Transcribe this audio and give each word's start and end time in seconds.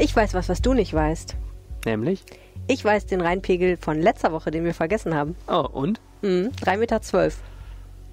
Ich 0.00 0.14
weiß 0.14 0.34
was, 0.34 0.48
was 0.48 0.62
du 0.62 0.74
nicht 0.74 0.92
weißt. 0.94 1.36
Nämlich? 1.84 2.24
Ich 2.66 2.84
weiß 2.84 3.06
den 3.06 3.20
Rheinpegel 3.20 3.76
von 3.76 4.00
letzter 4.00 4.32
Woche, 4.32 4.50
den 4.50 4.64
wir 4.64 4.74
vergessen 4.74 5.14
haben. 5.14 5.36
Oh, 5.48 5.66
und? 5.72 6.00
Mhm, 6.22 6.50
3,12 6.60 6.76
Meter. 6.78 7.00
Zwölf. 7.02 7.38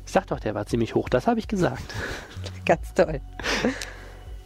Sag 0.06 0.28
doch, 0.28 0.40
der 0.40 0.54
war 0.56 0.66
ziemlich 0.66 0.94
hoch, 0.96 1.10
das 1.10 1.26
habe 1.28 1.40
ich 1.40 1.48
gesagt. 1.48 1.94
Ganz 2.66 2.94
toll. 2.94 3.20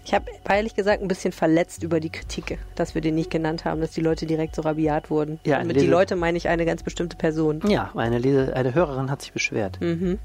Ich 0.05 0.13
habe 0.13 0.25
ehrlich 0.49 0.73
gesagt 0.75 1.01
ein 1.01 1.07
bisschen 1.07 1.31
verletzt 1.33 1.83
über 1.83 1.99
die 1.99 2.09
Kritik, 2.09 2.57
dass 2.75 2.95
wir 2.95 3.01
den 3.01 3.15
nicht 3.15 3.29
genannt 3.29 3.65
haben, 3.65 3.81
dass 3.81 3.91
die 3.91 4.01
Leute 4.01 4.25
direkt 4.25 4.55
so 4.55 4.61
rabiat 4.63 5.09
wurden. 5.11 5.39
Ja, 5.45 5.59
Und 5.59 5.67
mit 5.67 5.75
diese- 5.75 5.85
die 5.85 5.91
Leute 5.91 6.15
meine 6.15 6.37
ich 6.37 6.47
eine 6.47 6.65
ganz 6.65 6.81
bestimmte 6.81 7.17
Person. 7.17 7.61
Ja, 7.67 7.91
eine, 7.95 8.17
Lese, 8.17 8.55
eine 8.55 8.73
Hörerin 8.73 9.11
hat 9.11 9.21
sich 9.21 9.33
beschwert. 9.33 9.79
Mhm. 9.81 10.17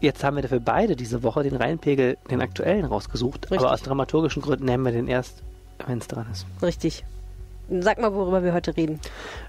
Jetzt 0.00 0.22
haben 0.22 0.36
wir 0.36 0.42
dafür 0.42 0.60
beide 0.60 0.94
diese 0.94 1.22
Woche 1.22 1.42
den 1.42 1.56
Rheinpegel, 1.56 2.18
den 2.30 2.42
aktuellen, 2.42 2.84
rausgesucht. 2.84 3.46
Richtig. 3.50 3.58
Aber 3.60 3.72
aus 3.72 3.82
dramaturgischen 3.82 4.42
Gründen 4.42 4.66
nehmen 4.66 4.84
wir 4.84 4.92
den 4.92 5.08
erst, 5.08 5.42
wenn 5.86 5.98
es 5.98 6.08
dran 6.08 6.26
ist. 6.30 6.46
Richtig. 6.62 7.04
Sag 7.68 8.00
mal, 8.00 8.14
worüber 8.14 8.44
wir 8.44 8.52
heute 8.52 8.76
reden. 8.76 9.00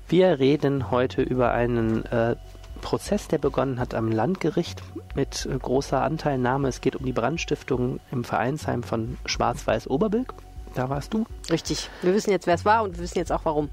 Wir 0.07 0.39
reden 0.39 0.89
heute 0.89 1.21
über 1.21 1.51
einen 1.51 2.03
äh, 2.05 2.35
Prozess, 2.81 3.27
der 3.27 3.37
begonnen 3.37 3.79
hat 3.79 3.93
am 3.93 4.11
Landgericht 4.11 4.81
mit 5.15 5.45
äh, 5.45 5.57
großer 5.57 6.01
Anteilnahme. 6.01 6.67
Es 6.67 6.81
geht 6.81 6.95
um 6.95 7.05
die 7.05 7.13
Brandstiftung 7.13 7.99
im 8.11 8.23
Vereinsheim 8.23 8.83
von 8.83 9.17
Schwarz-Weiß 9.25 9.89
Oberbilk. 9.89 10.33
Da 10.73 10.89
warst 10.89 11.13
du. 11.13 11.25
Richtig. 11.51 11.89
Wir 12.01 12.13
wissen 12.13 12.31
jetzt, 12.31 12.47
wer 12.47 12.55
es 12.55 12.65
war 12.65 12.83
und 12.83 12.95
wir 12.95 13.03
wissen 13.03 13.17
jetzt 13.17 13.31
auch, 13.31 13.45
warum. 13.45 13.69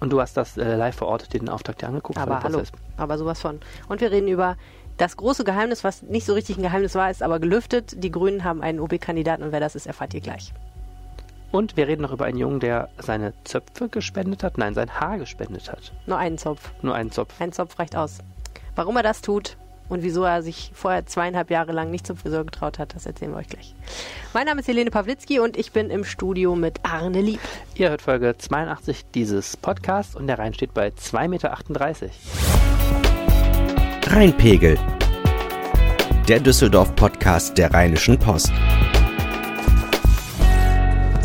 Und 0.00 0.10
du 0.12 0.20
hast 0.20 0.36
das 0.36 0.56
äh, 0.56 0.76
live 0.76 0.96
vor 0.96 1.08
Ort 1.08 1.32
den 1.32 1.48
Auftakt 1.48 1.82
dir 1.82 1.88
angeguckt. 1.88 2.18
Aber 2.18 2.42
hallo. 2.42 2.62
Aber 2.96 3.18
sowas 3.18 3.40
von. 3.40 3.60
Und 3.88 4.00
wir 4.00 4.10
reden 4.10 4.28
über 4.28 4.56
das 4.96 5.16
große 5.16 5.44
Geheimnis, 5.44 5.84
was 5.84 6.02
nicht 6.02 6.26
so 6.26 6.34
richtig 6.34 6.56
ein 6.56 6.62
Geheimnis 6.62 6.94
war, 6.94 7.10
ist 7.10 7.22
aber 7.22 7.38
gelüftet. 7.38 8.02
Die 8.02 8.10
Grünen 8.10 8.44
haben 8.44 8.62
einen 8.62 8.80
OB-Kandidaten 8.80 9.42
und 9.42 9.52
wer 9.52 9.60
das 9.60 9.74
ist, 9.74 9.86
erfahrt 9.86 10.14
ihr 10.14 10.20
gleich. 10.20 10.52
Und 11.52 11.76
wir 11.76 11.86
reden 11.86 12.02
noch 12.02 12.12
über 12.12 12.24
einen 12.24 12.38
Jungen, 12.38 12.60
der 12.60 12.88
seine 12.98 13.32
Zöpfe 13.44 13.88
gespendet 13.88 14.42
hat. 14.42 14.58
Nein, 14.58 14.74
sein 14.74 15.00
Haar 15.00 15.18
gespendet 15.18 15.70
hat. 15.70 15.92
Nur 16.06 16.18
einen 16.18 16.38
Zopf. 16.38 16.72
Nur 16.82 16.94
einen 16.94 17.10
Zopf. 17.10 17.40
Ein 17.40 17.52
Zopf 17.52 17.78
reicht 17.78 17.96
aus. 17.96 18.18
Warum 18.74 18.96
er 18.96 19.02
das 19.02 19.22
tut 19.22 19.56
und 19.88 20.02
wieso 20.02 20.24
er 20.24 20.42
sich 20.42 20.70
vorher 20.74 21.06
zweieinhalb 21.06 21.50
Jahre 21.50 21.72
lang 21.72 21.90
nicht 21.90 22.06
zum 22.06 22.16
Friseur 22.16 22.44
getraut 22.44 22.78
hat, 22.78 22.94
das 22.94 23.06
erzählen 23.06 23.32
wir 23.32 23.38
euch 23.38 23.48
gleich. 23.48 23.74
Mein 24.34 24.46
Name 24.46 24.60
ist 24.60 24.68
Helene 24.68 24.90
Pawlitzki 24.90 25.38
und 25.38 25.56
ich 25.56 25.72
bin 25.72 25.90
im 25.90 26.04
Studio 26.04 26.56
mit 26.56 26.80
Arne 26.82 27.20
Lieb. 27.20 27.40
Ihr 27.76 27.90
hört 27.90 28.02
Folge 28.02 28.34
82 28.36 29.04
dieses 29.14 29.56
Podcasts 29.56 30.16
und 30.16 30.26
der 30.26 30.38
Rhein 30.38 30.54
steht 30.54 30.74
bei 30.74 30.88
2,38 30.88 31.28
Meter. 31.28 31.56
Rheinpegel. 34.08 34.78
Der 36.28 36.40
Düsseldorf-Podcast 36.40 37.56
der 37.56 37.72
Rheinischen 37.72 38.18
Post. 38.18 38.52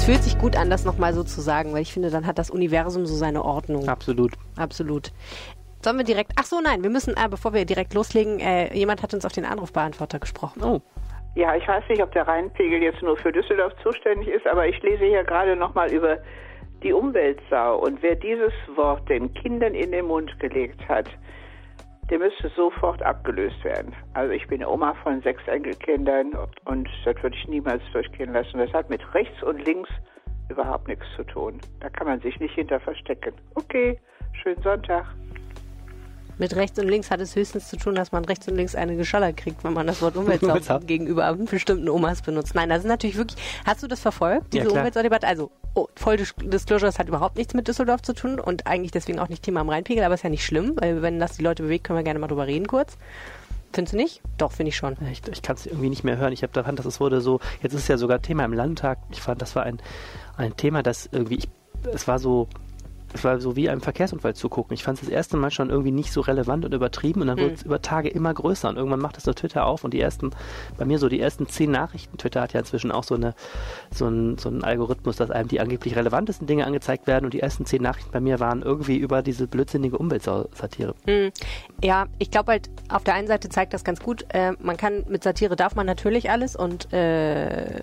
Es 0.01 0.07
fühlt 0.07 0.23
sich 0.23 0.39
gut 0.39 0.57
an, 0.57 0.71
das 0.71 0.83
nochmal 0.83 1.13
so 1.13 1.23
zu 1.23 1.41
sagen, 1.41 1.73
weil 1.73 1.83
ich 1.83 1.93
finde, 1.93 2.09
dann 2.09 2.25
hat 2.25 2.39
das 2.39 2.49
Universum 2.49 3.05
so 3.05 3.13
seine 3.13 3.45
Ordnung. 3.45 3.87
Absolut. 3.87 4.31
Absolut. 4.57 5.11
Sollen 5.83 5.97
wir 5.97 6.03
direkt. 6.03 6.31
Ach 6.39 6.43
so, 6.43 6.59
nein, 6.59 6.81
wir 6.81 6.89
müssen, 6.89 7.11
äh, 7.11 7.29
bevor 7.29 7.53
wir 7.53 7.65
direkt 7.65 7.93
loslegen, 7.93 8.39
äh, 8.39 8.73
jemand 8.73 9.03
hat 9.03 9.13
uns 9.13 9.25
auf 9.27 9.31
den 9.31 9.45
Anrufbeantworter 9.45 10.17
gesprochen. 10.17 10.63
Oh, 10.63 10.81
Ja, 11.35 11.55
ich 11.55 11.67
weiß 11.67 11.83
nicht, 11.87 12.01
ob 12.01 12.11
der 12.13 12.27
Rheinpegel 12.27 12.81
jetzt 12.81 13.03
nur 13.03 13.15
für 13.15 13.31
Düsseldorf 13.31 13.73
zuständig 13.83 14.27
ist, 14.29 14.47
aber 14.47 14.67
ich 14.67 14.81
lese 14.81 15.05
hier 15.05 15.23
gerade 15.23 15.55
nochmal 15.55 15.91
über 15.91 16.17
die 16.81 16.93
Umweltsau. 16.93 17.77
Und 17.77 18.01
wer 18.01 18.15
dieses 18.15 18.53
Wort 18.75 19.07
den 19.07 19.31
Kindern 19.35 19.75
in 19.75 19.91
den 19.91 20.07
Mund 20.07 20.31
gelegt 20.39 20.81
hat, 20.89 21.09
der 22.09 22.19
müsste 22.19 22.49
sofort 22.55 23.01
abgelöst 23.01 23.63
werden. 23.63 23.93
Also 24.13 24.33
ich 24.33 24.45
bin 24.47 24.65
Oma 24.65 24.93
von 25.03 25.21
sechs 25.21 25.45
Enkelkindern 25.47 26.33
und 26.65 26.89
das 27.05 27.15
würde 27.21 27.35
ich 27.35 27.47
niemals 27.47 27.81
durchgehen 27.93 28.33
lassen. 28.33 28.57
Das 28.57 28.71
hat 28.73 28.89
mit 28.89 29.01
rechts 29.13 29.41
und 29.43 29.65
links 29.65 29.89
überhaupt 30.49 30.87
nichts 30.87 31.05
zu 31.15 31.23
tun. 31.23 31.59
Da 31.79 31.89
kann 31.89 32.07
man 32.07 32.19
sich 32.19 32.39
nicht 32.39 32.55
hinter 32.55 32.79
verstecken. 32.79 33.33
Okay, 33.55 33.97
schönen 34.33 34.61
Sonntag. 34.61 35.05
Mit 36.41 36.55
rechts 36.55 36.79
und 36.79 36.87
links 36.87 37.11
hat 37.11 37.21
es 37.21 37.35
höchstens 37.35 37.69
zu 37.69 37.77
tun, 37.77 37.93
dass 37.93 38.11
man 38.11 38.25
rechts 38.25 38.47
und 38.47 38.55
links 38.55 38.73
eine 38.73 38.95
geschallert 38.97 39.37
kriegt, 39.37 39.63
wenn 39.63 39.73
man 39.73 39.85
das 39.85 40.01
Wort 40.01 40.17
Umweltsau 40.17 40.79
gegenüber 40.87 41.31
bestimmten 41.35 41.87
Omas 41.87 42.23
benutzt. 42.23 42.55
Nein, 42.55 42.67
das 42.67 42.79
ist 42.79 42.87
natürlich 42.87 43.15
wirklich. 43.15 43.37
Hast 43.63 43.83
du 43.83 43.87
das 43.87 43.99
verfolgt, 43.99 44.51
Ja, 44.55 44.61
diese 44.61 44.71
klar. 44.71 44.79
Umweltsau-Debatte? 44.79 45.27
Also, 45.27 45.51
oh, 45.75 45.85
voll 45.95 46.15
Dis- 46.17 46.33
Disclosure, 46.41 46.87
das 46.87 46.97
hat 46.97 47.07
überhaupt 47.07 47.37
nichts 47.37 47.53
mit 47.53 47.67
Düsseldorf 47.67 48.01
zu 48.01 48.13
tun 48.13 48.39
und 48.39 48.65
eigentlich 48.65 48.89
deswegen 48.91 49.19
auch 49.19 49.29
nicht 49.29 49.43
Thema 49.43 49.59
am 49.59 49.69
Rheinpegel, 49.69 50.03
aber 50.03 50.15
ist 50.15 50.23
ja 50.23 50.31
nicht 50.31 50.43
schlimm, 50.43 50.73
weil 50.77 51.03
wenn 51.03 51.19
das 51.19 51.37
die 51.37 51.43
Leute 51.43 51.61
bewegt, 51.61 51.83
können 51.83 51.99
wir 51.99 52.03
gerne 52.03 52.17
mal 52.19 52.25
drüber 52.27 52.47
reden 52.47 52.65
kurz. 52.65 52.97
Findest 53.71 53.93
du 53.93 53.97
nicht? 53.97 54.21
Doch, 54.39 54.51
finde 54.51 54.69
ich 54.69 54.77
schon. 54.77 54.97
ich, 55.11 55.21
ich 55.31 55.43
kann 55.43 55.55
es 55.57 55.67
irgendwie 55.67 55.89
nicht 55.89 56.03
mehr 56.03 56.17
hören. 56.17 56.33
Ich 56.33 56.41
habe 56.41 56.53
da 56.53 56.63
fand, 56.63 56.79
dass 56.79 56.87
es 56.87 56.99
wurde 56.99 57.21
so, 57.21 57.39
jetzt 57.61 57.73
ist 57.73 57.81
es 57.81 57.87
ja 57.87 57.97
sogar 57.99 58.19
Thema 58.19 58.45
im 58.45 58.53
Landtag. 58.53 58.97
Ich 59.11 59.21
fand, 59.21 59.43
das 59.43 59.55
war 59.55 59.61
ein, 59.61 59.79
ein 60.37 60.57
Thema, 60.57 60.81
das 60.81 61.07
irgendwie, 61.11 61.35
ich, 61.35 61.49
es 61.93 62.07
war 62.07 62.17
so, 62.17 62.47
es 63.13 63.23
war 63.23 63.39
so 63.39 63.55
wie 63.55 63.69
einem 63.69 63.81
Verkehrsunfall 63.81 64.35
zu 64.35 64.49
gucken. 64.49 64.73
Ich 64.73 64.83
fand 64.83 64.99
es 64.99 65.05
das 65.05 65.13
erste 65.13 65.37
Mal 65.37 65.51
schon 65.51 65.69
irgendwie 65.69 65.91
nicht 65.91 66.11
so 66.11 66.21
relevant 66.21 66.65
und 66.65 66.73
übertrieben 66.73 67.21
und 67.21 67.27
dann 67.27 67.37
Hm. 67.37 67.43
wurde 67.45 67.55
es 67.55 67.63
über 67.63 67.81
Tage 67.81 68.09
immer 68.09 68.33
größer 68.33 68.69
und 68.69 68.77
irgendwann 68.77 68.99
macht 68.99 69.17
es 69.17 69.23
so 69.23 69.33
Twitter 69.33 69.65
auf 69.65 69.83
und 69.83 69.93
die 69.93 70.01
ersten, 70.01 70.31
bei 70.77 70.85
mir 70.85 70.99
so 70.99 71.09
die 71.09 71.19
ersten 71.19 71.47
zehn 71.47 71.71
Nachrichten, 71.71 72.17
Twitter 72.17 72.41
hat 72.41 72.53
ja 72.53 72.59
inzwischen 72.59 72.91
auch 72.91 73.03
so 73.03 73.15
eine, 73.15 73.33
so 73.91 74.07
ein, 74.07 74.37
so 74.37 74.49
ein 74.49 74.63
Algorithmus, 74.63 75.15
dass 75.17 75.31
einem 75.31 75.47
die 75.47 75.59
angeblich 75.59 75.95
relevantesten 75.95 76.47
Dinge 76.47 76.65
angezeigt 76.65 77.07
werden 77.07 77.25
und 77.25 77.33
die 77.33 77.39
ersten 77.41 77.65
zehn 77.65 77.81
Nachrichten 77.81 78.11
bei 78.11 78.19
mir 78.19 78.39
waren 78.39 78.61
irgendwie 78.61 78.97
über 78.97 79.21
diese 79.21 79.47
blödsinnige 79.47 79.97
Umweltsatire. 79.97 80.95
Hm. 81.05 81.31
Ja, 81.83 82.05
ich 82.19 82.31
glaube 82.31 82.51
halt, 82.51 82.69
auf 82.89 83.03
der 83.03 83.15
einen 83.15 83.27
Seite 83.27 83.49
zeigt 83.49 83.73
das 83.73 83.83
ganz 83.83 83.99
gut, 84.01 84.25
äh, 84.29 84.53
man 84.59 84.77
kann 84.77 85.05
mit 85.07 85.23
Satire 85.23 85.55
darf 85.55 85.75
man 85.75 85.85
natürlich 85.85 86.29
alles 86.29 86.55
und 86.55 86.91
äh, 86.93 87.81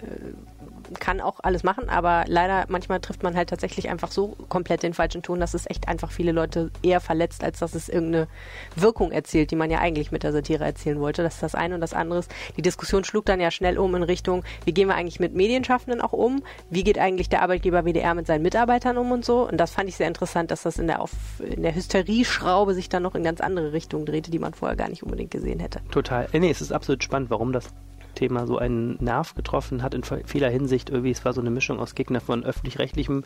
kann 0.99 1.21
auch 1.21 1.41
alles 1.43 1.63
machen, 1.63 1.89
aber 1.89 2.25
leider 2.27 2.65
manchmal 2.69 3.01
trifft 3.01 3.23
man 3.23 3.37
halt 3.37 3.51
tatsächlich 3.51 3.89
einfach 3.89 4.11
so 4.11 4.37
komplett 4.49 4.83
den 4.83 4.95
falschen 4.95 5.23
Ton, 5.23 5.41
dass 5.41 5.55
es 5.55 5.69
echt 5.69 5.89
einfach 5.89 6.11
viele 6.11 6.33
Leute 6.33 6.71
eher 6.83 7.01
verletzt, 7.01 7.45
als 7.45 7.59
dass 7.59 7.75
es 7.75 7.89
irgendeine 7.89 8.27
Wirkung 8.75 9.13
erzielt, 9.13 9.51
die 9.51 9.57
man 9.57 9.71
ja 9.71 9.79
eigentlich 9.79 10.11
mit 10.11 10.23
der 10.23 10.33
Satire 10.33 10.65
erzielen 10.65 11.01
wollte. 11.01 11.23
Das 11.23 11.35
ist 11.35 11.43
das 11.43 11.55
eine 11.55 11.75
und 11.75 11.81
das 11.81 11.95
andere 11.95 12.19
ist, 12.21 12.35
die 12.57 12.63
Diskussion 12.63 13.05
schlug 13.05 13.27
dann 13.27 13.41
ja 13.41 13.51
schnell 13.51 13.79
um 13.79 13.95
in 13.95 14.03
Richtung, 14.03 14.45
wie 14.65 14.73
gehen 14.73 14.89
wir 14.89 14.97
eigentlich 14.97 15.21
mit 15.21 15.35
Medienschaffenden 15.35 16.01
auch 16.01 16.13
um? 16.13 16.43
Wie 16.71 16.85
geht 16.85 16.99
eigentlich 16.99 17.29
der 17.29 17.43
Arbeitgeber 17.43 17.85
WDR 17.85 18.15
mit 18.15 18.27
seinen 18.27 18.43
Mitarbeitern 18.43 18.99
um 18.99 19.13
und 19.13 19.25
so? 19.25 19.49
Und 19.49 19.59
das 19.59 19.73
fand 19.73 19.89
ich 19.89 19.97
sehr 19.97 20.09
interessant, 20.09 20.51
dass 20.51 20.63
das 20.63 20.79
in 20.79 20.87
der, 20.87 21.03
Auf 21.03 21.13
in 21.41 21.63
der 21.63 21.75
Hysterieschraube 21.75 22.75
sich 22.75 22.89
dann 22.89 23.03
noch 23.03 23.15
in 23.15 23.23
ganz 23.23 23.41
andere 23.41 23.73
Richtungen 23.73 24.07
drehte, 24.07 24.31
die 24.31 24.39
man 24.39 24.55
vorher 24.55 24.77
gar 24.77 24.89
nicht 24.89 25.03
unbedingt 25.03 25.31
gesehen 25.31 25.61
hätte. 25.61 25.81
Total. 25.91 26.29
Äh, 26.33 26.39
Nee, 26.39 26.51
es 26.51 26.61
ist 26.61 26.73
absolut 26.73 27.03
spannend, 27.05 27.31
warum 27.31 27.53
das 27.53 27.69
Thema 28.19 28.47
so 28.47 28.59
einen 28.59 28.97
Nerv 29.03 29.35
getroffen 29.35 29.83
hat 29.83 29.95
in 29.95 30.03
vieler 30.03 30.51
Hinsicht. 30.51 30.91
Irgendwie, 30.91 31.13
es 31.13 31.25
war 31.25 31.33
so 31.33 31.41
eine 31.41 31.51
Mischung 31.51 31.79
aus 31.79 31.95
Gegner 31.95 32.21
von 32.21 32.45
öffentlich-rechtlichem 32.45 33.25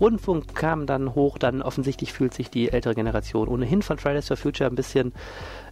Rundfunk, 0.00 0.54
kam 0.54 0.86
dann 0.86 1.14
hoch, 1.14 1.38
dann 1.38 1.60
offensichtlich 1.60 2.12
fühlt 2.12 2.34
sich 2.34 2.50
die 2.50 2.70
ältere 2.70 2.94
Generation 2.94 3.48
ohnehin 3.48 3.82
von 3.82 3.98
Fridays 3.98 4.28
for 4.28 4.36
Future 4.36 4.70
ein 4.70 4.76
bisschen 4.76 5.12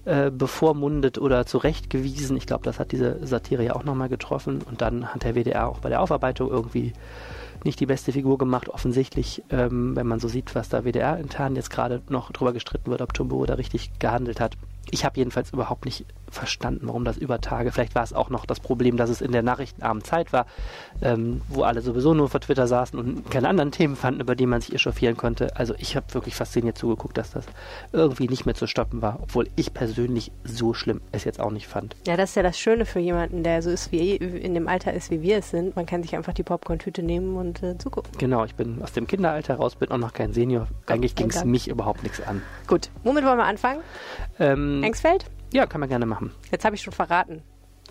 äh, 0.05 0.31
bevormundet 0.31 1.19
oder 1.19 1.47
zurechtgewiesen. 1.47 2.37
Ich 2.37 2.47
glaube, 2.47 2.65
das 2.65 2.79
hat 2.79 2.93
diese 2.93 3.25
Satire 3.27 3.65
ja 3.65 3.75
auch 3.77 3.85
nochmal 3.85 4.09
getroffen. 4.09 4.63
Und 4.63 4.81
dann 4.81 5.07
hat 5.15 5.23
der 5.23 5.35
WDR 5.35 5.69
auch 5.69 5.79
bei 5.79 5.89
der 5.89 6.01
Aufarbeitung 6.01 6.51
irgendwie 6.51 6.93
nicht 7.65 7.81
die 7.81 7.87
beste 7.87 8.13
Figur 8.13 8.39
gemacht, 8.39 8.69
offensichtlich, 8.69 9.43
ähm, 9.51 9.97
wenn 9.97 10.07
man 10.07 10.21
so 10.21 10.29
sieht, 10.29 10.55
was 10.55 10.69
da 10.69 10.85
WDR 10.85 11.19
intern 11.19 11.57
jetzt 11.57 11.71
gerade 11.71 12.03
noch 12.09 12.31
drüber 12.31 12.53
gestritten 12.53 12.91
wird, 12.91 13.03
ob 13.03 13.15
Tumbo 13.15 13.45
da 13.47 13.55
richtig 13.55 13.99
gehandelt 13.99 14.41
hat. 14.41 14.57
Ich 14.91 15.05
habe 15.05 15.19
jedenfalls 15.19 15.53
überhaupt 15.53 15.85
nicht 15.85 16.07
verstanden, 16.31 16.87
warum 16.87 17.05
das 17.05 17.17
über 17.17 17.41
Tage, 17.41 17.73
vielleicht 17.73 17.95
war 17.95 18.03
es 18.03 18.13
auch 18.13 18.31
noch 18.31 18.47
das 18.47 18.61
Problem, 18.61 18.97
dass 18.97 19.11
es 19.11 19.21
in 19.21 19.33
der 19.33 19.43
nachrichtenarmen 19.43 20.05
Zeit 20.05 20.33
war, 20.33 20.47
ähm, 21.03 21.41
wo 21.49 21.63
alle 21.63 21.81
sowieso 21.81 22.15
nur 22.15 22.29
vor 22.29 22.41
Twitter 22.41 22.67
saßen 22.67 22.99
und 22.99 23.31
keine 23.31 23.49
anderen 23.49 23.71
Themen 23.71 23.97
fanden, 23.97 24.21
über 24.21 24.35
die 24.35 24.47
man 24.47 24.61
sich 24.61 24.75
echauffieren 24.75 25.17
konnte. 25.17 25.57
Also 25.57 25.75
ich 25.79 25.97
habe 25.97 26.07
wirklich 26.15 26.35
fasziniert 26.35 26.79
zugeguckt, 26.79 27.17
dass 27.17 27.31
das 27.33 27.47
irgendwie 27.93 28.29
nicht 28.29 28.47
mehr 28.47 28.55
zu 28.55 28.67
stoppen 28.67 29.03
war, 29.03 29.19
obwohl 29.23 29.49
ich 29.57 29.73
persönlich 29.73 30.33
so 30.45 30.75
schlimm 30.75 31.01
es 31.13 31.25
jetzt 31.25 31.41
auch 31.41 31.51
nicht 31.51 31.67
fand. 31.67 31.97
Ja, 32.07 32.17
das 32.17 32.31
ist 32.31 32.37
ja 32.37 32.43
das 32.43 32.59
Schöne 32.59 32.87
für 32.87 33.01
jemanden, 33.01 33.43
der 33.43 33.63
so 33.63 33.71
ist 33.71 33.93
wie 33.93 34.17
in 34.17 34.55
dem 34.55 34.69
Alter 34.69 34.93
ist, 34.93 35.11
wie 35.11 35.23
wir 35.23 35.39
es 35.39 35.51
sind. 35.51 35.77
Man 35.77 35.87
kann 35.87 36.03
sich 36.03 36.17
einfach 36.17 36.33
die 36.33 36.43
Popcorn-Tüte 36.43 37.03
nehmen 37.03 37.37
und 37.37 37.63
äh, 37.63 37.79
zugucken. 37.79 38.13
Genau, 38.19 38.45
ich 38.45 38.55
bin 38.55 38.83
aus 38.83 38.93
dem 38.93 39.07
Kinderalter 39.07 39.57
raus, 39.57 39.77
bin 39.77 39.91
auch 39.91 39.99
noch 39.99 40.13
kein 40.13 40.33
Senior. 40.33 40.69
Eigentlich 40.87 41.15
ging 41.15 41.31
es 41.31 41.45
mich 41.45 41.69
überhaupt 41.69 42.03
nichts 42.03 42.21
an. 42.21 42.43
Gut, 42.67 42.91
womit 43.05 43.25
wollen 43.25 43.39
wir 43.39 43.45
anfangen? 43.45 43.81
Ähm, 44.39 44.83
Engsfeld? 44.83 45.27
Ja, 45.53 45.67
kann 45.67 45.81
man 45.81 45.89
gerne 45.89 46.07
machen. 46.07 46.33
Jetzt 46.51 46.65
habe 46.65 46.77
ich 46.77 46.83
schon 46.83 46.93
verraten. 46.93 47.43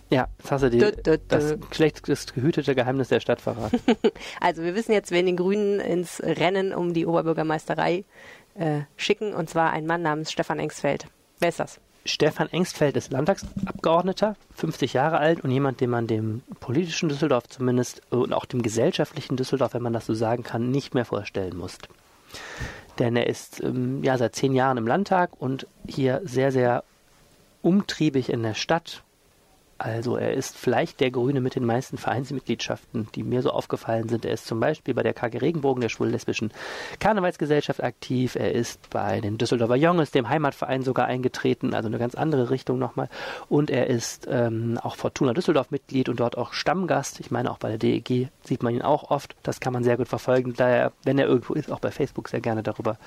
Ja, 0.09 0.27
jetzt 0.37 0.51
hast 0.51 0.61
du 0.61 0.69
die, 0.69 0.77
Dö, 0.77 0.91
dö, 0.91 1.17
dö. 1.17 1.19
das 1.27 1.55
schlechtest 1.71 2.35
gehütete 2.35 2.75
Geheimnis 2.75 3.09
der 3.09 3.19
Stadt 3.19 3.41
verraten. 3.41 3.79
Also 4.39 4.61
wir 4.61 4.75
wissen 4.75 4.91
jetzt, 4.91 5.11
wen 5.11 5.25
den 5.25 5.37
Grünen 5.37 5.79
ins 5.79 6.21
Rennen 6.21 6.73
um 6.73 6.93
die 6.93 7.05
Oberbürgermeisterei 7.05 8.05
äh, 8.55 8.81
schicken, 8.97 9.33
und 9.33 9.49
zwar 9.49 9.71
ein 9.71 9.87
Mann 9.87 10.03
namens 10.03 10.31
Stefan 10.31 10.59
Engsfeld. 10.59 11.07
Wer 11.39 11.49
ist 11.49 11.59
das? 11.59 11.79
Stefan 12.07 12.49
Engstfeld 12.49 12.95
ist 12.97 13.11
Landtagsabgeordneter, 13.11 14.35
50 14.53 14.93
Jahre 14.93 15.17
alt 15.17 15.43
und 15.43 15.49
jemand, 15.49 15.81
den 15.81 15.89
man 15.89 16.05
dem 16.05 16.43
politischen 16.59 17.09
Düsseldorf 17.09 17.49
zumindest 17.49 18.03
äh, 18.11 18.15
und 18.15 18.31
auch 18.31 18.45
dem 18.45 18.61
gesellschaftlichen 18.61 19.37
Düsseldorf, 19.37 19.73
wenn 19.73 19.81
man 19.81 19.93
das 19.93 20.05
so 20.05 20.13
sagen 20.13 20.43
kann, 20.43 20.69
nicht 20.69 20.93
mehr 20.93 21.05
vorstellen 21.05 21.57
muss. 21.57 21.79
Denn 22.99 23.15
er 23.15 23.27
ist 23.27 23.61
ähm, 23.63 24.03
ja 24.03 24.19
seit 24.19 24.35
zehn 24.35 24.53
Jahren 24.53 24.77
im 24.77 24.85
Landtag 24.85 25.31
und 25.39 25.67
hier 25.87 26.21
sehr, 26.23 26.51
sehr 26.51 26.83
umtriebig 27.65 28.29
in 28.29 28.43
der 28.43 28.53
Stadt. 28.53 29.01
Also 29.77 30.15
er 30.15 30.33
ist 30.33 30.55
vielleicht 30.55 31.01
der 31.01 31.11
Grüne 31.11 31.41
mit 31.41 31.55
den 31.55 31.65
meisten 31.65 31.97
Vereinsmitgliedschaften, 31.97 33.09
die 33.13 33.23
mir 33.23 33.41
so 33.41 33.49
aufgefallen 33.49 34.07
sind. 34.07 34.23
Er 34.23 34.31
ist 34.31 34.45
zum 34.45 34.61
Beispiel 34.61 34.93
bei 34.93 35.03
der 35.03 35.13
KG 35.13 35.39
Regenbogen, 35.39 35.81
der 35.81 35.89
schwul-lesbischen 35.89 36.53
Karnevalsgesellschaft 36.99 37.83
aktiv. 37.83 38.35
Er 38.35 38.53
ist 38.53 38.89
bei 38.89 39.19
den 39.19 39.37
Düsseldorfer 39.37 39.75
Jonges, 39.75 40.11
dem 40.11 40.29
Heimatverein 40.29 40.83
sogar 40.83 41.07
eingetreten, 41.07 41.73
also 41.73 41.87
eine 41.89 41.97
ganz 41.97 42.15
andere 42.15 42.51
Richtung 42.51 42.79
nochmal. 42.79 43.09
Und 43.49 43.69
er 43.69 43.87
ist 43.87 44.27
ähm, 44.29 44.79
auch 44.81 44.95
Fortuna 44.95 45.33
Düsseldorf 45.33 45.71
Mitglied 45.71 46.07
und 46.07 46.21
dort 46.21 46.37
auch 46.37 46.53
Stammgast. 46.53 47.19
Ich 47.19 47.31
meine, 47.31 47.51
auch 47.51 47.57
bei 47.57 47.67
der 47.67 47.79
DEG 47.79 48.29
sieht 48.43 48.63
man 48.63 48.73
ihn 48.75 48.81
auch 48.81 49.09
oft. 49.09 49.35
Das 49.43 49.59
kann 49.59 49.73
man 49.73 49.83
sehr 49.83 49.97
gut 49.97 50.07
verfolgen, 50.07 50.53
da 50.55 50.69
er, 50.69 50.91
wenn 51.03 51.19
er 51.19 51.25
irgendwo 51.25 51.53
ist, 51.53 51.69
auch 51.69 51.79
bei 51.79 51.91
Facebook 51.91 52.29
sehr 52.29 52.41
gerne 52.41 52.63
darüber 52.63 52.97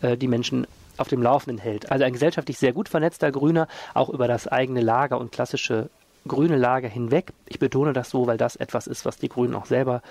äh, 0.00 0.16
die 0.16 0.28
Menschen 0.28 0.66
auf 0.98 1.08
dem 1.08 1.22
Laufenden 1.22 1.58
hält. 1.58 1.90
Also 1.90 2.04
ein 2.04 2.12
gesellschaftlich 2.12 2.58
sehr 2.58 2.72
gut 2.72 2.88
vernetzter 2.88 3.30
Grüner, 3.32 3.68
auch 3.94 4.08
über 4.08 4.28
das 4.28 4.46
eigene 4.46 4.80
Lager 4.80 5.18
und 5.18 5.32
klassische 5.32 5.90
grüne 6.26 6.56
Lager 6.56 6.88
hinweg. 6.88 7.32
Ich 7.46 7.58
betone 7.58 7.92
das 7.92 8.10
so, 8.10 8.26
weil 8.26 8.36
das 8.36 8.56
etwas 8.56 8.86
ist, 8.86 9.04
was 9.04 9.16
die 9.16 9.28
Grünen 9.28 9.54
auch 9.54 9.66
selber 9.66 10.02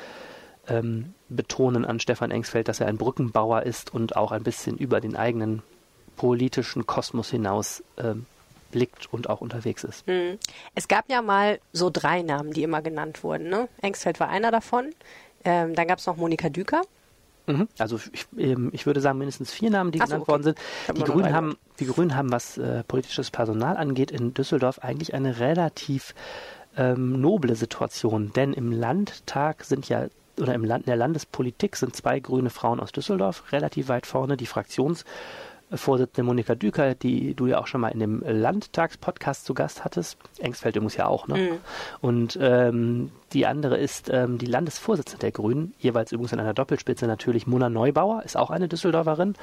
ähm, 0.67 1.13
betonen 1.29 1.85
an 1.85 1.99
Stefan 1.99 2.31
Engsfeld, 2.31 2.67
dass 2.67 2.79
er 2.79 2.87
ein 2.87 2.97
Brückenbauer 2.97 3.63
ist 3.63 3.93
und 3.93 4.15
auch 4.15 4.31
ein 4.31 4.43
bisschen 4.43 4.77
über 4.77 4.99
den 4.99 5.15
eigenen 5.15 5.61
politischen 6.15 6.87
Kosmos 6.87 7.29
hinaus 7.29 7.83
ähm, 7.97 8.25
blickt 8.71 9.11
und 9.13 9.29
auch 9.29 9.41
unterwegs 9.41 9.83
ist. 9.83 10.05
Hm. 10.07 10.37
Es 10.75 10.87
gab 10.87 11.09
ja 11.09 11.21
mal 11.21 11.59
so 11.71 11.89
drei 11.89 12.21
Namen, 12.21 12.51
die 12.51 12.63
immer 12.63 12.81
genannt 12.81 13.23
wurden. 13.23 13.49
Ne? 13.49 13.69
Engsfeld 13.81 14.19
war 14.19 14.29
einer 14.29 14.51
davon. 14.51 14.91
Ähm, 15.45 15.75
dann 15.75 15.87
gab 15.87 15.99
es 15.99 16.05
noch 16.05 16.17
Monika 16.17 16.49
Düker. 16.49 16.81
Mhm. 17.47 17.67
Also 17.79 17.99
ich, 18.11 18.27
ähm, 18.37 18.69
ich, 18.73 18.85
würde 18.85 19.01
sagen 19.01 19.17
mindestens 19.17 19.51
vier 19.51 19.69
Namen, 19.69 19.91
die 19.91 20.01
Ach 20.01 20.05
genannt 20.05 20.23
okay. 20.23 20.31
worden 20.31 20.43
sind. 20.43 20.57
Die 20.95 21.03
Grünen, 21.03 21.33
haben, 21.33 21.57
die 21.79 21.85
Grünen 21.85 22.15
haben, 22.15 22.31
was 22.31 22.57
äh, 22.57 22.83
politisches 22.83 23.31
Personal 23.31 23.77
angeht, 23.77 24.11
in 24.11 24.33
Düsseldorf 24.33 24.79
eigentlich 24.79 25.13
eine 25.13 25.39
relativ 25.39 26.13
ähm, 26.75 27.19
noble 27.19 27.55
Situation. 27.55 28.33
Denn 28.35 28.53
im 28.53 28.71
Landtag 28.71 29.63
sind 29.63 29.87
ja 29.89 30.07
oder 30.39 30.53
im 30.53 30.63
Land, 30.63 30.85
in 30.85 30.91
der 30.91 30.97
Landespolitik 30.97 31.75
sind 31.75 31.95
zwei 31.95 32.19
grüne 32.19 32.49
Frauen 32.49 32.79
aus 32.79 32.91
Düsseldorf 32.91 33.51
relativ 33.51 33.87
weit 33.87 34.05
vorne. 34.05 34.37
Die 34.37 34.45
Fraktions 34.45 35.03
Vorsitzende 35.73 36.23
Monika 36.23 36.55
Düker, 36.55 36.95
die 36.95 37.33
du 37.33 37.47
ja 37.47 37.59
auch 37.59 37.67
schon 37.67 37.81
mal 37.81 37.89
in 37.89 37.99
dem 37.99 38.23
Landtagspodcast 38.25 39.45
zu 39.45 39.53
Gast 39.53 39.83
hattest. 39.83 40.17
Engsfeld 40.39 40.81
muss 40.81 40.95
ja 40.95 41.07
auch, 41.07 41.27
ne? 41.27 41.37
Mhm. 41.37 41.57
Und 41.99 42.39
ähm, 42.41 43.11
die 43.33 43.45
andere 43.45 43.77
ist 43.77 44.09
ähm, 44.09 44.37
die 44.37 44.45
Landesvorsitzende 44.45 45.19
der 45.19 45.31
Grünen, 45.31 45.73
jeweils 45.79 46.11
übrigens 46.13 46.31
in 46.31 46.39
einer 46.39 46.53
Doppelspitze 46.53 47.05
natürlich 47.07 47.47
Mona 47.47 47.69
Neubauer, 47.69 48.23
ist 48.23 48.37
auch 48.37 48.49
eine 48.49 48.69
Düsseldorferin. 48.69 49.33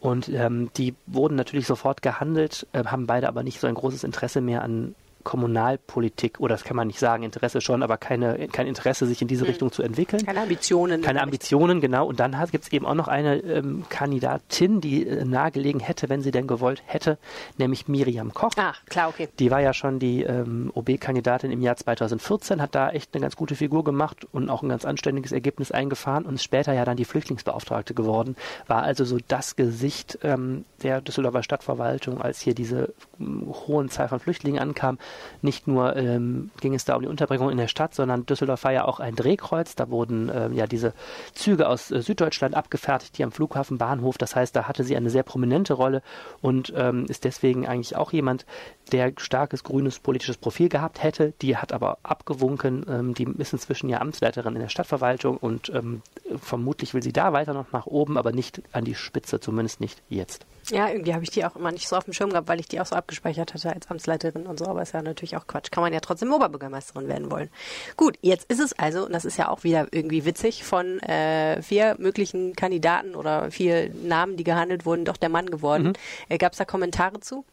Und 0.00 0.28
ähm, 0.28 0.70
die 0.76 0.94
wurden 1.06 1.34
natürlich 1.34 1.66
sofort 1.66 2.02
gehandelt, 2.02 2.66
äh, 2.72 2.84
haben 2.84 3.06
beide 3.06 3.26
aber 3.26 3.42
nicht 3.42 3.58
so 3.58 3.66
ein 3.66 3.74
großes 3.74 4.04
Interesse 4.04 4.40
mehr 4.40 4.62
an 4.62 4.94
Kommunalpolitik, 5.22 6.40
oder 6.40 6.54
das 6.54 6.64
kann 6.64 6.76
man 6.76 6.86
nicht 6.86 6.98
sagen, 6.98 7.22
Interesse 7.22 7.60
schon, 7.60 7.82
aber 7.82 7.96
keine, 7.96 8.48
kein 8.48 8.66
Interesse, 8.66 9.06
sich 9.06 9.22
in 9.22 9.28
diese 9.28 9.44
mhm. 9.44 9.50
Richtung 9.50 9.72
zu 9.72 9.82
entwickeln. 9.82 10.24
Keine 10.24 10.42
Ambitionen. 10.42 11.02
Keine 11.02 11.22
Ambitionen, 11.22 11.80
genau. 11.80 12.06
Und 12.06 12.20
dann 12.20 12.36
gibt 12.50 12.64
es 12.64 12.72
eben 12.72 12.86
auch 12.86 12.94
noch 12.94 13.08
eine 13.08 13.36
ähm, 13.38 13.84
Kandidatin, 13.88 14.80
die 14.80 15.06
äh, 15.06 15.24
nahegelegen 15.24 15.80
hätte, 15.80 16.08
wenn 16.08 16.22
sie 16.22 16.30
denn 16.30 16.46
gewollt 16.46 16.82
hätte, 16.86 17.18
nämlich 17.58 17.88
Miriam 17.88 18.34
Koch. 18.34 18.50
Ach, 18.56 18.84
klar, 18.86 19.08
okay. 19.08 19.28
Die 19.38 19.50
war 19.50 19.60
ja 19.60 19.72
schon 19.72 19.98
die 19.98 20.22
ähm, 20.22 20.70
OB-Kandidatin 20.74 21.50
im 21.50 21.60
Jahr 21.60 21.76
2014, 21.76 22.60
hat 22.60 22.74
da 22.74 22.90
echt 22.90 23.14
eine 23.14 23.22
ganz 23.22 23.36
gute 23.36 23.54
Figur 23.54 23.84
gemacht 23.84 24.26
und 24.32 24.50
auch 24.50 24.62
ein 24.62 24.68
ganz 24.68 24.84
anständiges 24.84 25.32
Ergebnis 25.32 25.70
eingefahren 25.70 26.24
und 26.24 26.34
ist 26.34 26.44
später 26.44 26.72
ja 26.72 26.84
dann 26.84 26.96
die 26.96 27.04
Flüchtlingsbeauftragte 27.04 27.94
geworden, 27.94 28.36
war 28.66 28.82
also 28.82 29.04
so 29.04 29.18
das 29.28 29.56
Gesicht 29.56 30.18
ähm, 30.22 30.64
der 30.82 31.00
Düsseldorfer 31.00 31.42
Stadtverwaltung, 31.42 32.20
als 32.20 32.40
hier 32.40 32.54
diese 32.54 32.92
ähm, 33.20 33.46
hohen 33.66 33.88
Zahl 33.88 34.08
von 34.08 34.20
Flüchtlingen 34.20 34.60
ankam 34.60 34.98
nicht 35.42 35.66
nur 35.66 35.96
ähm, 35.96 36.50
ging 36.60 36.74
es 36.74 36.84
da 36.84 36.96
um 36.96 37.02
die 37.02 37.08
Unterbringung 37.08 37.50
in 37.50 37.56
der 37.56 37.68
Stadt, 37.68 37.94
sondern 37.94 38.26
Düsseldorf 38.26 38.64
war 38.64 38.72
ja 38.72 38.84
auch 38.84 39.00
ein 39.00 39.16
Drehkreuz. 39.16 39.74
Da 39.74 39.90
wurden 39.90 40.28
äh, 40.28 40.48
ja 40.50 40.66
diese 40.66 40.94
Züge 41.34 41.68
aus 41.68 41.90
äh, 41.90 42.00
Süddeutschland 42.00 42.54
abgefertigt, 42.54 43.18
die 43.18 43.24
am 43.24 43.32
Flughafen 43.32 43.78
Bahnhof. 43.78 44.18
Das 44.18 44.36
heißt, 44.36 44.54
da 44.54 44.68
hatte 44.68 44.84
sie 44.84 44.96
eine 44.96 45.10
sehr 45.10 45.22
prominente 45.22 45.74
Rolle 45.74 46.02
und 46.40 46.72
ähm, 46.76 47.06
ist 47.08 47.24
deswegen 47.24 47.66
eigentlich 47.66 47.96
auch 47.96 48.12
jemand, 48.12 48.46
der 48.92 49.12
starkes 49.16 49.64
grünes 49.64 49.98
politisches 49.98 50.36
Profil 50.36 50.68
gehabt 50.68 51.02
hätte. 51.02 51.32
Die 51.42 51.56
hat 51.56 51.72
aber 51.72 51.98
abgewunken. 52.02 52.84
Ähm, 52.88 53.14
die 53.14 53.24
ist 53.38 53.52
inzwischen 53.52 53.88
ja 53.88 54.00
Amtsleiterin 54.00 54.54
in 54.54 54.62
der 54.62 54.68
Stadtverwaltung 54.68 55.36
und 55.36 55.70
ähm, 55.74 56.02
vermutlich 56.38 56.94
will 56.94 57.02
sie 57.02 57.12
da 57.12 57.32
weiter 57.32 57.54
noch 57.54 57.72
nach 57.72 57.86
oben, 57.86 58.16
aber 58.16 58.32
nicht 58.32 58.62
an 58.72 58.84
die 58.84 58.94
Spitze, 58.94 59.40
zumindest 59.40 59.80
nicht 59.80 60.02
jetzt. 60.08 60.46
Ja, 60.70 60.88
irgendwie 60.88 61.14
habe 61.14 61.24
ich 61.24 61.30
die 61.30 61.44
auch 61.44 61.56
immer 61.56 61.72
nicht 61.72 61.88
so 61.88 61.96
auf 61.96 62.04
dem 62.04 62.12
Schirm 62.12 62.30
gehabt, 62.30 62.48
weil 62.48 62.60
ich 62.60 62.68
die 62.68 62.80
auch 62.80 62.86
so 62.86 62.96
abgespeichert 62.96 63.54
hatte 63.54 63.72
als 63.72 63.90
Amtsleiterin 63.90 64.46
und 64.46 64.58
so, 64.58 64.66
aber 64.66 64.82
ist 64.82 64.94
ja 64.94 65.02
natürlich 65.02 65.36
auch 65.36 65.46
Quatsch. 65.46 65.70
Kann 65.70 65.82
man 65.82 65.92
ja 65.92 66.00
trotzdem 66.00 66.32
Oberbürgermeisterin 66.32 67.08
werden 67.08 67.30
wollen. 67.30 67.50
Gut, 67.96 68.16
jetzt 68.22 68.50
ist 68.50 68.60
es 68.60 68.72
also, 68.78 69.04
und 69.04 69.12
das 69.12 69.24
ist 69.24 69.38
ja 69.38 69.48
auch 69.48 69.64
wieder 69.64 69.88
irgendwie 69.90 70.24
witzig, 70.24 70.64
von 70.64 71.00
äh, 71.00 71.60
vier 71.62 71.96
möglichen 71.98 72.54
Kandidaten 72.54 73.14
oder 73.14 73.50
vier 73.50 73.90
Namen, 74.02 74.36
die 74.36 74.44
gehandelt 74.44 74.86
wurden, 74.86 75.04
doch 75.04 75.16
der 75.16 75.28
Mann 75.28 75.46
geworden. 75.46 75.88
Mhm. 75.88 75.92
Äh, 76.28 76.38
Gab 76.38 76.52
es 76.52 76.58
da 76.58 76.64
Kommentare 76.64 77.20
zu? 77.20 77.44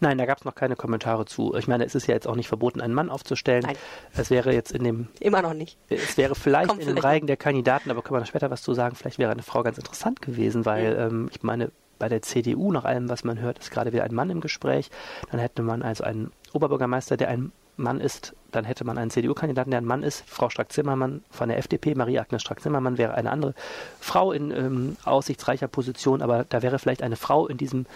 Nein, 0.00 0.18
da 0.18 0.26
gab 0.26 0.38
es 0.38 0.44
noch 0.44 0.54
keine 0.54 0.76
Kommentare 0.76 1.24
zu. 1.24 1.54
Ich 1.56 1.66
meine, 1.66 1.84
es 1.84 1.94
ist 1.94 2.06
ja 2.06 2.14
jetzt 2.14 2.28
auch 2.28 2.36
nicht 2.36 2.48
verboten, 2.48 2.80
einen 2.80 2.94
Mann 2.94 3.10
aufzustellen. 3.10 3.64
Nein. 3.66 3.76
Es 4.16 4.30
wäre 4.30 4.52
jetzt 4.52 4.72
in 4.72 4.84
dem. 4.84 5.08
Immer 5.20 5.42
noch 5.42 5.54
nicht. 5.54 5.78
Es 5.88 6.16
wäre 6.16 6.34
vielleicht 6.34 6.68
Kommt 6.68 6.82
in 6.82 6.88
dem 6.88 6.98
Reigen 6.98 7.26
der 7.26 7.36
Kandidaten, 7.36 7.90
aber 7.90 8.02
können 8.02 8.20
wir 8.20 8.26
später 8.26 8.50
was 8.50 8.62
zu 8.62 8.74
sagen. 8.74 8.94
Vielleicht 8.94 9.18
wäre 9.18 9.32
eine 9.32 9.42
Frau 9.42 9.62
ganz 9.62 9.78
interessant 9.78 10.22
gewesen, 10.22 10.64
weil 10.64 10.94
mhm. 10.94 11.16
ähm, 11.16 11.30
ich 11.32 11.42
meine, 11.42 11.72
bei 11.98 12.08
der 12.08 12.22
CDU, 12.22 12.72
nach 12.72 12.84
allem, 12.84 13.08
was 13.08 13.24
man 13.24 13.40
hört, 13.40 13.58
ist 13.58 13.70
gerade 13.70 13.92
wieder 13.92 14.04
ein 14.04 14.14
Mann 14.14 14.30
im 14.30 14.40
Gespräch. 14.40 14.90
Dann 15.30 15.40
hätte 15.40 15.62
man 15.62 15.82
also 15.82 16.04
einen 16.04 16.32
Oberbürgermeister, 16.52 17.16
der 17.16 17.28
ein 17.28 17.52
Mann 17.78 18.00
ist. 18.00 18.34
Dann 18.50 18.64
hätte 18.64 18.84
man 18.84 18.98
einen 18.98 19.10
CDU-Kandidaten, 19.10 19.70
der 19.70 19.80
ein 19.80 19.84
Mann 19.84 20.02
ist. 20.02 20.24
Frau 20.26 20.50
Strack-Zimmermann 20.50 21.22
von 21.30 21.48
der 21.48 21.58
FDP, 21.58 21.94
Marie-Agnes 21.94 22.42
Strack-Zimmermann 22.42 22.98
wäre 22.98 23.14
eine 23.14 23.30
andere 23.30 23.54
Frau 24.00 24.32
in 24.32 24.50
ähm, 24.50 24.96
aussichtsreicher 25.04 25.68
Position, 25.68 26.22
aber 26.22 26.44
da 26.48 26.62
wäre 26.62 26.78
vielleicht 26.78 27.02
eine 27.02 27.16
Frau 27.16 27.46
in 27.46 27.56
diesem 27.56 27.86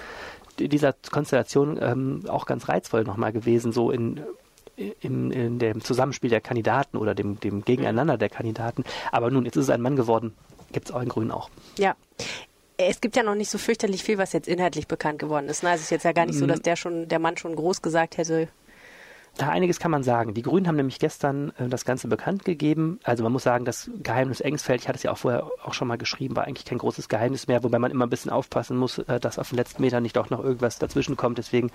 dieser 0.59 0.93
Konstellation 1.11 1.79
ähm, 1.81 2.25
auch 2.29 2.45
ganz 2.45 2.69
reizvoll 2.69 3.05
nochmal 3.05 3.33
gewesen, 3.33 3.73
so 3.73 3.91
in, 3.91 4.21
in, 4.77 5.31
in, 5.31 5.59
dem 5.59 5.83
Zusammenspiel 5.83 6.29
der 6.29 6.43
Kandidaten 6.43 6.99
oder 6.99 7.15
dem, 7.15 7.41
dem 7.41 7.65
Gegeneinander 7.65 8.19
der 8.19 8.29
Kandidaten. 8.29 8.85
Aber 9.13 9.31
nun, 9.31 9.47
jetzt 9.47 9.57
ist 9.57 9.65
es 9.65 9.71
ein 9.71 9.81
Mann 9.81 9.97
geworden. 9.97 10.35
Gibt 10.73 10.91
es 10.91 10.95
auch 10.95 11.01
in 11.01 11.09
Grün 11.09 11.31
auch. 11.31 11.49
Ja 11.79 11.97
es 12.89 13.01
gibt 13.01 13.17
ja 13.17 13.23
noch 13.23 13.35
nicht 13.35 13.51
so 13.51 13.59
fürchterlich 13.59 14.03
viel, 14.03 14.19
was 14.19 14.33
jetzt 14.33 14.49
inhaltlich 14.49 14.87
bekannt 14.87 15.19
geworden 15.19 15.49
ist. 15.49 15.63
Ne? 15.63 15.71
Also 15.71 15.81
es 15.81 15.85
ist 15.85 15.91
jetzt 15.91 16.05
ja 16.05 16.13
gar 16.13 16.27
nicht 16.27 16.39
so, 16.39 16.47
dass 16.47 16.61
der 16.61 16.77
schon, 16.77 17.09
der 17.09 17.19
Mann 17.19 17.37
schon 17.37 17.57
groß 17.57 17.83
gesagt 17.83 18.19
hätte, 18.19 18.49
ja, 19.41 19.49
einiges 19.49 19.79
kann 19.79 19.91
man 19.91 20.03
sagen. 20.03 20.35
Die 20.35 20.43
Grünen 20.43 20.69
haben 20.69 20.77
nämlich 20.77 20.99
gestern 20.99 21.53
äh, 21.59 21.69
das 21.69 21.87
Ganze 21.87 22.07
bekannt 22.07 22.45
gegeben. 22.45 23.01
Also 23.03 23.23
man 23.23 23.33
muss 23.33 23.43
sagen, 23.43 23.65
das 23.65 23.91
Geheimnis 24.03 24.41
Engsfeld, 24.41 24.83
ich 24.83 24.89
hatte 24.89 24.97
es 24.99 25.03
ja 25.03 25.11
auch 25.11 25.19
vorher 25.19 25.47
auch 25.65 25.73
schon 25.73 25.89
mal 25.89 25.97
geschrieben, 25.97 26.37
war 26.37 26.45
eigentlich 26.45 26.67
kein 26.67 26.77
großes 26.77 27.09
Geheimnis 27.09 27.47
mehr, 27.47 27.63
wobei 27.65 27.79
man 27.79 27.91
immer 27.91 28.07
ein 28.07 28.11
bisschen 28.11 28.31
aufpassen 28.31 28.77
muss, 28.77 28.99
äh, 28.99 29.21
dass 29.21 29.39
auf 29.39 29.49
den 29.49 29.57
letzten 29.57 29.81
Metern 29.81 30.03
nicht 30.03 30.19
auch 30.19 30.29
noch 30.29 30.45
irgendwas 30.45 30.79
dazwischen 30.79 31.17
kommt. 31.17 31.39
Deswegen 31.39 31.71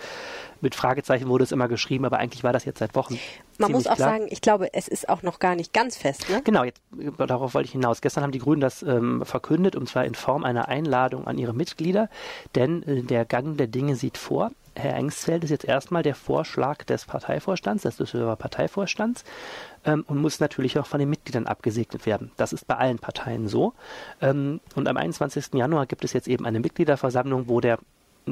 mit 0.62 0.76
Fragezeichen 0.76 1.28
wurde 1.30 1.46
es 1.46 1.52
immer 1.52 1.68
geschrieben, 1.68 2.06
aber 2.06 2.20
eigentlich 2.20 2.44
war 2.44 2.54
das 2.54 2.64
jetzt 2.64 2.78
seit 2.78 2.94
Wochen. 2.94 3.20
Man 3.58 3.72
muss 3.72 3.88
auch 3.88 3.96
klar. 3.96 4.12
sagen, 4.12 4.28
ich 4.30 4.42
glaube, 4.42 4.74
es 4.74 4.88
ist 4.88 5.10
auch 5.10 5.24
noch 5.24 5.40
gar 5.40 5.56
nicht 5.56 5.74
ganz 5.74 5.98
fest. 5.98 6.30
Ne? 6.30 6.42
Genau, 6.44 6.64
jetzt, 6.64 6.80
darauf 7.18 7.56
wollte 7.56 7.66
ich 7.66 7.72
hinaus. 7.72 8.02
Gestern 8.02 8.24
haben 8.24 8.32
die 8.32 8.40
Grünen 8.40 8.62
das 8.62 8.84
ähm, 8.84 9.26
verkündet 9.26 9.76
und 9.76 9.90
zwar 9.90 10.06
in 10.06 10.14
Form 10.14 10.44
einer 10.44 10.68
Einladung 10.68 11.26
an 11.26 11.40
ihre 11.40 11.54
Mitglieder, 11.54 12.10
denn 12.54 12.84
äh, 12.84 13.02
der 13.02 13.26
Gang 13.26 13.58
der 13.58 13.68
Dinge 13.68 13.96
sieht 13.96 14.20
vor, 14.20 14.52
Herr 14.78 14.96
Engsfeld 14.96 15.44
ist 15.44 15.50
jetzt 15.50 15.66
erstmal 15.66 16.04
der 16.04 16.16
Vorschlag 16.16 16.84
des 16.84 17.06
Parteivorstands, 17.06 17.84
des 17.84 17.98
Düsseldorfer 17.98 18.36
Parteivorstands 18.36 19.24
ähm, 19.86 20.06
und 20.08 20.18
muss 20.18 20.40
natürlich 20.40 20.78
auch 20.78 20.86
von 20.86 21.00
den 21.00 21.10
Mitgliedern 21.10 21.48
abgesegnet 21.48 22.06
werden. 22.06 22.32
Das 22.38 22.54
ist 22.54 22.68
bei 22.68 22.76
allen 22.76 23.00
Parteien 23.00 23.48
so. 23.48 23.74
Ähm, 24.22 24.60
und 24.76 24.88
am 24.88 24.98
21. 24.98 25.54
Januar 25.54 25.86
gibt 25.86 26.04
es 26.04 26.14
jetzt 26.14 26.28
eben 26.28 26.46
eine 26.46 26.60
Mitgliederversammlung, 26.60 27.48
wo 27.48 27.60
der 27.60 27.80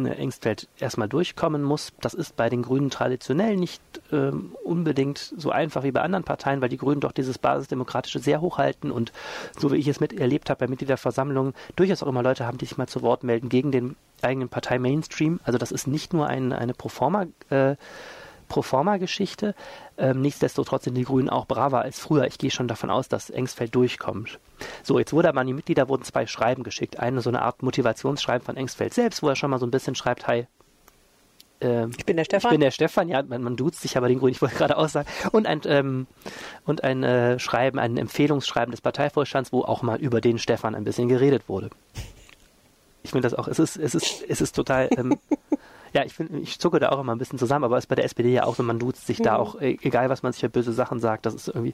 Engstfeld 0.03 0.67
erstmal 0.79 1.07
durchkommen 1.07 1.63
muss. 1.63 1.93
Das 2.01 2.13
ist 2.13 2.35
bei 2.35 2.49
den 2.49 2.63
Grünen 2.63 2.89
traditionell 2.89 3.55
nicht 3.55 3.81
ähm, 4.11 4.55
unbedingt 4.63 5.33
so 5.37 5.51
einfach 5.51 5.83
wie 5.83 5.91
bei 5.91 6.01
anderen 6.01 6.25
Parteien, 6.25 6.61
weil 6.61 6.69
die 6.69 6.77
Grünen 6.77 7.01
doch 7.01 7.11
dieses 7.11 7.37
Basisdemokratische 7.37 8.19
sehr 8.19 8.41
hochhalten 8.41 8.91
und 8.91 9.13
so 9.57 9.71
wie 9.71 9.77
ich 9.77 9.87
es 9.87 9.99
mit 9.99 10.11
erlebt 10.11 10.49
habe 10.49 10.59
bei 10.59 10.67
Mitgliederversammlungen, 10.67 11.53
durchaus 11.75 12.03
auch 12.03 12.07
immer 12.07 12.23
Leute 12.23 12.45
haben, 12.45 12.57
die 12.57 12.65
sich 12.65 12.77
mal 12.77 12.87
zu 12.87 13.01
Wort 13.01 13.23
melden 13.23 13.49
gegen 13.49 13.71
den 13.71 13.95
eigenen 14.21 14.49
Partei-Mainstream. 14.49 15.39
Also 15.43 15.57
das 15.57 15.71
ist 15.71 15.87
nicht 15.87 16.13
nur 16.13 16.27
ein, 16.27 16.51
eine 16.51 16.73
Proforma- 16.73 17.27
äh, 17.49 17.75
Proforma-Geschichte. 18.47 19.55
Ähm, 19.97 20.21
nichtsdestotrotz 20.21 20.85
sind 20.85 20.95
die 20.95 21.03
Grünen 21.03 21.29
auch 21.29 21.45
braver 21.45 21.81
als 21.81 21.99
früher. 21.99 22.25
Ich 22.25 22.37
gehe 22.37 22.51
schon 22.51 22.67
davon 22.67 22.89
aus, 22.89 23.07
dass 23.07 23.29
Engsfeld 23.29 23.73
durchkommt. 23.75 24.39
So, 24.83 24.99
jetzt 24.99 25.13
wurde 25.13 25.29
aber 25.29 25.41
an 25.41 25.47
die 25.47 25.53
Mitglieder 25.53 25.89
wurden 25.89 26.03
zwei 26.03 26.27
Schreiben 26.27 26.63
geschickt. 26.63 26.99
Eine 26.99 27.21
so 27.21 27.29
eine 27.29 27.41
Art 27.41 27.63
Motivationsschreiben 27.63 28.45
von 28.45 28.57
Engsfeld 28.57 28.93
selbst, 28.93 29.23
wo 29.23 29.29
er 29.29 29.35
schon 29.35 29.49
mal 29.49 29.59
so 29.59 29.65
ein 29.65 29.71
bisschen 29.71 29.95
schreibt, 29.95 30.27
hi, 30.27 30.47
äh, 31.61 31.87
ich 31.97 32.05
bin 32.05 32.17
der 32.17 32.25
Stefan. 32.25 32.49
Ich 32.49 32.53
bin 32.53 32.61
der 32.61 32.71
Stefan, 32.71 33.07
ja, 33.07 33.23
man, 33.23 33.41
man 33.41 33.55
duzt 33.55 33.81
sich 33.81 33.97
aber 33.97 34.07
den 34.07 34.19
Grünen, 34.19 34.33
ich 34.33 34.41
wollte 34.41 34.55
gerade 34.55 34.77
aussagen. 34.77 35.07
Und 35.31 35.47
ein, 35.47 35.61
ähm, 35.65 36.07
und 36.65 36.83
ein 36.83 37.03
äh, 37.03 37.39
Schreiben, 37.39 37.79
ein 37.79 37.97
Empfehlungsschreiben 37.97 38.71
des 38.71 38.81
Parteivorstands, 38.81 39.51
wo 39.51 39.61
auch 39.61 39.81
mal 39.81 39.99
über 39.99 40.21
den 40.21 40.37
Stefan 40.37 40.75
ein 40.75 40.83
bisschen 40.83 41.07
geredet 41.07 41.47
wurde. 41.47 41.69
Ich 43.03 43.11
finde 43.11 43.29
das 43.29 43.37
auch, 43.37 43.47
es 43.47 43.59
ist, 43.59 43.77
es 43.77 43.95
ist, 43.95 44.23
es 44.27 44.41
ist 44.41 44.55
total, 44.55 44.89
ähm, 44.97 45.17
Ja, 45.95 46.03
ich 46.03 46.13
finde, 46.13 46.39
ich 46.39 46.59
zucke 46.59 46.81
da 46.81 46.89
auch 46.89 46.99
immer 46.99 47.15
ein 47.15 47.17
bisschen 47.19 47.39
zusammen, 47.39 47.63
aber 47.63 47.77
es 47.77 47.85
ist 47.85 47.87
bei 47.87 47.95
der 47.95 48.03
SPD 48.03 48.33
ja 48.33 48.43
auch 48.43 48.55
so, 48.55 48.63
man 48.63 48.79
duzt 48.79 49.07
sich 49.07 49.19
mhm. 49.19 49.23
da 49.23 49.37
auch, 49.37 49.61
e-, 49.61 49.77
egal 49.81 50.09
was 50.09 50.23
man 50.23 50.33
sich 50.33 50.41
für 50.41 50.49
böse 50.49 50.73
Sachen 50.73 50.99
sagt, 50.99 51.25
das 51.25 51.33
ist 51.33 51.47
irgendwie, 51.47 51.73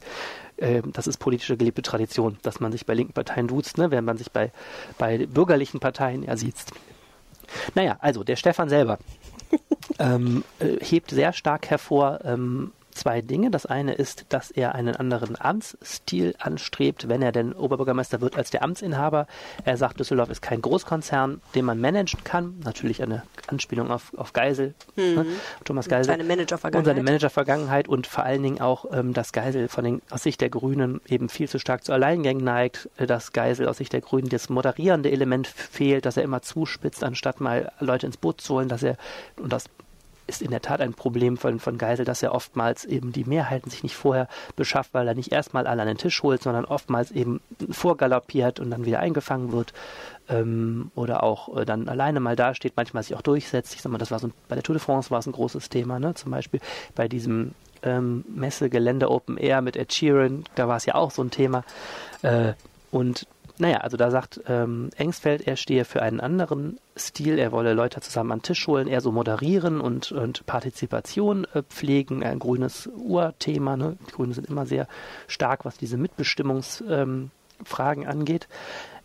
äh, 0.57 0.83
das 0.93 1.07
ist 1.07 1.17
politische 1.17 1.57
gelebte 1.57 1.81
Tradition, 1.81 2.37
dass 2.43 2.59
man 2.59 2.71
sich 2.71 2.85
bei 2.85 2.93
linken 2.93 3.13
Parteien 3.13 3.47
duzt, 3.47 3.79
ne, 3.79 3.89
während 3.89 4.05
man 4.05 4.17
sich 4.17 4.31
bei, 4.31 4.51
bei 4.99 5.25
bürgerlichen 5.25 5.79
Parteien 5.79 6.21
ja 6.21 6.37
sieht. 6.37 6.53
Naja, 7.73 7.97
also 7.99 8.23
der 8.23 8.35
Stefan 8.35 8.69
selber 8.69 8.99
ähm, 9.99 10.43
äh, 10.59 10.77
hebt 10.85 11.09
sehr 11.09 11.33
stark 11.33 11.71
hervor, 11.71 12.19
ähm, 12.23 12.73
zwei 13.01 13.21
Dinge. 13.21 13.49
Das 13.49 13.65
eine 13.65 13.93
ist, 13.93 14.25
dass 14.29 14.51
er 14.51 14.75
einen 14.75 14.95
anderen 14.95 15.39
Amtsstil 15.39 16.35
anstrebt, 16.37 17.09
wenn 17.09 17.21
er 17.21 17.31
denn 17.31 17.53
Oberbürgermeister 17.53 18.21
wird 18.21 18.37
als 18.37 18.51
der 18.51 18.63
Amtsinhaber. 18.63 19.25
Er 19.65 19.75
sagt, 19.77 19.99
Düsseldorf 19.99 20.29
ist 20.29 20.41
kein 20.41 20.61
Großkonzern, 20.61 21.41
den 21.55 21.65
man 21.65 21.79
managen 21.81 22.23
kann. 22.23 22.59
Natürlich 22.63 23.01
eine 23.01 23.23
Anspielung 23.47 23.89
auf, 23.89 24.13
auf 24.17 24.33
Geisel, 24.33 24.75
mhm. 24.95 25.03
ne? 25.15 25.25
Thomas 25.63 25.87
Geisel. 25.87 26.05
Seine 26.05 26.23
Managervergangenheit. 26.23 26.79
Und 26.79 26.85
seine 26.85 27.03
Managervergangenheit 27.03 27.87
und 27.87 28.05
vor 28.05 28.23
allen 28.23 28.43
Dingen 28.43 28.61
auch, 28.61 28.85
ähm, 28.91 29.13
dass 29.13 29.31
Geisel 29.31 29.67
von 29.67 29.83
den, 29.83 30.01
aus 30.11 30.21
Sicht 30.21 30.39
der 30.41 30.49
Grünen 30.49 31.01
eben 31.07 31.27
viel 31.29 31.49
zu 31.49 31.57
stark 31.57 31.83
zu 31.83 31.93
Alleingängen 31.93 32.43
neigt, 32.43 32.87
äh, 32.97 33.07
dass 33.07 33.33
Geisel 33.33 33.67
aus 33.67 33.77
Sicht 33.77 33.93
der 33.93 34.01
Grünen 34.01 34.29
das 34.29 34.49
moderierende 34.49 35.09
Element 35.09 35.47
fehlt, 35.47 36.05
dass 36.05 36.17
er 36.17 36.23
immer 36.23 36.43
zuspitzt, 36.43 37.03
anstatt 37.03 37.41
mal 37.41 37.71
Leute 37.79 38.05
ins 38.05 38.17
Boot 38.17 38.41
zu 38.41 38.55
holen, 38.55 38.69
dass 38.69 38.83
er, 38.83 38.97
und 39.37 39.51
das 39.51 39.65
ist 40.27 40.41
in 40.41 40.51
der 40.51 40.61
Tat 40.61 40.81
ein 40.81 40.93
Problem 40.93 41.37
von, 41.37 41.59
von 41.59 41.77
Geisel, 41.77 42.05
dass 42.05 42.23
er 42.23 42.33
oftmals 42.33 42.85
eben 42.85 43.11
die 43.11 43.25
Mehrheiten 43.25 43.69
sich 43.69 43.83
nicht 43.83 43.95
vorher 43.95 44.27
beschafft, 44.55 44.93
weil 44.93 45.07
er 45.07 45.15
nicht 45.15 45.31
erstmal 45.31 45.67
alle 45.67 45.81
an 45.81 45.87
den 45.87 45.97
Tisch 45.97 46.23
holt, 46.23 46.41
sondern 46.41 46.65
oftmals 46.65 47.11
eben 47.11 47.41
vorgaloppiert 47.69 48.59
und 48.59 48.69
dann 48.69 48.85
wieder 48.85 48.99
eingefangen 48.99 49.51
wird 49.51 49.73
ähm, 50.29 50.91
oder 50.95 51.23
auch 51.23 51.57
äh, 51.57 51.65
dann 51.65 51.89
alleine 51.89 52.19
mal 52.19 52.35
dasteht, 52.35 52.73
manchmal 52.75 53.03
sich 53.03 53.15
auch 53.15 53.21
durchsetzt. 53.21 53.73
Ich 53.75 53.81
sag 53.81 53.91
mal, 53.91 53.97
das 53.97 54.11
war 54.11 54.19
so 54.19 54.29
bei 54.47 54.55
der 54.55 54.63
Tour 54.63 54.75
de 54.75 54.83
France 54.83 55.11
war 55.11 55.19
es 55.19 55.27
ein 55.27 55.33
großes 55.33 55.69
Thema, 55.69 55.99
ne? 55.99 56.13
Zum 56.13 56.31
Beispiel 56.31 56.59
bei 56.95 57.07
diesem 57.07 57.53
ähm, 57.83 58.23
Messegelände 58.29 59.09
Open 59.09 59.37
Air 59.37 59.61
mit 59.61 59.75
Ed 59.75 59.93
Sheeran, 59.93 60.43
da 60.55 60.67
war 60.67 60.77
es 60.77 60.85
ja 60.85 60.95
auch 60.95 61.11
so 61.11 61.23
ein 61.23 61.31
Thema. 61.31 61.63
Äh, 62.21 62.53
und 62.91 63.25
naja, 63.61 63.77
also 63.77 63.95
da 63.95 64.09
sagt 64.09 64.41
ähm, 64.47 64.89
Engsfeld, 64.97 65.45
er 65.45 65.55
stehe 65.55 65.85
für 65.85 66.01
einen 66.01 66.19
anderen 66.19 66.79
Stil, 66.97 67.37
er 67.37 67.51
wolle 67.51 67.73
Leute 67.73 68.01
zusammen 68.01 68.31
an 68.31 68.41
Tisch 68.41 68.65
holen, 68.65 68.87
eher 68.87 69.01
so 69.01 69.11
moderieren 69.11 69.81
und, 69.81 70.11
und 70.11 70.47
Partizipation 70.47 71.45
äh, 71.53 71.61
pflegen, 71.61 72.23
ein 72.23 72.39
grünes 72.39 72.87
Urthema. 72.87 73.77
Ne? 73.77 73.97
Die 74.07 74.13
Grünen 74.13 74.33
sind 74.33 74.47
immer 74.49 74.65
sehr 74.65 74.87
stark, 75.27 75.63
was 75.63 75.77
diese 75.77 75.97
Mitbestimmungsfragen 75.97 77.29
ähm, 78.03 78.09
angeht. 78.09 78.47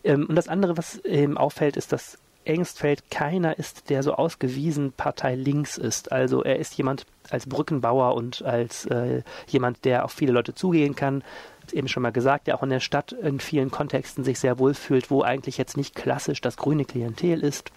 Ähm, 0.03 0.25
und 0.27 0.35
das 0.35 0.47
andere, 0.47 0.75
was 0.75 0.97
eben 1.05 1.37
auffällt, 1.37 1.77
ist, 1.77 1.91
dass 1.91 2.17
Engstfeld 2.47 3.11
keiner 3.11 3.59
ist, 3.59 3.89
der 3.89 4.03
so 4.03 4.13
ausgewiesen 4.13 4.93
Partei 4.93 5.35
links 5.35 5.77
ist. 5.77 6.11
Also 6.11 6.43
er 6.43 6.57
ist 6.57 6.77
jemand 6.77 7.05
als 7.29 7.45
Brückenbauer 7.45 8.15
und 8.15 8.41
als 8.43 8.85
äh, 8.85 9.21
jemand, 9.47 9.85
der 9.85 10.05
auf 10.05 10.11
viele 10.11 10.31
Leute 10.31 10.55
zugehen 10.55 10.95
kann, 10.95 11.23
eben 11.73 11.87
schon 11.87 12.03
mal 12.03 12.11
gesagt, 12.11 12.47
der 12.47 12.55
auch 12.55 12.63
in 12.63 12.69
der 12.69 12.79
Stadt 12.79 13.11
in 13.11 13.39
vielen 13.39 13.71
Kontexten 13.71 14.23
sich 14.23 14.39
sehr 14.39 14.59
wohl 14.59 14.73
fühlt, 14.73 15.11
wo 15.11 15.21
eigentlich 15.21 15.57
jetzt 15.57 15.75
nicht 15.75 15.95
klassisch 15.95 16.39
das 16.41 16.57
grüne 16.57 16.85
Klientel 16.85 17.43
ist. 17.43 17.71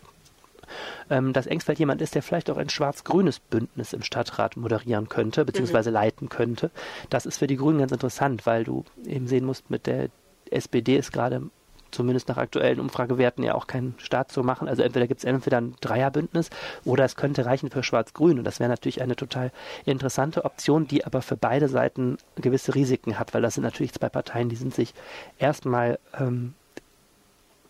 Ähm, 1.10 1.32
dass 1.32 1.48
Engsfeld 1.48 1.80
jemand 1.80 2.00
ist, 2.00 2.14
der 2.14 2.22
vielleicht 2.22 2.48
auch 2.48 2.56
ein 2.56 2.68
schwarz-grünes 2.68 3.40
Bündnis 3.40 3.92
im 3.92 4.02
Stadtrat 4.02 4.56
moderieren 4.56 5.08
könnte, 5.08 5.44
beziehungsweise 5.44 5.90
mhm. 5.90 5.94
leiten 5.94 6.28
könnte. 6.28 6.70
Das 7.10 7.26
ist 7.26 7.38
für 7.38 7.48
die 7.48 7.56
Grünen 7.56 7.80
ganz 7.80 7.90
interessant, 7.90 8.46
weil 8.46 8.62
du 8.62 8.84
eben 9.04 9.26
sehen 9.26 9.44
musst, 9.44 9.68
mit 9.68 9.86
der 9.88 10.10
SPD 10.48 10.96
ist 10.96 11.12
gerade 11.12 11.50
zumindest 11.90 12.28
nach 12.28 12.37
aktuellen 12.37 12.80
Umfragewerten 12.80 13.44
ja 13.44 13.54
auch 13.54 13.66
keinen 13.66 13.94
Staat 13.99 14.32
zu 14.32 14.42
machen. 14.42 14.68
Also 14.68 14.82
entweder 14.82 15.06
gibt 15.06 15.20
es 15.20 15.25
entweder 15.25 15.61
ein 15.61 15.75
Dreierbündnis 15.80 16.50
oder 16.85 17.04
es 17.04 17.16
könnte 17.16 17.47
reichen 17.47 17.70
für 17.70 17.82
Schwarz-Grün. 17.82 18.38
Und 18.38 18.44
das 18.44 18.61
wäre 18.61 18.70
natürlich 18.70 19.02
eine 19.02 19.16
total 19.16 19.52
interessante 19.85 20.44
Option, 20.44 20.87
die 20.87 21.04
aber 21.04 21.23
für 21.23 21.37
beide 21.37 21.68
Seiten 21.68 22.18
gewisse 22.37 22.75
Risiken 22.75 23.18
hat, 23.18 23.35
weil 23.35 23.42
das 23.42 23.54
sind 23.54 23.64
natürlich 23.64 23.92
zwei 23.92 24.09
Parteien, 24.09 24.49
die 24.49 24.56
sind 24.56 24.75
sich 24.75 24.94
erstmal 25.38 25.99
ähm, 26.18 26.54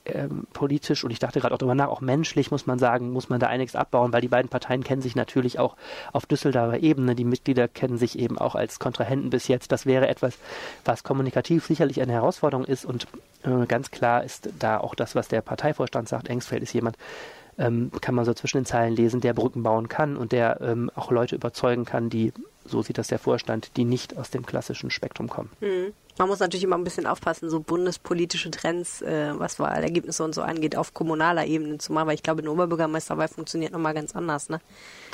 ähm, 0.06 0.46
politisch 0.52 1.04
und 1.04 1.10
ich 1.10 1.18
dachte 1.18 1.40
gerade 1.40 1.54
auch 1.54 1.58
darüber 1.58 1.74
nach, 1.74 1.88
auch 1.88 2.00
menschlich 2.00 2.50
muss 2.50 2.66
man 2.66 2.78
sagen, 2.78 3.12
muss 3.12 3.28
man 3.28 3.40
da 3.40 3.48
einiges 3.48 3.76
abbauen, 3.76 4.12
weil 4.12 4.20
die 4.20 4.28
beiden 4.28 4.48
Parteien 4.48 4.82
kennen 4.82 5.02
sich 5.02 5.14
natürlich 5.14 5.58
auch 5.58 5.76
auf 6.12 6.26
Düsseldorfer 6.26 6.82
Ebene. 6.82 7.14
Die 7.14 7.24
Mitglieder 7.24 7.68
kennen 7.68 7.98
sich 7.98 8.18
eben 8.18 8.38
auch 8.38 8.54
als 8.54 8.78
Kontrahenten 8.78 9.30
bis 9.30 9.48
jetzt. 9.48 9.72
Das 9.72 9.86
wäre 9.86 10.08
etwas, 10.08 10.38
was 10.84 11.02
kommunikativ 11.02 11.66
sicherlich 11.66 12.00
eine 12.00 12.12
Herausforderung 12.12 12.64
ist 12.64 12.84
und 12.84 13.06
äh, 13.42 13.66
ganz 13.66 13.90
klar 13.90 14.24
ist 14.24 14.50
da 14.58 14.78
auch 14.78 14.94
das, 14.94 15.14
was 15.14 15.28
der 15.28 15.42
Parteivorstand 15.42 16.08
sagt. 16.08 16.28
Engsfeld 16.28 16.62
ist 16.62 16.72
jemand, 16.72 16.96
ähm, 17.58 17.90
kann 18.00 18.14
man 18.14 18.24
so 18.24 18.34
zwischen 18.34 18.58
den 18.58 18.66
Zeilen 18.66 18.96
lesen, 18.96 19.20
der 19.20 19.34
Brücken 19.34 19.62
bauen 19.62 19.88
kann 19.88 20.16
und 20.16 20.32
der 20.32 20.60
ähm, 20.60 20.90
auch 20.94 21.10
Leute 21.10 21.34
überzeugen 21.34 21.84
kann, 21.84 22.08
die, 22.10 22.32
so 22.64 22.82
sieht 22.82 22.98
das 22.98 23.08
der 23.08 23.18
Vorstand, 23.18 23.76
die 23.76 23.84
nicht 23.84 24.16
aus 24.16 24.30
dem 24.30 24.46
klassischen 24.46 24.90
Spektrum 24.90 25.28
kommen. 25.28 25.50
Mhm. 25.60 25.92
Man 26.18 26.28
muss 26.28 26.40
natürlich 26.40 26.64
immer 26.64 26.76
ein 26.76 26.84
bisschen 26.84 27.06
aufpassen, 27.06 27.48
so 27.50 27.60
bundespolitische 27.60 28.50
Trends, 28.50 29.00
äh, 29.02 29.32
was 29.38 29.58
Wahlergebnisse 29.58 30.24
und 30.24 30.34
so 30.34 30.42
angeht, 30.42 30.76
auf 30.76 30.92
kommunaler 30.92 31.46
Ebene 31.46 31.78
zu 31.78 31.92
machen, 31.92 32.08
weil 32.08 32.14
ich 32.14 32.22
glaube, 32.22 32.42
eine 32.42 32.50
Oberbürgermeisterwahl 32.50 33.28
funktioniert 33.28 33.72
nochmal 33.72 33.94
ganz 33.94 34.14
anders. 34.14 34.48
Ne? 34.48 34.60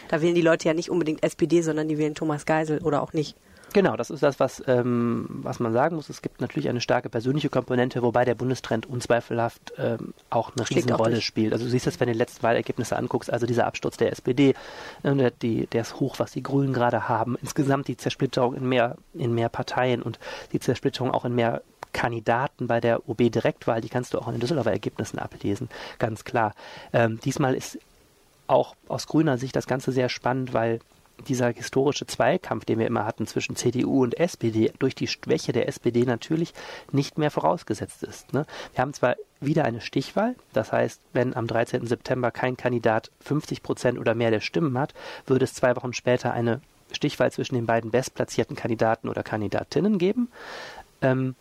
Da 0.08 0.20
wählen 0.20 0.34
die 0.34 0.42
Leute 0.42 0.68
ja 0.68 0.74
nicht 0.74 0.90
unbedingt 0.90 1.22
SPD, 1.22 1.62
sondern 1.62 1.88
die 1.88 1.98
wählen 1.98 2.14
Thomas 2.14 2.46
Geisel 2.46 2.78
oder 2.78 3.02
auch 3.02 3.12
nicht. 3.12 3.36
Genau, 3.72 3.96
das 3.96 4.10
ist 4.10 4.22
das, 4.22 4.40
was, 4.40 4.62
ähm, 4.66 5.26
was 5.28 5.60
man 5.60 5.72
sagen 5.72 5.96
muss. 5.96 6.08
Es 6.08 6.22
gibt 6.22 6.40
natürlich 6.40 6.68
eine 6.68 6.80
starke 6.80 7.10
persönliche 7.10 7.48
Komponente, 7.48 8.02
wobei 8.02 8.24
der 8.24 8.34
Bundestrend 8.34 8.86
unzweifelhaft 8.86 9.72
ähm, 9.76 10.14
auch 10.30 10.52
eine 10.56 10.64
Schlägt 10.66 10.86
Riesenrolle 10.86 11.18
auch 11.18 11.22
spielt. 11.22 11.52
Also 11.52 11.64
du 11.64 11.70
siehst 11.70 11.86
das, 11.86 12.00
wenn 12.00 12.06
du 12.06 12.12
die 12.12 12.18
letzten 12.18 12.42
Wahlergebnisse 12.42 12.96
anguckst, 12.96 13.30
also 13.30 13.46
dieser 13.46 13.66
Absturz 13.66 13.96
der 13.96 14.12
SPD, 14.12 14.54
äh, 15.02 15.30
die, 15.42 15.66
der 15.66 15.82
ist 15.82 16.00
hoch, 16.00 16.18
was 16.18 16.32
die 16.32 16.42
Grünen 16.42 16.72
gerade 16.72 17.08
haben. 17.08 17.36
Insgesamt 17.42 17.88
die 17.88 17.96
Zersplitterung 17.96 18.54
in 18.54 18.68
mehr, 18.68 18.96
in 19.14 19.34
mehr 19.34 19.48
Parteien 19.48 20.02
und 20.02 20.18
die 20.52 20.60
Zersplitterung 20.60 21.10
auch 21.10 21.24
in 21.24 21.34
mehr 21.34 21.62
Kandidaten 21.92 22.66
bei 22.66 22.80
der 22.80 23.08
OB-Direktwahl, 23.08 23.80
die 23.80 23.88
kannst 23.88 24.12
du 24.12 24.18
auch 24.18 24.26
in 24.26 24.34
den 24.34 24.40
Düsseldorfer 24.40 24.70
Ergebnissen 24.70 25.18
ablesen, 25.18 25.68
ganz 25.98 26.24
klar. 26.24 26.54
Ähm, 26.92 27.18
diesmal 27.24 27.54
ist 27.54 27.78
auch 28.46 28.76
aus 28.86 29.06
grüner 29.06 29.38
Sicht 29.38 29.56
das 29.56 29.66
Ganze 29.66 29.92
sehr 29.92 30.08
spannend, 30.08 30.52
weil 30.52 30.80
dieser 31.28 31.52
historische 31.52 32.06
Zweikampf, 32.06 32.64
den 32.64 32.78
wir 32.78 32.86
immer 32.86 33.04
hatten 33.04 33.26
zwischen 33.26 33.56
CDU 33.56 34.02
und 34.02 34.18
SPD, 34.18 34.72
durch 34.78 34.94
die 34.94 35.08
Schwäche 35.08 35.52
der 35.52 35.68
SPD 35.68 36.04
natürlich 36.04 36.52
nicht 36.92 37.18
mehr 37.18 37.30
vorausgesetzt 37.30 38.02
ist. 38.02 38.32
Ne? 38.32 38.46
Wir 38.74 38.82
haben 38.82 38.92
zwar 38.92 39.16
wieder 39.40 39.64
eine 39.64 39.80
Stichwahl, 39.80 40.34
das 40.52 40.72
heißt, 40.72 41.00
wenn 41.12 41.34
am 41.34 41.46
13. 41.46 41.86
September 41.86 42.30
kein 42.30 42.56
Kandidat 42.56 43.10
50 43.20 43.62
Prozent 43.62 43.98
oder 43.98 44.14
mehr 44.14 44.30
der 44.30 44.40
Stimmen 44.40 44.78
hat, 44.78 44.94
würde 45.26 45.44
es 45.44 45.54
zwei 45.54 45.74
Wochen 45.76 45.92
später 45.92 46.32
eine 46.32 46.60
Stichwahl 46.92 47.32
zwischen 47.32 47.54
den 47.54 47.66
beiden 47.66 47.90
bestplatzierten 47.90 48.56
Kandidaten 48.56 49.08
oder 49.08 49.22
Kandidatinnen 49.22 49.98
geben. 49.98 50.28
Ähm, 51.02 51.34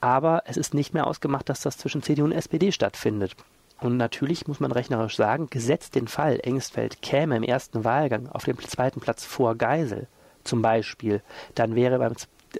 aber 0.00 0.42
es 0.46 0.56
ist 0.56 0.74
nicht 0.74 0.94
mehr 0.94 1.06
ausgemacht, 1.06 1.48
dass 1.48 1.60
das 1.60 1.78
zwischen 1.78 2.02
CDU 2.02 2.24
und 2.24 2.32
SPD 2.32 2.72
stattfindet. 2.72 3.36
Und 3.82 3.96
natürlich 3.96 4.46
muss 4.46 4.60
man 4.60 4.70
rechnerisch 4.70 5.16
sagen, 5.16 5.48
gesetzt 5.50 5.96
den 5.96 6.06
Fall, 6.06 6.38
Engstfeld 6.42 7.02
käme 7.02 7.36
im 7.36 7.42
ersten 7.42 7.84
Wahlgang 7.84 8.28
auf 8.28 8.44
dem 8.44 8.58
zweiten 8.60 9.00
Platz 9.00 9.24
vor 9.24 9.56
Geisel 9.56 10.06
zum 10.44 10.62
Beispiel, 10.62 11.20
dann 11.54 11.74
wäre 11.74 11.98
beim 11.98 12.14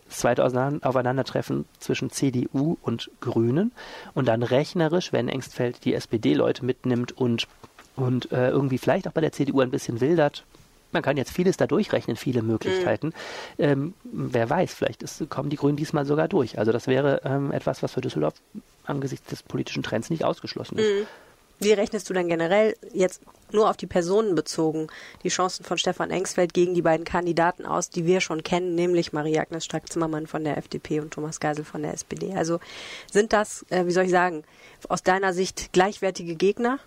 zweiten 0.09 0.83
Aufeinandertreffen 0.83 1.65
zwischen 1.79 2.11
CDU 2.11 2.77
und 2.83 3.11
Grünen 3.21 3.73
und 4.15 4.27
dann 4.27 4.43
rechnerisch, 4.43 5.13
wenn 5.13 5.29
Engstfeld 5.29 5.85
die 5.85 5.95
SPD-Leute 5.95 6.65
mitnimmt 6.65 7.13
und, 7.13 7.47
und 7.95 8.33
äh, 8.33 8.49
irgendwie 8.51 8.79
vielleicht 8.79 9.07
auch 9.07 9.13
bei 9.13 9.21
der 9.21 9.33
CDU 9.33 9.61
ein 9.61 9.71
bisschen 9.71 10.01
wildert, 10.01 10.45
man 10.93 11.03
kann 11.03 11.17
jetzt 11.17 11.33
vieles 11.33 11.57
da 11.57 11.67
durchrechnen, 11.67 12.17
viele 12.17 12.43
Möglichkeiten. 12.43 13.09
Mhm. 13.59 13.65
Ähm, 13.65 13.95
wer 14.05 14.49
weiß, 14.51 14.75
vielleicht 14.75 15.03
ist, 15.03 15.29
kommen 15.31 15.51
die 15.51 15.57
Grünen 15.57 15.77
diesmal 15.77 16.05
sogar 16.05 16.29
durch. 16.29 16.59
Also 16.59 16.73
das 16.73 16.87
wäre 16.87 17.23
ähm, 17.25 17.51
etwas, 17.51 17.83
was 17.83 17.93
für 17.93 18.01
Düsseldorf 18.01 18.35
angesichts 18.85 19.29
des 19.29 19.43
politischen 19.43 19.83
Trends 19.83 20.11
nicht 20.11 20.25
ausgeschlossen 20.25 20.79
ist. 20.79 20.89
Mhm. 20.89 21.07
Wie 21.61 21.73
rechnest 21.73 22.11
du 22.11 22.15
denn 22.15 22.29
generell 22.29 22.75
jetzt 22.93 23.23
nur 23.53 23.71
auf 23.71 23.77
die 23.77 23.87
Personen 23.87 24.35
bezogen 24.35 24.89
die 25.23 25.29
Chancen 25.29 25.65
von 25.65 25.79
Stefan 25.79 26.11
Engsfeld 26.11 26.55
gegen 26.55 26.75
die 26.75 26.83
beiden 26.83 27.05
Kandidaten 27.05 27.67
aus, 27.67 27.89
die 27.89 28.05
wir 28.05 28.21
schon 28.21 28.43
kennen, 28.43 28.75
nämlich 28.75 29.13
Marie-Agnes 29.13 29.65
Strack-Zimmermann 29.65 30.27
von 30.27 30.43
der 30.43 30.57
FDP 30.57 31.01
und 31.01 31.13
Thomas 31.13 31.39
Geisel 31.39 31.65
von 31.65 31.83
der 31.83 31.95
SPD? 31.95 32.35
Also 32.35 32.59
sind 33.11 33.33
das, 33.33 33.65
äh, 33.71 33.87
wie 33.87 33.93
soll 33.93 34.05
ich 34.05 34.11
sagen, 34.11 34.43
aus 34.89 35.05
deiner 35.05 35.33
Sicht 35.33 35.73
gleichwertige 35.73 36.35
Gegner? 36.35 36.79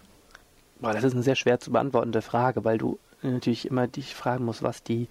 Boah, 0.79 0.91
das 0.91 1.05
ist 1.05 1.13
eine 1.13 1.23
sehr 1.23 1.35
schwer 1.35 1.59
zu 1.59 1.71
beantwortende 1.71 2.21
Frage, 2.21 2.65
weil 2.65 2.77
du 2.77 2.99
natürlich 3.21 3.67
immer 3.67 3.87
dich 3.87 4.13
fragen 4.13 4.43
musst, 4.43 4.61
was 4.61 4.83
die 4.83 5.07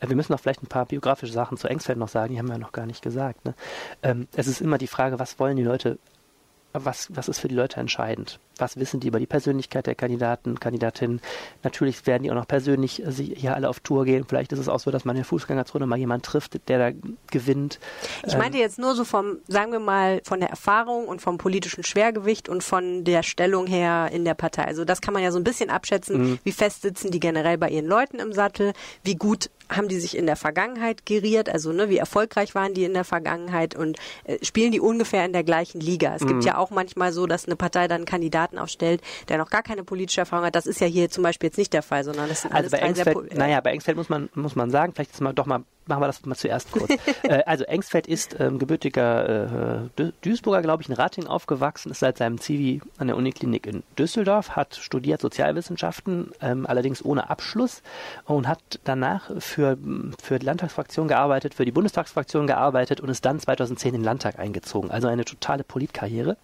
äh, 0.00 0.08
wir 0.08 0.16
müssen 0.16 0.32
noch 0.32 0.40
vielleicht 0.40 0.62
ein 0.62 0.68
paar 0.68 0.86
biografische 0.86 1.32
Sachen 1.32 1.58
zu 1.58 1.68
Engsfeld 1.68 1.98
noch 1.98 2.08
sagen, 2.08 2.32
die 2.32 2.38
haben 2.38 2.48
wir 2.48 2.58
noch 2.58 2.72
gar 2.72 2.86
nicht 2.86 3.02
gesagt. 3.02 3.44
Ne? 3.44 3.54
Ähm, 4.02 4.28
es 4.34 4.46
ist 4.46 4.60
immer 4.60 4.78
die 4.78 4.86
Frage, 4.86 5.18
was 5.18 5.38
wollen 5.38 5.56
die 5.56 5.62
Leute 5.62 5.98
was, 6.74 7.14
was 7.14 7.28
ist 7.28 7.38
für 7.38 7.48
die 7.48 7.54
Leute 7.54 7.80
entscheidend? 7.80 8.40
Was 8.58 8.76
wissen 8.76 9.00
die 9.00 9.08
über 9.08 9.18
die 9.18 9.26
Persönlichkeit 9.26 9.86
der 9.86 9.94
Kandidaten, 9.94 10.58
Kandidatinnen? 10.60 11.20
Natürlich 11.62 12.06
werden 12.06 12.22
die 12.22 12.30
auch 12.30 12.36
noch 12.36 12.48
persönlich 12.48 13.02
hier 13.06 13.54
alle 13.54 13.68
auf 13.68 13.80
Tour 13.80 14.04
gehen. 14.04 14.24
Vielleicht 14.28 14.52
ist 14.52 14.58
es 14.58 14.68
auch 14.68 14.80
so, 14.80 14.90
dass 14.90 15.04
man 15.04 15.16
in 15.16 15.22
der 15.22 15.26
Fußgängerzone 15.26 15.86
mal 15.86 15.98
jemanden 15.98 16.22
trifft, 16.22 16.68
der 16.68 16.78
da 16.78 16.98
gewinnt. 17.30 17.80
Ich 18.26 18.36
meinte 18.36 18.58
jetzt 18.58 18.78
nur 18.78 18.94
so 18.94 19.04
vom, 19.04 19.38
sagen 19.48 19.72
wir 19.72 19.80
mal, 19.80 20.20
von 20.24 20.40
der 20.40 20.50
Erfahrung 20.50 21.06
und 21.08 21.20
vom 21.20 21.38
politischen 21.38 21.84
Schwergewicht 21.84 22.48
und 22.48 22.62
von 22.62 23.04
der 23.04 23.22
Stellung 23.22 23.66
her 23.66 24.10
in 24.12 24.24
der 24.24 24.34
Partei. 24.34 24.64
Also 24.64 24.84
das 24.84 25.00
kann 25.00 25.14
man 25.14 25.22
ja 25.22 25.32
so 25.32 25.38
ein 25.38 25.44
bisschen 25.44 25.70
abschätzen, 25.70 26.18
mhm. 26.18 26.38
wie 26.44 26.52
fest 26.52 26.82
sitzen 26.82 27.10
die 27.10 27.20
generell 27.20 27.58
bei 27.58 27.70
ihren 27.70 27.86
Leuten 27.86 28.18
im 28.18 28.32
Sattel, 28.32 28.72
wie 29.02 29.16
gut 29.16 29.50
haben 29.68 29.88
die 29.88 29.98
sich 29.98 30.16
in 30.16 30.26
der 30.26 30.36
Vergangenheit 30.36 31.06
geriert, 31.06 31.48
also 31.48 31.72
ne, 31.72 31.88
wie 31.88 31.96
erfolgreich 31.96 32.54
waren 32.54 32.74
die 32.74 32.84
in 32.84 32.92
der 32.92 33.04
Vergangenheit 33.04 33.74
und 33.74 33.98
äh, 34.24 34.36
spielen 34.44 34.72
die 34.72 34.80
ungefähr 34.80 35.24
in 35.24 35.32
der 35.32 35.42
gleichen 35.42 35.80
Liga. 35.80 36.14
Es 36.14 36.22
mhm. 36.22 36.28
gibt 36.28 36.44
ja 36.44 36.58
auch 36.58 36.70
manchmal 36.70 37.12
so, 37.12 37.26
dass 37.26 37.46
eine 37.46 37.56
Partei 37.56 37.88
dann 37.88 37.96
einen 37.96 38.06
Kandidaten 38.44 38.58
aufstellt, 38.58 39.02
der 39.28 39.38
noch 39.38 39.50
gar 39.50 39.62
keine 39.62 39.84
politische 39.84 40.20
Erfahrung 40.20 40.46
hat. 40.46 40.54
Das 40.54 40.66
ist 40.66 40.80
ja 40.80 40.86
hier 40.86 41.10
zum 41.10 41.22
Beispiel 41.22 41.48
jetzt 41.48 41.58
nicht 41.58 41.72
der 41.72 41.82
Fall, 41.82 42.04
sondern 42.04 42.28
das 42.28 42.42
sind 42.42 42.52
also 42.52 42.60
alles 42.60 42.72
bei 42.72 42.78
Engsfeld, 42.78 43.30
sehr 43.30 43.38
Naja, 43.38 43.60
bei 43.60 43.72
Engsfeld 43.72 43.96
muss 43.96 44.08
man, 44.08 44.28
muss 44.34 44.56
man 44.56 44.70
sagen, 44.70 44.92
vielleicht 44.94 45.12
ist 45.12 45.20
mal 45.20 45.32
doch 45.32 45.46
mal 45.46 45.64
machen 45.86 46.00
wir 46.00 46.06
das 46.06 46.24
mal 46.24 46.34
zuerst 46.34 46.72
kurz. 46.72 46.90
äh, 47.24 47.42
also 47.44 47.64
Engsfeld 47.64 48.06
ist 48.06 48.40
ähm, 48.40 48.58
gebürtiger 48.58 49.84
äh, 49.98 50.12
Duisburger, 50.22 50.62
glaube 50.62 50.82
ich, 50.82 50.88
in 50.88 50.94
Rating 50.94 51.26
aufgewachsen, 51.26 51.90
ist 51.90 52.00
seit 52.00 52.16
seinem 52.16 52.40
Zivi 52.40 52.80
an 52.96 53.08
der 53.08 53.16
Uniklinik 53.16 53.66
in 53.66 53.82
Düsseldorf, 53.98 54.56
hat 54.56 54.76
studiert 54.76 55.20
Sozialwissenschaften, 55.20 56.30
ähm, 56.40 56.64
allerdings 56.64 57.04
ohne 57.04 57.28
Abschluss 57.28 57.82
und 58.24 58.48
hat 58.48 58.80
danach 58.84 59.30
für, 59.40 59.76
für 60.22 60.38
die 60.38 60.46
Landtagsfraktion 60.46 61.06
gearbeitet, 61.06 61.52
für 61.52 61.66
die 61.66 61.72
Bundestagsfraktion 61.72 62.46
gearbeitet 62.46 63.02
und 63.02 63.10
ist 63.10 63.26
dann 63.26 63.38
2010 63.38 63.88
in 63.88 64.00
den 64.00 64.04
Landtag 64.04 64.38
eingezogen. 64.38 64.90
Also 64.90 65.08
eine 65.08 65.26
totale 65.26 65.64
Politkarriere. 65.64 66.38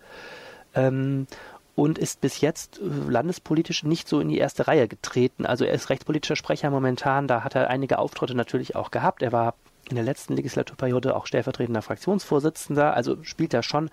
Ähm, 0.75 1.27
und 1.75 1.99
ist 1.99 2.21
bis 2.21 2.41
jetzt 2.41 2.79
äh, 2.79 3.11
landespolitisch 3.11 3.85
nicht 3.85 4.09
so 4.09 4.21
in 4.21 4.29
die 4.29 4.39
erste 4.39 4.69
Reihe 4.69 4.89
getreten. 4.89 5.47
Also 5.47 5.65
er 5.65 5.75
ist 5.75 5.91
rechtspolitischer 5.91 6.37
Sprecher 6.37 6.71
momentan, 6.71 7.27
da 7.29 7.45
hat 7.45 7.55
er 7.55 7.71
einige 7.71 7.99
Auftritte 7.99 8.35
natürlich 8.35 8.77
auch 8.77 8.91
gehabt. 8.91 9.23
Er 9.23 9.33
war 9.33 9.55
in 9.89 9.97
der 9.97 10.05
letzten 10.05 10.37
Legislaturperiode 10.37 11.17
auch 11.17 11.27
stellvertretender 11.27 11.83
Fraktionsvorsitzender, 11.83 12.95
also 12.95 13.23
spielt 13.23 13.55
er 13.55 13.63
schon 13.63 13.91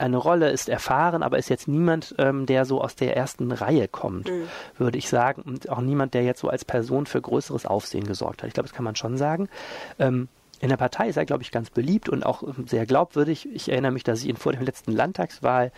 eine 0.00 0.16
Rolle, 0.16 0.50
ist 0.50 0.68
erfahren, 0.68 1.22
aber 1.22 1.38
ist 1.38 1.50
jetzt 1.50 1.68
niemand, 1.68 2.14
ähm, 2.18 2.46
der 2.46 2.64
so 2.64 2.80
aus 2.80 2.96
der 2.96 3.16
ersten 3.16 3.52
Reihe 3.52 3.86
kommt, 3.86 4.30
mhm. 4.30 4.48
würde 4.78 4.98
ich 4.98 5.08
sagen. 5.08 5.42
Und 5.42 5.68
auch 5.68 5.80
niemand, 5.80 6.14
der 6.14 6.22
jetzt 6.22 6.40
so 6.40 6.48
als 6.48 6.64
Person 6.64 7.06
für 7.06 7.20
größeres 7.20 7.66
Aufsehen 7.66 8.06
gesorgt 8.06 8.42
hat. 8.42 8.48
Ich 8.48 8.54
glaube, 8.54 8.68
das 8.68 8.74
kann 8.74 8.84
man 8.84 8.96
schon 8.96 9.18
sagen. 9.18 9.48
Ähm, 9.98 10.28
in 10.60 10.68
der 10.68 10.76
Partei 10.76 11.08
ist 11.08 11.16
er, 11.16 11.26
glaube 11.26 11.42
ich, 11.42 11.50
ganz 11.50 11.70
beliebt 11.70 12.08
und 12.08 12.24
auch 12.24 12.42
sehr 12.66 12.86
glaubwürdig. 12.86 13.48
Ich 13.52 13.70
erinnere 13.70 13.92
mich, 13.92 14.04
dass 14.04 14.22
ich 14.22 14.28
ihn 14.28 14.36
vor 14.36 14.52
der 14.52 14.62
letzten 14.62 14.92
Landtagswahl 14.92 15.72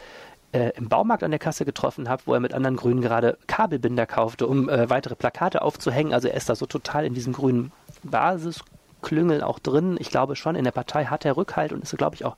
äh, 0.52 0.70
im 0.76 0.88
Baumarkt 0.88 1.22
an 1.22 1.30
der 1.30 1.40
Kasse 1.40 1.64
getroffen 1.64 2.08
habe, 2.08 2.22
wo 2.26 2.34
er 2.34 2.40
mit 2.40 2.54
anderen 2.54 2.76
Grünen 2.76 3.00
gerade 3.00 3.38
Kabelbinder 3.46 4.06
kaufte, 4.06 4.46
um 4.46 4.68
äh, 4.68 4.88
weitere 4.90 5.14
Plakate 5.14 5.62
aufzuhängen. 5.62 6.12
Also 6.12 6.28
er 6.28 6.34
ist 6.34 6.48
da 6.48 6.54
so 6.54 6.66
total 6.66 7.04
in 7.04 7.14
diesem 7.14 7.32
grünen 7.32 7.72
Basisklüngel 8.02 9.42
auch 9.42 9.58
drin. 9.58 9.96
Ich 9.98 10.10
glaube 10.10 10.36
schon, 10.36 10.54
in 10.54 10.64
der 10.64 10.72
Partei 10.72 11.06
hat 11.06 11.24
er 11.24 11.36
Rückhalt 11.36 11.72
und 11.72 11.82
ist, 11.82 11.96
glaube 11.96 12.16
ich, 12.16 12.24
auch 12.24 12.36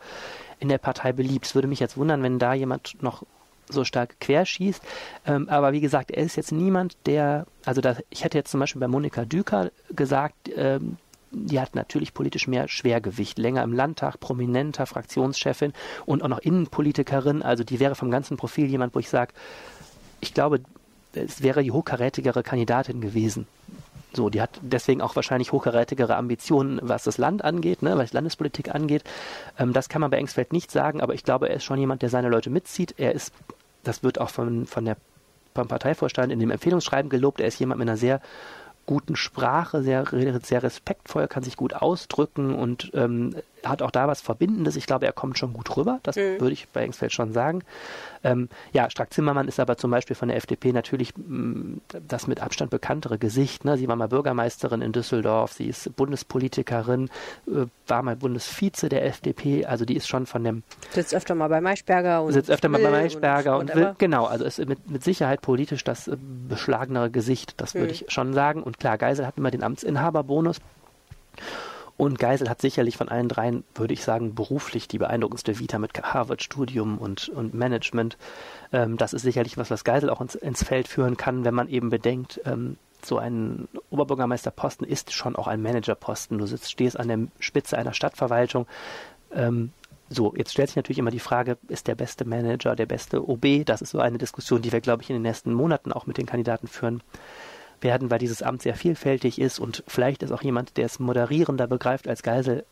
in 0.61 0.69
der 0.69 0.79
Partei 0.79 1.13
beliebt. 1.13 1.47
Es 1.47 1.55
würde 1.55 1.69
mich 1.69 1.81
jetzt 1.81 1.97
wundern, 1.97 2.23
wenn 2.23 2.39
da 2.39 2.55
jemand 2.55 3.03
noch 3.03 3.25
so 3.69 3.85
stark 3.85 4.21
querschießt. 4.21 4.83
Ähm, 5.27 5.49
aber 5.49 5.73
wie 5.73 5.81
gesagt, 5.81 6.11
er 6.11 6.23
ist 6.23 6.37
jetzt 6.37 6.53
niemand, 6.53 6.97
der, 7.07 7.47
also 7.65 7.81
da, 7.81 7.97
ich 8.11 8.25
hätte 8.25 8.39
jetzt 8.39 8.51
zum 8.51 8.61
Beispiel 8.61 8.81
bei 8.81 8.89
Monika 8.89 9.25
Düker 9.25 9.71
gesagt, 9.91 10.51
ähm, 10.55 10.99
die 11.35 11.61
hat 11.61 11.75
natürlich 11.75 12.15
politisch 12.15 12.47
mehr 12.47 12.69
Schwergewicht, 12.69 13.39
länger 13.39 13.63
im 13.63 13.73
Landtag, 13.73 14.21
prominenter 14.21 14.87
Fraktionschefin 14.87 15.73
und 16.07 16.23
auch 16.23 16.29
noch 16.29 16.39
Innenpolitikerin. 16.39 17.43
Also 17.43 17.65
die 17.65 17.81
wäre 17.81 17.95
vom 17.95 18.11
ganzen 18.11 18.37
Profil 18.37 18.67
jemand, 18.67 18.95
wo 18.95 18.99
ich 18.99 19.09
sage, 19.09 19.33
ich 20.21 20.35
glaube, 20.35 20.61
es 21.13 21.43
wäre 21.43 21.63
die 21.63 21.71
hochkarätigere 21.71 22.43
Kandidatin 22.43 23.01
gewesen. 23.01 23.47
So, 24.13 24.31
die 24.31 24.41
hat 24.41 24.51
deswegen 24.63 25.01
auch 25.01 25.17
wahrscheinlich 25.17 25.51
hochkarätigere 25.51 26.17
Ambitionen, 26.17 26.79
was 26.83 27.03
das 27.03 27.19
Land 27.19 27.43
angeht, 27.43 27.83
ne, 27.83 27.99
was 27.99 28.13
Landespolitik 28.13 28.73
angeht. 28.73 29.03
Ähm, 29.59 29.73
das 29.73 29.89
kann 29.89 30.01
man 30.01 30.11
bei 30.11 30.19
Engsfeld 30.19 30.53
nicht 30.53 30.71
sagen, 30.71 31.01
aber 31.01 31.15
ich 31.15 31.25
glaube, 31.25 31.49
er 31.49 31.57
ist 31.57 31.65
schon 31.65 31.79
jemand, 31.79 32.03
der 32.03 32.11
seine 32.11 32.29
Leute 32.29 32.51
mitzieht. 32.51 32.95
Er 32.97 33.13
ist, 33.13 33.33
das 33.83 34.05
wird 34.05 34.21
auch 34.21 34.31
von, 34.31 34.67
von 34.67 34.85
der, 34.85 34.97
vom 35.55 35.67
Parteivorstand 35.67 36.33
in 36.33 36.39
dem 36.39 36.53
Empfehlungsschreiben 36.53 37.11
gelobt, 37.11 37.41
er 37.41 37.49
ist 37.49 37.59
jemand 37.59 37.81
mit 37.81 37.89
einer 37.89 37.97
sehr 37.97 38.21
guten 38.87 39.17
Sprache, 39.17 39.83
sehr, 39.83 40.05
sehr 40.43 40.63
respektvoll, 40.63 41.29
kann 41.29 41.43
sich 41.43 41.57
gut 41.57 41.75
ausdrücken 41.75 42.55
und 42.55 42.91
ähm, 42.95 43.35
hat 43.65 43.83
auch 43.83 43.91
da 43.91 44.09
was 44.09 44.21
Verbindendes. 44.21 44.77
Ich 44.77 44.87
glaube, 44.87 45.07
er 45.07 45.13
kommt 45.13 45.39
schon 45.39 45.53
gut 45.53 45.77
rüber. 45.77 46.01
Das 46.03 46.17
mhm. 46.17 46.41
würde 46.41 46.53
ich 46.53 46.69
bei 46.69 46.83
Engsfeld 46.83 47.13
schon 47.13 47.33
sagen. 47.33 47.63
Ähm, 48.25 48.49
ja, 48.73 48.89
Strack-Zimmermann 48.89 49.49
ist 49.49 49.61
aber 49.61 49.77
zum 49.77 49.91
Beispiel 49.91 50.17
von 50.17 50.29
der 50.29 50.39
FDP 50.39 50.73
natürlich 50.73 51.15
mh, 51.17 51.25
mm, 51.27 51.81
das 52.09 52.27
mit 52.27 52.41
Abstand 52.41 52.71
bekanntere 52.71 53.19
Gesicht. 53.19 53.65
Ne? 53.65 53.77
Sie 53.77 53.87
war 53.87 53.97
mal 53.97 54.09
Bürgermeisterin 54.09 54.81
in 54.81 54.93
Düsseldorf, 54.93 55.53
sie 55.53 55.67
ist 55.67 55.95
Bundespolitikerin, 55.95 57.11
äh, 57.47 57.67
war 57.87 58.03
mal 58.03 58.17
Bundesvize 58.17 58.89
der 58.89 59.05
FDP. 59.05 59.67
Also 59.67 59.85
die 59.85 59.95
ist 59.95 60.09
schon 60.09 60.27
von 60.27 60.43
dem... 60.43 60.63
Sitzt 60.91 61.15
öfter 61.15 61.35
mal 61.35 61.49
bei 61.49 61.61
Maischberger. 61.61 62.23
Und 62.23 62.33
sitzt 62.33 62.51
öfter 62.51 62.69
mal 62.69 62.81
bei 62.81 62.91
Maischberger 62.91 63.59
und, 63.59 63.71
und 63.71 63.77
will, 63.77 63.95
genau, 63.99 64.25
also 64.25 64.45
ist 64.45 64.59
mit, 64.67 64.91
mit 64.91 65.05
Sicherheit 65.05 65.43
politisch 65.43 65.85
das 65.85 66.09
äh, 66.09 66.17
beschlagenere 66.49 67.11
Gesicht. 67.11 67.55
Das 67.59 67.75
würde 67.75 67.87
mhm. 67.87 67.93
ich 67.93 68.05
schon 68.09 68.33
sagen. 68.33 68.63
Und 68.63 68.79
klar, 68.79 68.97
Geisel 68.97 69.27
hat 69.27 69.37
immer 69.37 69.51
den 69.51 69.63
Amtsinhaberbonus. 69.63 70.61
Und 71.97 72.19
Geisel 72.19 72.51
hat 72.51 72.61
sicherlich 72.61 72.97
von 72.97 73.09
allen 73.09 73.29
dreien, 73.29 73.63
würde 73.75 73.95
ich 73.95 74.03
sagen, 74.03 74.35
beruflich 74.35 74.89
die 74.89 74.99
beeindruckendste 74.99 75.61
Vita 75.61 75.79
mit 75.79 75.93
Harvard-Studium 76.03 76.99
und, 76.99 77.29
und 77.29 77.55
Management. 77.55 78.19
Ähm, 78.73 78.97
das 78.97 79.13
ist 79.13 79.23
sicherlich 79.23 79.57
was, 79.57 79.71
was 79.71 79.85
Geisel 79.85 80.11
auch 80.11 80.21
ins, 80.21 80.35
ins 80.35 80.65
Feld 80.65 80.89
führen 80.89 81.17
kann, 81.17 81.45
wenn 81.45 81.55
man 81.55 81.69
eben 81.69 81.91
bedenkt, 81.91 82.41
ähm, 82.45 82.77
so 83.05 83.19
ein 83.19 83.69
Oberbürgermeisterposten 83.91 84.87
ist 84.87 85.13
schon 85.13 85.37
auch 85.37 85.47
ein 85.47 85.63
Managerposten. 85.63 86.39
Du 86.39 86.47
sitzt, 86.47 86.71
stehst 86.71 86.99
an 86.99 87.09
der 87.09 87.19
Spitze 87.39 87.77
einer 87.77 87.93
Stadtverwaltung. 87.93 88.67
Ähm, 89.31 89.73
so, 90.09 90.35
jetzt 90.35 90.53
stellt 90.53 90.71
sich 90.71 90.77
natürlich 90.77 90.99
immer 90.99 91.11
die 91.11 91.21
Frage, 91.21 91.59
ist 91.69 91.87
der 91.87 91.95
beste 91.95 92.25
Manager 92.25 92.75
der 92.75 92.87
beste 92.87 93.29
OB? 93.29 93.65
Das 93.67 93.83
ist 93.83 93.91
so 93.91 94.01
eine 94.01 94.19
Diskussion, 94.19 94.63
die 94.63 94.73
wir, 94.73 94.81
glaube 94.81 95.03
ich, 95.03 95.11
in 95.11 95.17
den 95.17 95.23
nächsten 95.23 95.53
Monaten 95.53 95.93
auch 95.93 96.07
mit 96.07 96.19
den 96.19 96.27
Kandidaten 96.27 96.67
führen 96.67 97.03
werden, 97.81 98.11
weil 98.11 98.19
dieses 98.19 98.43
Amt 98.43 98.63
sehr 98.63 98.75
vielfältig 98.75 99.41
ist 99.41 99.59
und 99.59 99.83
vielleicht 99.87 100.23
ist 100.23 100.33
auch 100.33 100.43
jemand, 100.43 100.77
der 100.77 100.87
es 100.87 100.99
moderierender 100.99 101.67
begreift 101.67 102.09
als 102.09 102.23
Geisel, 102.23 102.65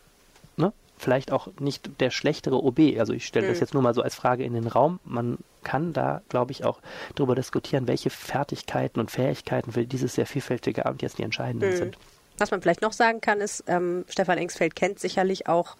ne? 0.57 0.73
vielleicht 0.99 1.33
auch 1.33 1.49
nicht 1.59 2.01
der 2.01 2.11
schlechtere 2.11 2.63
OB. 2.63 2.99
Also 2.99 3.13
ich 3.13 3.27
stelle 3.27 3.47
mhm. 3.47 3.51
das 3.51 3.61
jetzt 3.61 3.75
nur 3.75 3.83
mal 3.83 3.95
so 3.95 4.03
als 4.03 4.15
Frage 4.15 4.45
in 4.45 4.55
den 4.55 4.67
Raum. 4.67 5.01
Man 5.05 5.39
kann 5.65 5.93
da, 5.93 6.23
glaube 6.29 6.53
ich, 6.53 6.65
auch 6.65 6.81
darüber 7.15 7.35
diskutieren, 7.35 7.89
welche 7.89 8.11
Fertigkeiten 8.11 9.01
und 9.01 9.11
Fähigkeiten 9.11 9.73
für 9.73 9.85
dieses 9.87 10.15
sehr 10.15 10.27
vielfältige 10.27 10.87
Amt 10.87 11.03
jetzt 11.03 11.19
die 11.19 11.23
entscheidenden 11.23 11.71
mhm. 11.71 11.77
sind. 11.77 11.99
Was 12.39 12.51
man 12.51 12.63
vielleicht 12.63 12.83
noch 12.83 12.93
sagen 12.93 13.21
kann, 13.21 13.41
ist, 13.41 13.65
ähm, 13.67 14.05
Stefan 14.09 14.39
Engsfeld 14.39 14.75
kennt 14.75 14.99
sicherlich 14.99 15.49
auch 15.49 15.77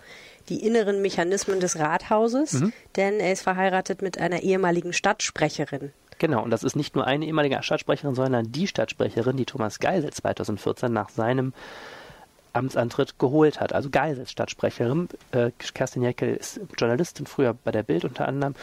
die 0.49 0.65
inneren 0.67 1.01
Mechanismen 1.01 1.61
des 1.61 1.79
Rathauses, 1.79 2.53
mhm. 2.55 2.73
denn 2.97 3.21
er 3.21 3.33
ist 3.33 3.43
verheiratet 3.43 4.03
mit 4.03 4.19
einer 4.19 4.43
ehemaligen 4.43 4.93
Stadtsprecherin 4.93 5.93
Genau, 6.23 6.45
und 6.45 6.51
das 6.51 6.63
ist 6.63 6.77
nicht 6.77 6.95
nur 6.95 7.05
eine 7.05 7.27
ehemalige 7.27 7.61
Stadtsprecherin, 7.65 8.15
sondern 8.15 8.53
die 8.53 8.69
Stadtsprecherin, 8.69 9.37
die 9.37 9.45
Thomas 9.45 9.81
Geisel 9.81 10.13
2014 10.13 10.93
nach 10.93 11.09
seinem 11.09 11.53
Amtsantritt 12.53 13.19
geholt 13.19 13.61
hat. 13.61 13.73
Also 13.73 13.91
Geisels 13.91 14.31
Stadtsprecherin. 14.31 15.09
Äh, 15.33 15.51
Kerstin 15.75 16.05
Jäckel 16.05 16.37
ist 16.37 16.61
Journalistin, 16.79 17.27
früher 17.27 17.55
bei 17.55 17.73
der 17.73 17.83
Bild 17.83 18.05
unter 18.05 18.29
anderem, 18.29 18.55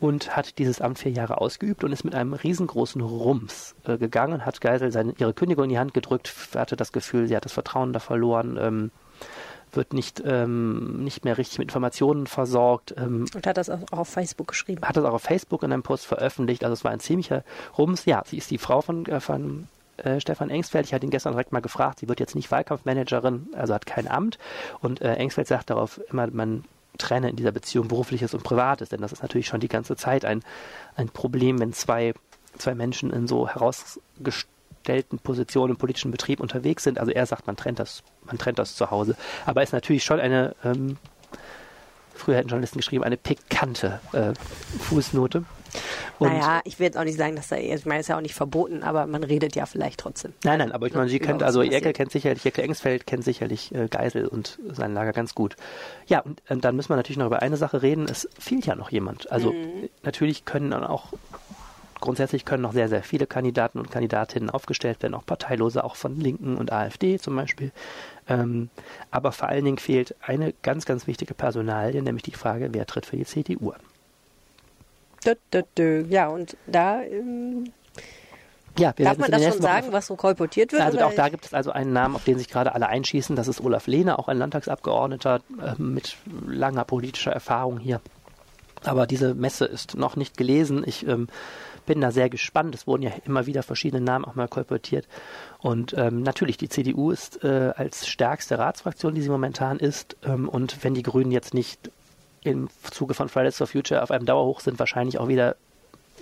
und 0.00 0.34
hat 0.34 0.56
dieses 0.56 0.80
Amt 0.80 1.00
vier 1.00 1.12
Jahre 1.12 1.38
ausgeübt 1.38 1.84
und 1.84 1.92
ist 1.92 2.04
mit 2.04 2.14
einem 2.14 2.32
riesengroßen 2.32 3.02
Rums 3.02 3.74
äh, 3.84 3.98
gegangen, 3.98 4.46
hat 4.46 4.62
Geisel 4.62 4.90
seine, 4.90 5.12
ihre 5.18 5.34
Kündigung 5.34 5.64
in 5.64 5.70
die 5.70 5.78
Hand 5.78 5.92
gedrückt, 5.92 6.32
hatte 6.54 6.76
das 6.76 6.92
Gefühl, 6.92 7.26
sie 7.26 7.36
hat 7.36 7.44
das 7.44 7.52
Vertrauen 7.52 7.92
da 7.92 8.00
verloren. 8.00 8.56
Ähm, 8.58 8.90
wird 9.76 9.92
nicht, 9.92 10.22
ähm, 10.24 11.04
nicht 11.04 11.24
mehr 11.24 11.38
richtig 11.38 11.58
mit 11.58 11.68
Informationen 11.68 12.26
versorgt. 12.26 12.94
Ähm, 12.96 13.26
und 13.34 13.46
hat 13.46 13.56
das 13.56 13.70
auch 13.70 13.80
auf 13.90 14.08
Facebook 14.08 14.48
geschrieben. 14.48 14.82
Hat 14.82 14.96
das 14.96 15.04
auch 15.04 15.14
auf 15.14 15.22
Facebook 15.22 15.62
in 15.62 15.72
einem 15.72 15.82
Post 15.82 16.06
veröffentlicht. 16.06 16.64
Also 16.64 16.74
es 16.74 16.84
war 16.84 16.90
ein 16.90 17.00
ziemlicher 17.00 17.44
Rums. 17.76 18.04
Ja, 18.04 18.22
sie 18.26 18.38
ist 18.38 18.50
die 18.50 18.58
Frau 18.58 18.80
von, 18.80 19.06
äh, 19.06 19.20
von 19.20 19.68
äh, 19.98 20.20
Stefan 20.20 20.50
Engsfeld. 20.50 20.86
Ich 20.86 20.94
hatte 20.94 21.06
ihn 21.06 21.10
gestern 21.10 21.32
direkt 21.32 21.52
mal 21.52 21.60
gefragt. 21.60 22.00
Sie 22.00 22.08
wird 22.08 22.20
jetzt 22.20 22.34
nicht 22.34 22.50
Wahlkampfmanagerin, 22.50 23.48
also 23.54 23.74
hat 23.74 23.86
kein 23.86 24.08
Amt. 24.08 24.38
Und 24.80 25.00
äh, 25.00 25.14
Engsfeld 25.14 25.48
sagt 25.48 25.70
darauf 25.70 26.00
immer, 26.10 26.26
man 26.28 26.64
trenne 26.98 27.30
in 27.30 27.36
dieser 27.36 27.52
Beziehung 27.52 27.88
berufliches 27.88 28.34
und 28.34 28.42
privates, 28.42 28.90
denn 28.90 29.00
das 29.00 29.12
ist 29.12 29.22
natürlich 29.22 29.46
schon 29.46 29.60
die 29.60 29.68
ganze 29.68 29.96
Zeit 29.96 30.24
ein, 30.26 30.42
ein 30.94 31.08
Problem, 31.08 31.58
wenn 31.58 31.72
zwei, 31.72 32.12
zwei 32.58 32.74
Menschen 32.74 33.10
in 33.10 33.26
so 33.26 33.48
herausgestellten 33.48 34.51
angestellten 34.82 35.18
Position 35.18 35.70
im 35.70 35.76
politischen 35.76 36.10
Betrieb 36.10 36.40
unterwegs 36.40 36.82
sind. 36.82 36.98
Also 36.98 37.12
er 37.12 37.26
sagt, 37.26 37.46
man 37.46 37.56
trennt 37.56 37.78
das, 37.78 38.02
man 38.24 38.38
trennt 38.38 38.58
das 38.58 38.74
zu 38.76 38.90
Hause. 38.90 39.16
Aber 39.46 39.62
ist 39.62 39.72
natürlich 39.72 40.04
schon 40.04 40.20
eine, 40.20 40.54
ähm, 40.64 40.96
früher 42.14 42.36
hätten 42.36 42.48
Journalisten 42.48 42.78
geschrieben, 42.78 43.04
eine 43.04 43.16
pikante 43.16 44.00
äh, 44.12 44.32
Fußnote. 44.80 45.44
Und 46.18 46.28
naja, 46.28 46.60
ich 46.64 46.78
will 46.78 46.86
jetzt 46.86 46.98
auch 46.98 47.04
nicht 47.04 47.16
sagen, 47.16 47.34
dass 47.34 47.48
da, 47.48 47.56
ich 47.56 47.86
meine, 47.86 48.00
es 48.00 48.04
ist 48.04 48.08
ja 48.08 48.16
auch 48.18 48.20
nicht 48.20 48.34
verboten, 48.34 48.82
aber 48.82 49.06
man 49.06 49.24
redet 49.24 49.56
ja 49.56 49.64
vielleicht 49.64 50.00
trotzdem. 50.00 50.34
Nein, 50.44 50.58
nein, 50.58 50.70
aber 50.72 50.86
ich 50.86 50.92
meine, 50.92 51.08
sie 51.08 51.18
kennt, 51.18 51.42
also. 51.42 51.62
Jäckel 51.62 51.94
kennt 51.94 52.12
sicherlich, 52.12 52.44
Jäckel 52.44 52.64
Engsfeld 52.64 53.06
kennt 53.06 53.24
sicherlich 53.24 53.74
äh, 53.74 53.88
Geisel 53.88 54.26
und 54.26 54.58
sein 54.70 54.92
Lager 54.92 55.12
ganz 55.12 55.34
gut. 55.34 55.56
Ja, 56.06 56.20
und, 56.20 56.42
und 56.50 56.62
dann 56.62 56.76
müssen 56.76 56.90
wir 56.90 56.96
natürlich 56.96 57.16
noch 57.16 57.26
über 57.26 57.40
eine 57.40 57.56
Sache 57.56 57.80
reden. 57.80 58.06
Es 58.10 58.28
fehlt 58.38 58.66
ja 58.66 58.74
noch 58.74 58.90
jemand. 58.90 59.32
Also 59.32 59.52
Mhm. 59.52 59.88
natürlich 60.02 60.44
können 60.44 60.70
dann 60.70 60.84
auch 60.84 61.14
grundsätzlich 62.02 62.44
können 62.44 62.62
noch 62.62 62.74
sehr, 62.74 62.90
sehr 62.90 63.02
viele 63.02 63.26
Kandidaten 63.26 63.78
und 63.78 63.90
Kandidatinnen 63.90 64.50
aufgestellt 64.50 65.02
werden, 65.02 65.14
auch 65.14 65.24
Parteilose, 65.24 65.82
auch 65.82 65.96
von 65.96 66.20
Linken 66.20 66.58
und 66.58 66.70
AfD 66.70 67.18
zum 67.18 67.34
Beispiel. 67.36 67.72
Ähm, 68.28 68.68
aber 69.10 69.32
vor 69.32 69.48
allen 69.48 69.64
Dingen 69.64 69.78
fehlt 69.78 70.14
eine 70.20 70.52
ganz, 70.60 70.84
ganz 70.84 71.06
wichtige 71.06 71.32
Personalie, 71.32 72.02
nämlich 72.02 72.24
die 72.24 72.32
Frage, 72.32 72.68
wer 72.72 72.86
tritt 72.86 73.06
für 73.06 73.16
die 73.16 73.24
CDU 73.24 73.70
an. 73.70 73.80
Dö, 75.24 75.34
dö, 75.52 75.62
dö. 75.78 76.04
Ja, 76.08 76.28
und 76.28 76.56
da 76.66 77.02
ähm, 77.02 77.72
Ja, 78.76 78.92
darf 78.92 79.18
man 79.18 79.30
das 79.30 79.42
schon 79.42 79.52
Wochen 79.52 79.62
sagen, 79.62 79.86
was 79.92 80.08
so 80.08 80.16
kolportiert 80.16 80.72
wird? 80.72 80.82
Also 80.82 80.98
oder? 80.98 81.06
auch 81.06 81.14
da 81.14 81.28
gibt 81.28 81.46
es 81.46 81.54
also 81.54 81.70
einen 81.70 81.92
Namen, 81.92 82.16
auf 82.16 82.24
den 82.24 82.36
sich 82.36 82.48
gerade 82.48 82.74
alle 82.74 82.88
einschießen. 82.88 83.36
Das 83.36 83.46
ist 83.46 83.60
Olaf 83.60 83.86
Lehne, 83.86 84.18
auch 84.18 84.26
ein 84.28 84.38
Landtagsabgeordneter 84.38 85.40
äh, 85.60 85.80
mit 85.80 86.16
langer 86.46 86.84
politischer 86.84 87.32
Erfahrung 87.32 87.78
hier. 87.78 88.00
Aber 88.84 89.06
diese 89.06 89.34
Messe 89.34 89.64
ist 89.64 89.96
noch 89.96 90.16
nicht 90.16 90.36
gelesen. 90.36 90.82
Ich 90.84 91.06
ähm, 91.06 91.28
bin 91.86 92.00
da 92.00 92.10
sehr 92.10 92.30
gespannt. 92.30 92.74
Es 92.74 92.86
wurden 92.86 93.02
ja 93.02 93.10
immer 93.24 93.46
wieder 93.46 93.62
verschiedene 93.62 94.02
Namen 94.02 94.24
auch 94.24 94.34
mal 94.34 94.48
kolportiert. 94.48 95.06
Und 95.58 95.94
ähm, 95.96 96.22
natürlich, 96.22 96.56
die 96.56 96.68
CDU 96.68 97.10
ist 97.10 97.42
äh, 97.44 97.72
als 97.76 98.06
stärkste 98.06 98.58
Ratsfraktion, 98.58 99.14
die 99.14 99.22
sie 99.22 99.30
momentan 99.30 99.78
ist. 99.78 100.16
Ähm, 100.24 100.48
und 100.48 100.84
wenn 100.84 100.94
die 100.94 101.02
Grünen 101.02 101.32
jetzt 101.32 101.54
nicht 101.54 101.90
im 102.42 102.68
Zuge 102.90 103.14
von 103.14 103.28
Fridays 103.28 103.56
for 103.56 103.66
Future 103.66 104.02
auf 104.02 104.10
einem 104.10 104.26
Dauerhoch 104.26 104.60
sind, 104.60 104.78
wahrscheinlich 104.78 105.18
auch 105.18 105.28
wieder 105.28 105.56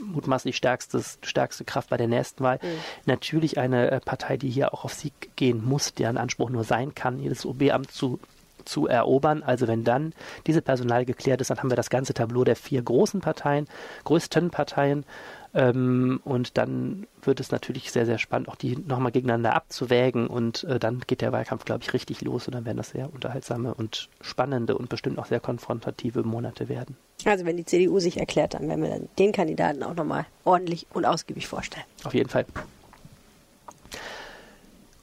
mutmaßlich 0.00 0.56
stärkstes, 0.56 1.18
stärkste 1.22 1.64
Kraft 1.64 1.90
bei 1.90 1.96
der 1.96 2.08
nächsten 2.08 2.42
Wahl. 2.42 2.58
Natürlich 3.06 3.58
eine 3.58 3.90
äh, 3.90 4.00
Partei, 4.00 4.36
die 4.36 4.50
hier 4.50 4.72
auch 4.72 4.84
auf 4.84 4.94
Sieg 4.94 5.36
gehen 5.36 5.64
muss, 5.64 5.94
deren 5.94 6.16
Anspruch 6.16 6.50
nur 6.50 6.64
sein 6.64 6.94
kann, 6.94 7.18
jedes 7.18 7.44
OB-Amt 7.44 7.90
zu, 7.90 8.18
zu 8.64 8.86
erobern. 8.86 9.42
Also 9.42 9.68
wenn 9.68 9.84
dann 9.84 10.14
diese 10.46 10.62
Personal 10.62 11.04
geklärt 11.04 11.40
ist, 11.40 11.50
dann 11.50 11.58
haben 11.58 11.70
wir 11.70 11.76
das 11.76 11.90
ganze 11.90 12.14
Tableau 12.14 12.44
der 12.44 12.56
vier 12.56 12.82
großen 12.82 13.20
Parteien, 13.20 13.66
größten 14.04 14.50
Parteien. 14.50 15.04
Ähm, 15.52 16.20
und 16.24 16.56
dann 16.58 17.06
wird 17.22 17.40
es 17.40 17.50
natürlich 17.50 17.90
sehr, 17.90 18.06
sehr 18.06 18.18
spannend, 18.18 18.48
auch 18.48 18.56
die 18.56 18.76
nochmal 18.76 19.12
gegeneinander 19.12 19.54
abzuwägen. 19.54 20.26
Und 20.26 20.64
äh, 20.64 20.78
dann 20.78 21.00
geht 21.06 21.20
der 21.20 21.32
Wahlkampf, 21.32 21.64
glaube 21.64 21.82
ich, 21.82 21.92
richtig 21.92 22.20
los. 22.20 22.46
Und 22.46 22.54
dann 22.54 22.64
werden 22.64 22.76
das 22.76 22.90
sehr 22.90 23.12
unterhaltsame 23.12 23.74
und 23.74 24.08
spannende 24.20 24.76
und 24.78 24.88
bestimmt 24.88 25.18
auch 25.18 25.26
sehr 25.26 25.40
konfrontative 25.40 26.22
Monate 26.22 26.68
werden. 26.68 26.96
Also 27.24 27.44
wenn 27.44 27.56
die 27.56 27.64
CDU 27.64 27.98
sich 27.98 28.18
erklärt, 28.18 28.54
dann 28.54 28.68
werden 28.68 28.82
wir 28.82 28.90
dann 28.90 29.08
den 29.18 29.32
Kandidaten 29.32 29.82
auch 29.82 29.94
nochmal 29.94 30.26
ordentlich 30.44 30.86
und 30.92 31.04
ausgiebig 31.04 31.48
vorstellen. 31.48 31.84
Auf 32.04 32.14
jeden 32.14 32.30
Fall. 32.30 32.46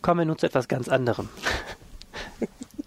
Kommen 0.01 0.21
wir 0.21 0.25
nun 0.25 0.38
zu 0.38 0.45
etwas 0.45 0.67
ganz 0.67 0.88
anderem. 0.88 1.29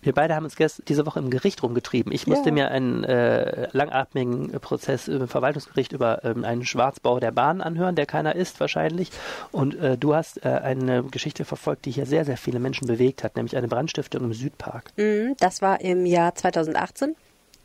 Wir 0.03 0.15
beide 0.15 0.35
haben 0.35 0.45
uns 0.45 0.57
gest 0.57 0.83
diese 0.89 1.05
Woche 1.07 1.19
im 1.19 1.29
Gericht 1.31 1.63
rumgetrieben. 1.63 2.11
Ich 2.13 2.27
musste 2.27 2.49
Ja. 2.49 2.55
mir 2.55 2.71
einen 2.71 3.05
äh, 3.05 3.69
langatmigen 3.73 4.51
Prozess 4.61 5.09
im 5.09 5.29
Verwaltungsgericht 5.29 5.93
über 5.93 6.25
ähm, 6.25 6.45
einen 6.45 6.65
Schwarzbau 6.65 7.21
der 7.21 7.33
Bahn 7.33 7.61
anhören, 7.61 7.97
der 7.97 8.07
keiner 8.07 8.35
ist 8.35 8.61
wahrscheinlich. 8.61 9.11
Und 9.53 9.75
äh, 9.79 9.99
du 9.99 10.15
hast 10.15 10.45
äh, 10.45 10.49
eine 10.49 11.03
Geschichte 11.05 11.45
verfolgt, 11.45 11.85
die 11.85 11.91
hier 11.91 12.07
sehr, 12.07 12.25
sehr 12.25 12.37
viele 12.39 12.61
Menschen 12.61 12.87
bewegt 12.87 13.23
hat, 13.25 13.37
nämlich 13.37 13.57
eine 13.57 13.69
Brandstiftung 13.69 14.25
im 14.25 14.33
Südpark. 14.33 14.85
Mhm, 14.97 15.37
Das 15.39 15.61
war 15.61 15.81
im 15.83 16.07
Jahr 16.07 16.35
2018, 16.35 17.15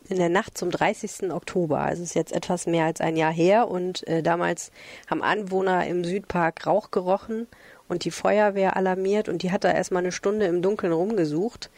in 0.09 0.17
der 0.17 0.29
Nacht 0.29 0.57
zum 0.57 0.71
30. 0.71 1.31
Oktober. 1.31 1.79
Also 1.79 2.03
es 2.03 2.09
ist 2.09 2.15
jetzt 2.15 2.33
etwas 2.33 2.67
mehr 2.67 2.85
als 2.85 2.99
ein 3.01 3.15
Jahr 3.15 3.31
her 3.33 3.69
und 3.69 4.05
äh, 4.07 4.21
damals 4.21 4.71
haben 5.09 5.23
Anwohner 5.23 5.87
im 5.87 6.03
Südpark 6.03 6.67
Rauch 6.67 6.91
gerochen 6.91 7.47
und 7.87 8.03
die 8.03 8.11
Feuerwehr 8.11 8.75
alarmiert 8.75 9.29
und 9.29 9.41
die 9.41 9.51
hat 9.51 9.63
da 9.63 9.71
erstmal 9.71 10.03
eine 10.03 10.11
Stunde 10.11 10.45
im 10.47 10.61
Dunkeln 10.61 10.91
rumgesucht. 10.91 11.69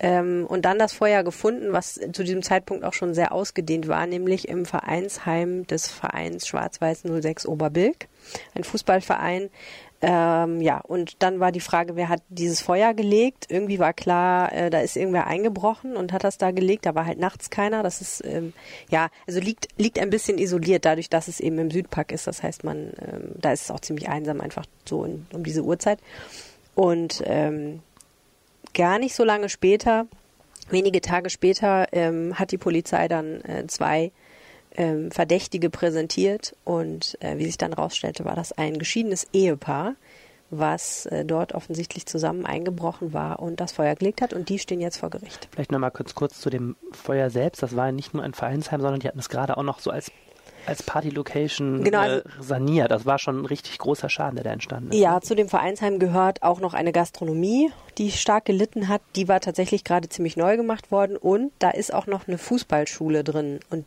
Ähm, 0.00 0.46
und 0.48 0.64
dann 0.64 0.78
das 0.78 0.92
Feuer 0.92 1.24
gefunden, 1.24 1.72
was 1.72 2.00
zu 2.12 2.22
diesem 2.22 2.42
Zeitpunkt 2.42 2.84
auch 2.84 2.92
schon 2.92 3.14
sehr 3.14 3.32
ausgedehnt 3.32 3.88
war, 3.88 4.06
nämlich 4.06 4.48
im 4.48 4.64
Vereinsheim 4.64 5.66
des 5.66 5.88
Vereins 5.88 6.46
Schwarz-Weiß 6.46 7.02
06 7.02 7.46
Oberbilk, 7.46 8.06
ein 8.54 8.64
Fußballverein. 8.64 9.50
Ähm, 10.00 10.60
ja, 10.60 10.78
und 10.78 11.24
dann 11.24 11.40
war 11.40 11.50
die 11.50 11.58
Frage, 11.58 11.96
wer 11.96 12.08
hat 12.08 12.22
dieses 12.28 12.60
Feuer 12.60 12.94
gelegt? 12.94 13.46
Irgendwie 13.48 13.80
war 13.80 13.92
klar, 13.92 14.52
äh, 14.52 14.70
da 14.70 14.78
ist 14.78 14.96
irgendwer 14.96 15.26
eingebrochen 15.26 15.96
und 15.96 16.12
hat 16.12 16.22
das 16.22 16.38
da 16.38 16.52
gelegt. 16.52 16.86
Da 16.86 16.94
war 16.94 17.04
halt 17.04 17.18
nachts 17.18 17.50
keiner. 17.50 17.82
Das 17.82 18.00
ist, 18.00 18.24
ähm, 18.24 18.52
ja, 18.90 19.08
also 19.26 19.40
liegt, 19.40 19.66
liegt 19.76 19.98
ein 19.98 20.10
bisschen 20.10 20.38
isoliert 20.38 20.84
dadurch, 20.84 21.10
dass 21.10 21.26
es 21.26 21.40
eben 21.40 21.58
im 21.58 21.72
Südpark 21.72 22.12
ist. 22.12 22.28
Das 22.28 22.44
heißt, 22.44 22.62
man, 22.62 22.92
ähm, 23.00 23.32
da 23.40 23.52
ist 23.52 23.62
es 23.62 23.70
auch 23.72 23.80
ziemlich 23.80 24.08
einsam 24.08 24.40
einfach 24.40 24.66
so 24.84 25.02
in, 25.02 25.26
um 25.32 25.42
diese 25.42 25.64
Uhrzeit. 25.64 25.98
Und 26.76 27.24
ähm, 27.26 27.80
gar 28.74 28.98
nicht 28.98 29.14
so 29.14 29.24
lange 29.24 29.48
später, 29.48 30.06
wenige 30.70 31.00
Tage 31.00 31.30
später, 31.30 31.86
ähm, 31.92 32.38
hat 32.38 32.52
die 32.52 32.58
Polizei 32.58 33.08
dann 33.08 33.40
äh, 33.42 33.66
zwei 33.66 34.12
ähm, 34.76 35.10
Verdächtige 35.10 35.70
präsentiert 35.70 36.54
und 36.64 37.16
äh, 37.20 37.38
wie 37.38 37.46
sich 37.46 37.58
dann 37.58 37.72
rausstellte, 37.72 38.24
war 38.24 38.36
das 38.36 38.52
ein 38.52 38.78
geschiedenes 38.78 39.26
Ehepaar, 39.32 39.94
was 40.50 41.06
äh, 41.06 41.24
dort 41.24 41.52
offensichtlich 41.52 42.06
zusammen 42.06 42.46
eingebrochen 42.46 43.12
war 43.12 43.40
und 43.40 43.60
das 43.60 43.72
Feuer 43.72 43.94
gelegt 43.94 44.22
hat 44.22 44.32
und 44.32 44.48
die 44.48 44.58
stehen 44.58 44.80
jetzt 44.80 44.98
vor 44.98 45.10
Gericht. 45.10 45.48
Vielleicht 45.52 45.72
nochmal 45.72 45.90
kurz, 45.90 46.14
kurz 46.14 46.40
zu 46.40 46.48
dem 46.48 46.76
Feuer 46.92 47.28
selbst. 47.30 47.62
Das 47.62 47.76
war 47.76 47.92
nicht 47.92 48.14
nur 48.14 48.22
ein 48.22 48.34
Vereinsheim, 48.34 48.80
sondern 48.80 49.00
die 49.00 49.08
hatten 49.08 49.18
es 49.18 49.28
gerade 49.28 49.56
auch 49.56 49.62
noch 49.62 49.80
so 49.80 49.90
als, 49.90 50.10
als 50.68 50.82
Party-Location 50.82 51.82
Genau, 51.84 52.02
äh, 52.02 52.22
also- 52.24 52.28
saniert. 52.40 52.90
Das 52.90 53.06
war 53.06 53.18
schon 53.18 53.40
ein 53.40 53.46
richtig 53.46 53.78
großer 53.78 54.08
Schaden, 54.08 54.36
der 54.36 54.44
da 54.44 54.52
entstanden 54.52 54.92
ist. 54.92 54.98
Ja, 54.98 55.20
zu 55.20 55.34
dem 55.34 55.48
Vereinsheim 55.48 55.98
gehört 55.98 56.42
auch 56.42 56.60
noch 56.60 56.74
eine 56.74 56.92
Gastronomie, 56.92 57.70
die 57.96 58.10
stark 58.12 58.44
gelitten 58.44 58.88
hat. 58.88 59.02
Die 59.16 59.28
war 59.28 59.40
tatsächlich 59.40 59.84
gerade 59.84 60.08
ziemlich 60.08 60.36
neu 60.36 60.56
gemacht 60.56 60.90
worden 60.92 61.16
und 61.16 61.50
da 61.58 61.70
ist 61.70 61.92
auch 61.92 62.06
noch 62.06 62.28
eine 62.28 62.38
Fußballschule 62.38 63.24
drin 63.24 63.60
und 63.70 63.84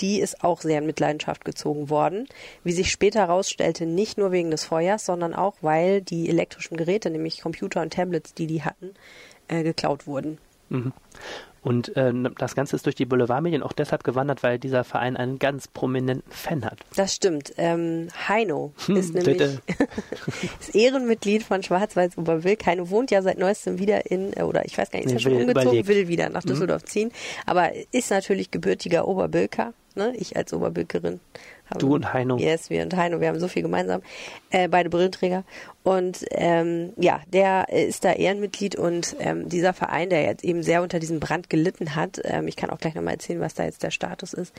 die 0.00 0.20
ist 0.20 0.44
auch 0.44 0.60
sehr 0.60 0.78
in 0.78 0.86
Mitleidenschaft 0.86 1.44
gezogen 1.44 1.90
worden. 1.90 2.28
Wie 2.62 2.72
sich 2.72 2.92
später 2.92 3.20
herausstellte, 3.20 3.84
nicht 3.84 4.16
nur 4.16 4.30
wegen 4.30 4.50
des 4.52 4.64
Feuers, 4.64 5.04
sondern 5.04 5.34
auch, 5.34 5.54
weil 5.60 6.02
die 6.02 6.28
elektrischen 6.28 6.76
Geräte, 6.76 7.10
nämlich 7.10 7.40
Computer 7.42 7.82
und 7.82 7.92
Tablets, 7.92 8.32
die 8.34 8.46
die 8.46 8.62
hatten, 8.62 8.94
äh, 9.48 9.64
geklaut 9.64 10.06
wurden. 10.06 10.38
Mhm. 10.68 10.92
Und 11.60 11.96
äh, 11.96 12.12
das 12.38 12.54
Ganze 12.54 12.76
ist 12.76 12.86
durch 12.86 12.94
die 12.94 13.04
Boulevardmedien 13.04 13.62
auch 13.64 13.72
deshalb 13.72 14.04
gewandert, 14.04 14.42
weil 14.42 14.58
dieser 14.58 14.84
Verein 14.84 15.16
einen 15.16 15.38
ganz 15.40 15.66
prominenten 15.66 16.30
Fan 16.32 16.64
hat. 16.64 16.78
Das 16.96 17.14
stimmt. 17.14 17.52
Ähm, 17.58 18.08
Heino 18.28 18.72
Hm, 18.86 18.96
ist 18.96 19.12
nämlich 19.12 19.40
ist 20.60 20.74
Ehrenmitglied 20.74 21.42
von 21.42 21.62
Schwarz-Weiß 21.62 22.16
Oberwilk. 22.16 22.64
Heino 22.64 22.88
wohnt 22.90 23.10
ja 23.10 23.22
seit 23.22 23.38
neuestem 23.38 23.78
wieder 23.78 24.08
in, 24.10 24.32
äh, 24.34 24.42
oder 24.42 24.64
ich 24.64 24.78
weiß 24.78 24.90
gar 24.90 25.00
nicht, 25.00 25.06
ist 25.06 25.12
Nee, 25.12 25.18
er 25.18 25.20
schon 25.20 25.32
umgezogen, 25.32 25.62
überlegt. 25.68 25.88
will 25.88 26.08
wieder 26.08 26.30
nach 26.30 26.44
Düsseldorf 26.44 26.84
ziehen, 26.84 27.10
aber 27.44 27.72
ist 27.92 28.10
natürlich 28.10 28.50
gebürtiger 28.50 29.08
Oberbilker. 29.08 29.74
Ne? 29.94 30.14
Ich 30.16 30.36
als 30.36 30.52
Oberbilkerin. 30.52 31.18
Du 31.78 31.94
und 31.94 32.14
Heino. 32.14 32.38
Yes, 32.38 32.70
wir 32.70 32.82
und 32.82 32.96
Heino, 32.96 33.20
wir 33.20 33.28
haben 33.28 33.40
so 33.40 33.48
viel 33.48 33.62
gemeinsam. 33.62 34.00
Äh, 34.50 34.68
beide 34.68 34.88
Brillenträger. 34.88 35.44
Und 35.88 36.26
ähm, 36.32 36.92
ja, 36.98 37.22
der 37.32 37.70
ist 37.70 38.04
da 38.04 38.12
Ehrenmitglied 38.12 38.76
und 38.76 39.16
ähm, 39.20 39.48
dieser 39.48 39.72
Verein, 39.72 40.10
der 40.10 40.20
jetzt 40.20 40.44
eben 40.44 40.62
sehr 40.62 40.82
unter 40.82 40.98
diesem 40.98 41.18
Brand 41.18 41.48
gelitten 41.48 41.94
hat, 41.94 42.20
ähm, 42.24 42.46
ich 42.46 42.56
kann 42.56 42.68
auch 42.68 42.76
gleich 42.76 42.94
nochmal 42.94 43.14
erzählen, 43.14 43.40
was 43.40 43.54
da 43.54 43.64
jetzt 43.64 43.82
der 43.82 43.90
Status 43.90 44.34
ist, 44.34 44.54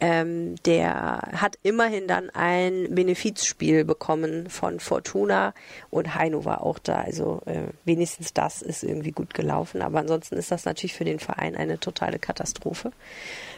ähm, 0.00 0.54
der 0.64 1.32
hat 1.32 1.58
immerhin 1.62 2.08
dann 2.08 2.30
ein 2.30 2.94
Benefizspiel 2.94 3.84
bekommen 3.84 4.48
von 4.48 4.80
Fortuna 4.80 5.52
und 5.90 6.14
Heino 6.14 6.46
war 6.46 6.62
auch 6.62 6.78
da. 6.78 7.02
Also 7.02 7.42
äh, 7.44 7.64
wenigstens 7.84 8.32
das 8.32 8.62
ist 8.62 8.82
irgendwie 8.82 9.12
gut 9.12 9.34
gelaufen. 9.34 9.82
Aber 9.82 9.98
ansonsten 9.98 10.38
ist 10.38 10.50
das 10.50 10.64
natürlich 10.64 10.94
für 10.94 11.04
den 11.04 11.18
Verein 11.18 11.56
eine 11.56 11.78
totale 11.78 12.18
Katastrophe, 12.18 12.90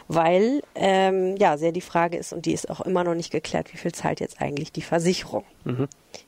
weil 0.09 0.61
ähm, 0.75 1.37
ja 1.37 1.57
sehr 1.57 1.71
die 1.71 1.79
Frage 1.79 2.17
ist 2.17 2.33
und 2.33 2.45
die 2.45 2.51
ist 2.51 2.69
auch 2.69 2.81
immer 2.81 3.05
noch 3.05 3.15
nicht 3.15 3.31
geklärt, 3.31 3.71
wie 3.71 3.77
viel 3.77 3.93
zahlt 3.93 4.19
jetzt 4.19 4.41
eigentlich 4.41 4.73
die 4.73 4.81
Versicherung. 4.81 5.45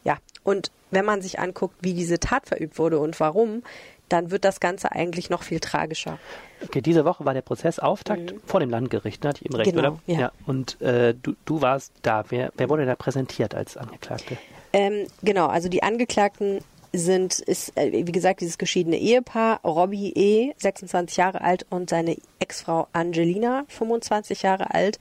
Ja, 0.06 0.18
und 0.46 0.72
wenn 0.92 1.04
man 1.04 1.22
sich 1.22 1.40
anguckt, 1.40 1.76
wie 1.82 1.94
diese 1.94 2.20
Tat 2.22 2.48
verübt 2.48 2.80
wurde 2.80 3.00
und 3.00 3.20
warum, 3.20 3.64
dann 4.08 4.30
wird 4.32 4.46
das 4.46 4.60
Ganze 4.60 4.92
eigentlich 4.92 5.30
noch 5.30 5.42
viel 5.44 5.60
tragischer. 5.60 6.20
Okay, 6.64 6.80
diese 6.82 7.04
Woche 7.06 7.26
war 7.26 7.34
der 7.34 7.42
Prozessauftakt 7.42 8.36
vor 8.46 8.60
dem 8.60 8.70
Landgericht, 8.70 9.24
ne? 9.24 9.30
hatte 9.30 9.40
ich 9.42 9.48
eben 9.48 9.56
recht, 9.56 9.74
Mhm. 9.74 9.78
Genau, 9.78 10.00
oder? 10.08 10.20
ja. 10.20 10.32
Und 10.46 10.80
äh, 10.80 11.16
du, 11.22 11.34
du 11.44 11.62
warst 11.62 11.92
da. 12.04 12.24
Wer, 12.30 12.52
wer 12.56 12.70
wurde 12.70 12.86
da 12.86 12.96
präsentiert 12.96 13.56
als 13.56 13.76
Angeklagte? 13.76 14.38
Ähm, 14.72 15.08
genau, 15.24 15.48
also 15.48 15.70
die 15.70 15.82
Angeklagten 15.84 16.60
sind, 16.94 17.40
ist, 17.40 17.76
äh, 17.78 18.06
wie 18.06 18.12
gesagt, 18.12 18.42
dieses 18.42 18.58
geschiedene 18.58 18.98
Ehepaar, 18.98 19.60
Robbie 19.64 20.14
E., 20.16 20.54
26 20.58 21.18
Jahre 21.18 21.42
alt, 21.42 21.66
und 21.70 21.90
seine 21.90 22.16
Ex-Frau 22.40 22.88
Angelina, 22.94 23.66
25 23.70 24.44
Jahre 24.44 24.74
alt. 24.74 25.00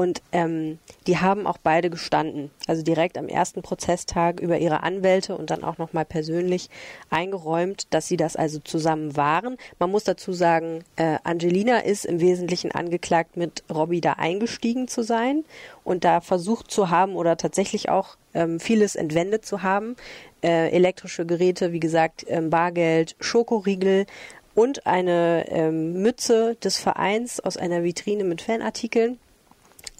Und 0.00 0.22
ähm, 0.32 0.78
die 1.06 1.18
haben 1.18 1.46
auch 1.46 1.58
beide 1.58 1.90
gestanden. 1.90 2.50
Also 2.66 2.82
direkt 2.82 3.18
am 3.18 3.28
ersten 3.28 3.60
Prozesstag 3.60 4.40
über 4.40 4.56
ihre 4.56 4.82
Anwälte 4.82 5.36
und 5.36 5.50
dann 5.50 5.62
auch 5.62 5.76
nochmal 5.76 6.06
persönlich 6.06 6.70
eingeräumt, 7.10 7.86
dass 7.90 8.08
sie 8.08 8.16
das 8.16 8.34
also 8.34 8.60
zusammen 8.60 9.14
waren. 9.18 9.58
Man 9.78 9.90
muss 9.90 10.04
dazu 10.04 10.32
sagen, 10.32 10.84
äh, 10.96 11.18
Angelina 11.22 11.80
ist 11.80 12.06
im 12.06 12.18
Wesentlichen 12.18 12.72
angeklagt, 12.72 13.36
mit 13.36 13.62
Robbie 13.70 14.00
da 14.00 14.14
eingestiegen 14.14 14.88
zu 14.88 15.02
sein 15.02 15.44
und 15.84 16.02
da 16.02 16.22
versucht 16.22 16.70
zu 16.70 16.88
haben 16.88 17.14
oder 17.14 17.36
tatsächlich 17.36 17.90
auch 17.90 18.16
ähm, 18.32 18.58
vieles 18.58 18.96
entwendet 18.96 19.44
zu 19.44 19.62
haben. 19.62 19.96
Äh, 20.42 20.70
elektrische 20.70 21.26
Geräte, 21.26 21.72
wie 21.72 21.80
gesagt, 21.80 22.24
ähm, 22.26 22.48
Bargeld, 22.48 23.16
Schokoriegel, 23.20 24.06
und 24.54 24.86
eine 24.86 25.44
ähm, 25.48 26.00
Mütze 26.00 26.56
des 26.56 26.78
Vereins 26.78 27.38
aus 27.38 27.58
einer 27.58 27.84
Vitrine 27.84 28.24
mit 28.24 28.40
Fanartikeln. 28.40 29.18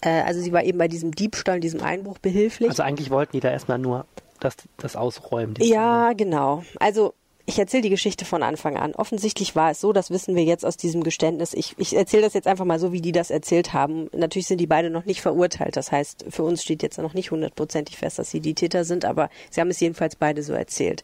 Äh, 0.01 0.21
also 0.21 0.41
sie 0.41 0.51
war 0.51 0.63
eben 0.63 0.77
bei 0.77 0.87
diesem 0.87 1.11
Diebstahl, 1.11 1.59
diesem 1.59 1.81
Einbruch 1.81 2.17
behilflich. 2.17 2.69
Also 2.69 2.83
eigentlich 2.83 3.09
wollten 3.09 3.33
die 3.33 3.39
da 3.39 3.49
erstmal 3.49 3.79
nur 3.79 4.05
das, 4.39 4.55
das 4.77 4.95
ausräumen. 4.95 5.55
Ja, 5.59 6.05
Szene. 6.05 6.15
genau. 6.15 6.63
Also 6.79 7.13
ich 7.45 7.59
erzähle 7.59 7.83
die 7.83 7.89
Geschichte 7.89 8.23
von 8.25 8.43
Anfang 8.43 8.77
an. 8.77 8.93
Offensichtlich 8.95 9.55
war 9.55 9.71
es 9.71 9.81
so, 9.81 9.93
das 9.93 10.09
wissen 10.09 10.35
wir 10.35 10.43
jetzt 10.43 10.65
aus 10.65 10.77
diesem 10.77 11.03
Geständnis. 11.03 11.53
Ich, 11.53 11.75
ich 11.77 11.95
erzähle 11.95 12.23
das 12.23 12.33
jetzt 12.33 12.47
einfach 12.47 12.65
mal 12.65 12.79
so, 12.79 12.91
wie 12.91 13.01
die 13.01 13.11
das 13.11 13.29
erzählt 13.29 13.73
haben. 13.73 14.09
Natürlich 14.13 14.47
sind 14.47 14.59
die 14.59 14.67
beide 14.67 14.89
noch 14.89 15.05
nicht 15.05 15.21
verurteilt. 15.21 15.75
Das 15.75 15.91
heißt, 15.91 16.25
für 16.29 16.43
uns 16.43 16.63
steht 16.63 16.83
jetzt 16.83 16.97
noch 16.97 17.13
nicht 17.13 17.31
hundertprozentig 17.31 17.97
fest, 17.97 18.19
dass 18.19 18.31
sie 18.31 18.39
die 18.39 18.53
Täter 18.53 18.85
sind, 18.85 19.05
aber 19.05 19.29
sie 19.49 19.59
haben 19.59 19.69
es 19.69 19.79
jedenfalls 19.79 20.15
beide 20.15 20.43
so 20.43 20.53
erzählt. 20.53 21.03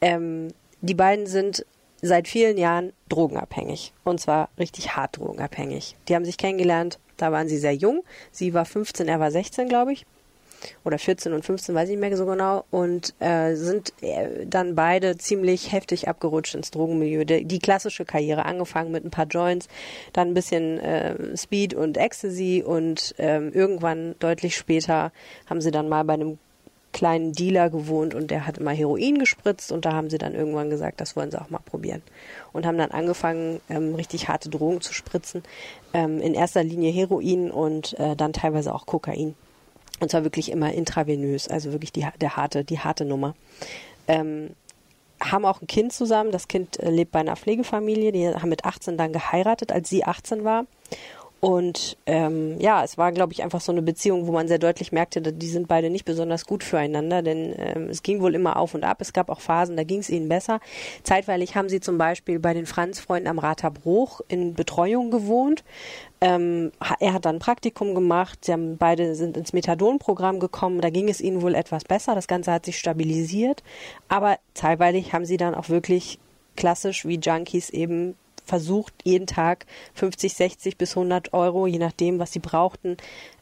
Ähm, 0.00 0.48
die 0.80 0.94
beiden 0.94 1.26
sind 1.26 1.64
seit 2.02 2.28
vielen 2.28 2.58
Jahren 2.58 2.92
drogenabhängig. 3.08 3.92
Und 4.04 4.20
zwar 4.20 4.50
richtig 4.58 4.96
hart 4.96 5.16
drogenabhängig. 5.16 5.96
Die 6.08 6.14
haben 6.14 6.24
sich 6.24 6.36
kennengelernt, 6.36 6.98
da 7.16 7.32
waren 7.32 7.48
sie 7.48 7.58
sehr 7.58 7.74
jung. 7.74 8.02
Sie 8.30 8.54
war 8.54 8.64
15, 8.64 9.08
er 9.08 9.20
war 9.20 9.30
16, 9.30 9.68
glaube 9.68 9.92
ich. 9.92 10.06
Oder 10.84 10.98
14 10.98 11.32
und 11.32 11.44
15, 11.44 11.74
weiß 11.74 11.88
ich 11.88 11.96
nicht 11.96 12.00
mehr 12.00 12.16
so 12.16 12.26
genau. 12.26 12.64
Und 12.70 13.14
äh, 13.20 13.54
sind 13.54 13.92
äh, 14.00 14.46
dann 14.46 14.74
beide 14.74 15.16
ziemlich 15.18 15.72
heftig 15.72 16.08
abgerutscht 16.08 16.54
ins 16.54 16.70
Drogenmilieu. 16.70 17.24
Die, 17.24 17.44
die, 17.44 17.58
klassische 17.58 18.04
Karriere, 18.04 18.44
angefangen 18.44 18.90
mit 18.90 19.04
ein 19.04 19.10
paar 19.10 19.26
Joints, 19.26 19.68
dann 20.12 20.28
ein 20.28 20.34
bisschen 20.34 20.78
äh, 20.78 21.36
Speed 21.36 21.74
und 21.74 21.96
Ecstasy 21.96 22.64
und 22.66 23.14
ähm, 23.18 23.52
irgendwann 23.52 24.14
deutlich 24.18 24.56
später 24.56 25.12
haben 25.46 25.60
sie 25.60 25.70
dann 25.70 25.88
mal 25.88 26.04
bei 26.04 26.14
einem 26.14 26.38
kleinen 26.96 27.32
Dealer 27.32 27.68
gewohnt 27.68 28.14
und 28.14 28.30
der 28.30 28.46
hat 28.46 28.56
immer 28.56 28.70
Heroin 28.70 29.18
gespritzt 29.18 29.70
und 29.70 29.84
da 29.84 29.92
haben 29.92 30.08
sie 30.08 30.16
dann 30.16 30.34
irgendwann 30.34 30.70
gesagt, 30.70 30.98
das 31.02 31.14
wollen 31.14 31.30
sie 31.30 31.38
auch 31.38 31.50
mal 31.50 31.58
probieren. 31.58 32.00
Und 32.54 32.64
haben 32.64 32.78
dann 32.78 32.90
angefangen, 32.90 33.60
ähm, 33.68 33.94
richtig 33.94 34.28
harte 34.28 34.48
Drogen 34.48 34.80
zu 34.80 34.94
spritzen. 34.94 35.42
Ähm, 35.92 36.22
in 36.22 36.32
erster 36.32 36.64
Linie 36.64 36.90
Heroin 36.90 37.50
und 37.50 37.98
äh, 37.98 38.16
dann 38.16 38.32
teilweise 38.32 38.74
auch 38.74 38.86
Kokain. 38.86 39.34
Und 40.00 40.10
zwar 40.10 40.24
wirklich 40.24 40.50
immer 40.50 40.72
intravenös, 40.72 41.48
also 41.48 41.72
wirklich 41.72 41.92
die, 41.92 42.06
der 42.18 42.36
harte, 42.36 42.64
die 42.64 42.78
harte 42.78 43.04
Nummer. 43.04 43.34
Ähm, 44.08 44.52
haben 45.20 45.44
auch 45.44 45.60
ein 45.60 45.66
Kind 45.66 45.92
zusammen. 45.92 46.30
Das 46.30 46.48
Kind 46.48 46.80
äh, 46.80 46.88
lebt 46.88 47.12
bei 47.12 47.20
einer 47.20 47.36
Pflegefamilie. 47.36 48.10
Die 48.10 48.26
haben 48.26 48.48
mit 48.48 48.64
18 48.64 48.96
dann 48.96 49.12
geheiratet, 49.12 49.70
als 49.70 49.90
sie 49.90 50.04
18 50.04 50.44
war. 50.44 50.64
Und 51.46 51.96
ähm, 52.06 52.58
ja, 52.58 52.82
es 52.82 52.98
war, 52.98 53.12
glaube 53.12 53.32
ich, 53.32 53.44
einfach 53.44 53.60
so 53.60 53.70
eine 53.70 53.80
Beziehung, 53.80 54.26
wo 54.26 54.32
man 54.32 54.48
sehr 54.48 54.58
deutlich 54.58 54.90
merkte, 54.90 55.22
die 55.22 55.46
sind 55.46 55.68
beide 55.68 55.90
nicht 55.90 56.04
besonders 56.04 56.44
gut 56.44 56.64
füreinander, 56.64 57.22
denn 57.22 57.54
ähm, 57.56 57.88
es 57.88 58.02
ging 58.02 58.20
wohl 58.20 58.34
immer 58.34 58.56
auf 58.56 58.74
und 58.74 58.82
ab. 58.82 59.00
Es 59.00 59.12
gab 59.12 59.30
auch 59.30 59.38
Phasen, 59.38 59.76
da 59.76 59.84
ging 59.84 60.00
es 60.00 60.10
ihnen 60.10 60.28
besser. 60.28 60.58
Zeitweilig 61.04 61.54
haben 61.54 61.68
sie 61.68 61.78
zum 61.78 61.98
Beispiel 61.98 62.40
bei 62.40 62.52
den 62.52 62.66
Franz-Freunden 62.66 63.28
am 63.28 63.38
Raterbruch 63.38 64.22
in 64.26 64.54
Betreuung 64.54 65.12
gewohnt. 65.12 65.62
Ähm, 66.20 66.72
er 66.98 67.12
hat 67.12 67.26
dann 67.26 67.36
ein 67.36 67.38
Praktikum 67.38 67.94
gemacht. 67.94 68.44
Sie 68.44 68.52
haben 68.52 68.76
beide 68.76 69.14
sind 69.14 69.36
ins 69.36 69.52
Methadon-Programm 69.52 70.40
gekommen. 70.40 70.80
Da 70.80 70.90
ging 70.90 71.08
es 71.08 71.20
ihnen 71.20 71.42
wohl 71.42 71.54
etwas 71.54 71.84
besser. 71.84 72.16
Das 72.16 72.26
Ganze 72.26 72.50
hat 72.50 72.64
sich 72.64 72.76
stabilisiert. 72.76 73.62
Aber 74.08 74.40
zeitweilig 74.54 75.12
haben 75.12 75.24
sie 75.24 75.36
dann 75.36 75.54
auch 75.54 75.68
wirklich 75.68 76.18
klassisch 76.56 77.06
wie 77.06 77.20
Junkies 77.20 77.70
eben 77.70 78.16
versucht, 78.46 78.94
jeden 79.04 79.26
Tag 79.26 79.66
50, 79.94 80.34
60 80.34 80.78
bis 80.78 80.96
100 80.96 81.32
Euro, 81.32 81.66
je 81.66 81.78
nachdem, 81.78 82.18
was 82.18 82.32
sie 82.32 82.38
brauchten, 82.38 82.96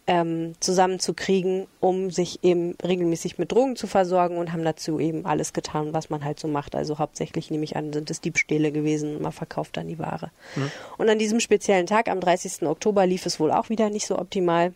ähm, 0.07 0.55
zusammenzukriegen, 0.61 1.67
um 1.81 2.11
sich 2.11 2.43
eben 2.43 2.77
regelmäßig 2.85 3.39
mit 3.39 3.53
Drogen 3.53 3.77
zu 3.77 3.87
versorgen 3.87 4.37
und 4.37 4.53
haben 4.53 4.65
dazu 4.65 4.99
eben 4.99 5.25
alles 5.25 5.53
getan, 5.53 5.95
was 5.95 6.11
man 6.11 6.25
halt 6.25 6.39
so 6.39 6.49
macht. 6.49 6.75
Also 6.75 6.99
hauptsächlich 6.99 7.51
nehme 7.51 7.65
ich 7.65 7.77
an, 7.77 7.93
sind 7.93 8.11
es 8.11 8.21
Diebstähle 8.21 8.71
gewesen, 8.71 9.23
man 9.23 9.33
verkauft 9.33 9.77
dann 9.77 9.89
die 9.89 9.99
Ware. 9.99 10.31
Mhm. 10.57 10.71
Und 10.99 11.09
an 11.09 11.19
diesem 11.19 11.41
speziellen 11.41 11.87
Tag, 11.87 12.09
am 12.09 12.21
30. 12.21 12.67
Oktober, 12.67 13.07
lief 13.07 13.25
es 13.25 13.41
wohl 13.41 13.51
auch 13.51 13.71
wieder 13.71 13.89
nicht 13.89 14.07
so 14.07 14.19
optimal. 14.19 14.75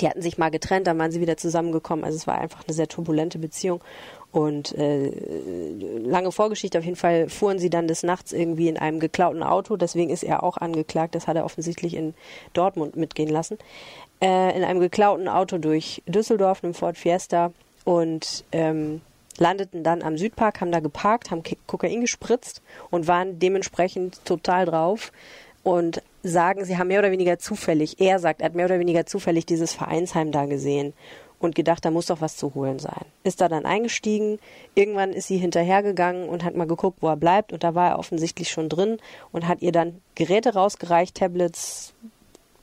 Die 0.00 0.08
hatten 0.08 0.22
sich 0.22 0.38
mal 0.38 0.50
getrennt, 0.50 0.86
dann 0.86 0.98
waren 0.98 1.10
sie 1.12 1.20
wieder 1.20 1.36
zusammengekommen. 1.36 2.04
Also 2.04 2.16
es 2.16 2.26
war 2.26 2.38
einfach 2.38 2.64
eine 2.66 2.74
sehr 2.74 2.88
turbulente 2.88 3.38
Beziehung. 3.38 3.80
Und 4.32 4.72
äh, 4.78 5.10
lange 6.02 6.32
Vorgeschichte, 6.32 6.78
auf 6.78 6.84
jeden 6.84 6.96
Fall 6.96 7.28
fuhren 7.28 7.58
sie 7.58 7.68
dann 7.68 7.86
des 7.86 8.02
Nachts 8.02 8.32
irgendwie 8.32 8.68
in 8.68 8.78
einem 8.78 8.98
geklauten 8.98 9.42
Auto, 9.42 9.76
deswegen 9.76 10.08
ist 10.08 10.22
er 10.22 10.42
auch 10.42 10.56
angeklagt, 10.56 11.14
das 11.14 11.26
hat 11.26 11.36
er 11.36 11.44
offensichtlich 11.44 11.92
in 11.92 12.14
Dortmund 12.54 12.96
mitgehen 12.96 13.28
lassen, 13.28 13.58
äh, 14.22 14.56
in 14.56 14.64
einem 14.64 14.80
geklauten 14.80 15.28
Auto 15.28 15.58
durch 15.58 16.02
Düsseldorf, 16.06 16.64
einem 16.64 16.72
Ford 16.72 16.96
Fiesta. 16.96 17.52
Und 17.84 18.44
ähm, 18.52 19.00
landeten 19.38 19.82
dann 19.82 20.02
am 20.02 20.16
Südpark, 20.16 20.60
haben 20.60 20.72
da 20.72 20.80
geparkt, 20.80 21.30
haben 21.30 21.42
Kokain 21.66 22.00
gespritzt 22.00 22.62
und 22.90 23.08
waren 23.08 23.38
dementsprechend 23.38 24.24
total 24.24 24.66
drauf. 24.66 25.12
Und 25.62 26.02
sagen, 26.22 26.64
sie 26.64 26.78
haben 26.78 26.88
mehr 26.88 27.00
oder 27.00 27.10
weniger 27.10 27.38
zufällig, 27.38 28.00
er 28.00 28.18
sagt, 28.18 28.40
er 28.40 28.46
hat 28.46 28.54
mehr 28.54 28.66
oder 28.66 28.78
weniger 28.78 29.06
zufällig 29.06 29.46
dieses 29.46 29.72
Vereinsheim 29.74 30.32
da 30.32 30.46
gesehen 30.46 30.92
und 31.38 31.54
gedacht, 31.54 31.84
da 31.84 31.90
muss 31.90 32.06
doch 32.06 32.20
was 32.20 32.36
zu 32.36 32.54
holen 32.54 32.78
sein. 32.78 33.04
Ist 33.24 33.40
da 33.40 33.48
dann 33.48 33.66
eingestiegen, 33.66 34.38
irgendwann 34.74 35.12
ist 35.12 35.26
sie 35.26 35.38
hinterhergegangen 35.38 36.28
und 36.28 36.44
hat 36.44 36.54
mal 36.54 36.66
geguckt, 36.66 36.98
wo 37.00 37.08
er 37.08 37.16
bleibt 37.16 37.52
und 37.52 37.64
da 37.64 37.74
war 37.74 37.90
er 37.90 37.98
offensichtlich 37.98 38.50
schon 38.50 38.68
drin 38.68 38.98
und 39.32 39.48
hat 39.48 39.60
ihr 39.62 39.72
dann 39.72 40.00
Geräte 40.14 40.54
rausgereicht, 40.54 41.16
Tablets, 41.16 41.94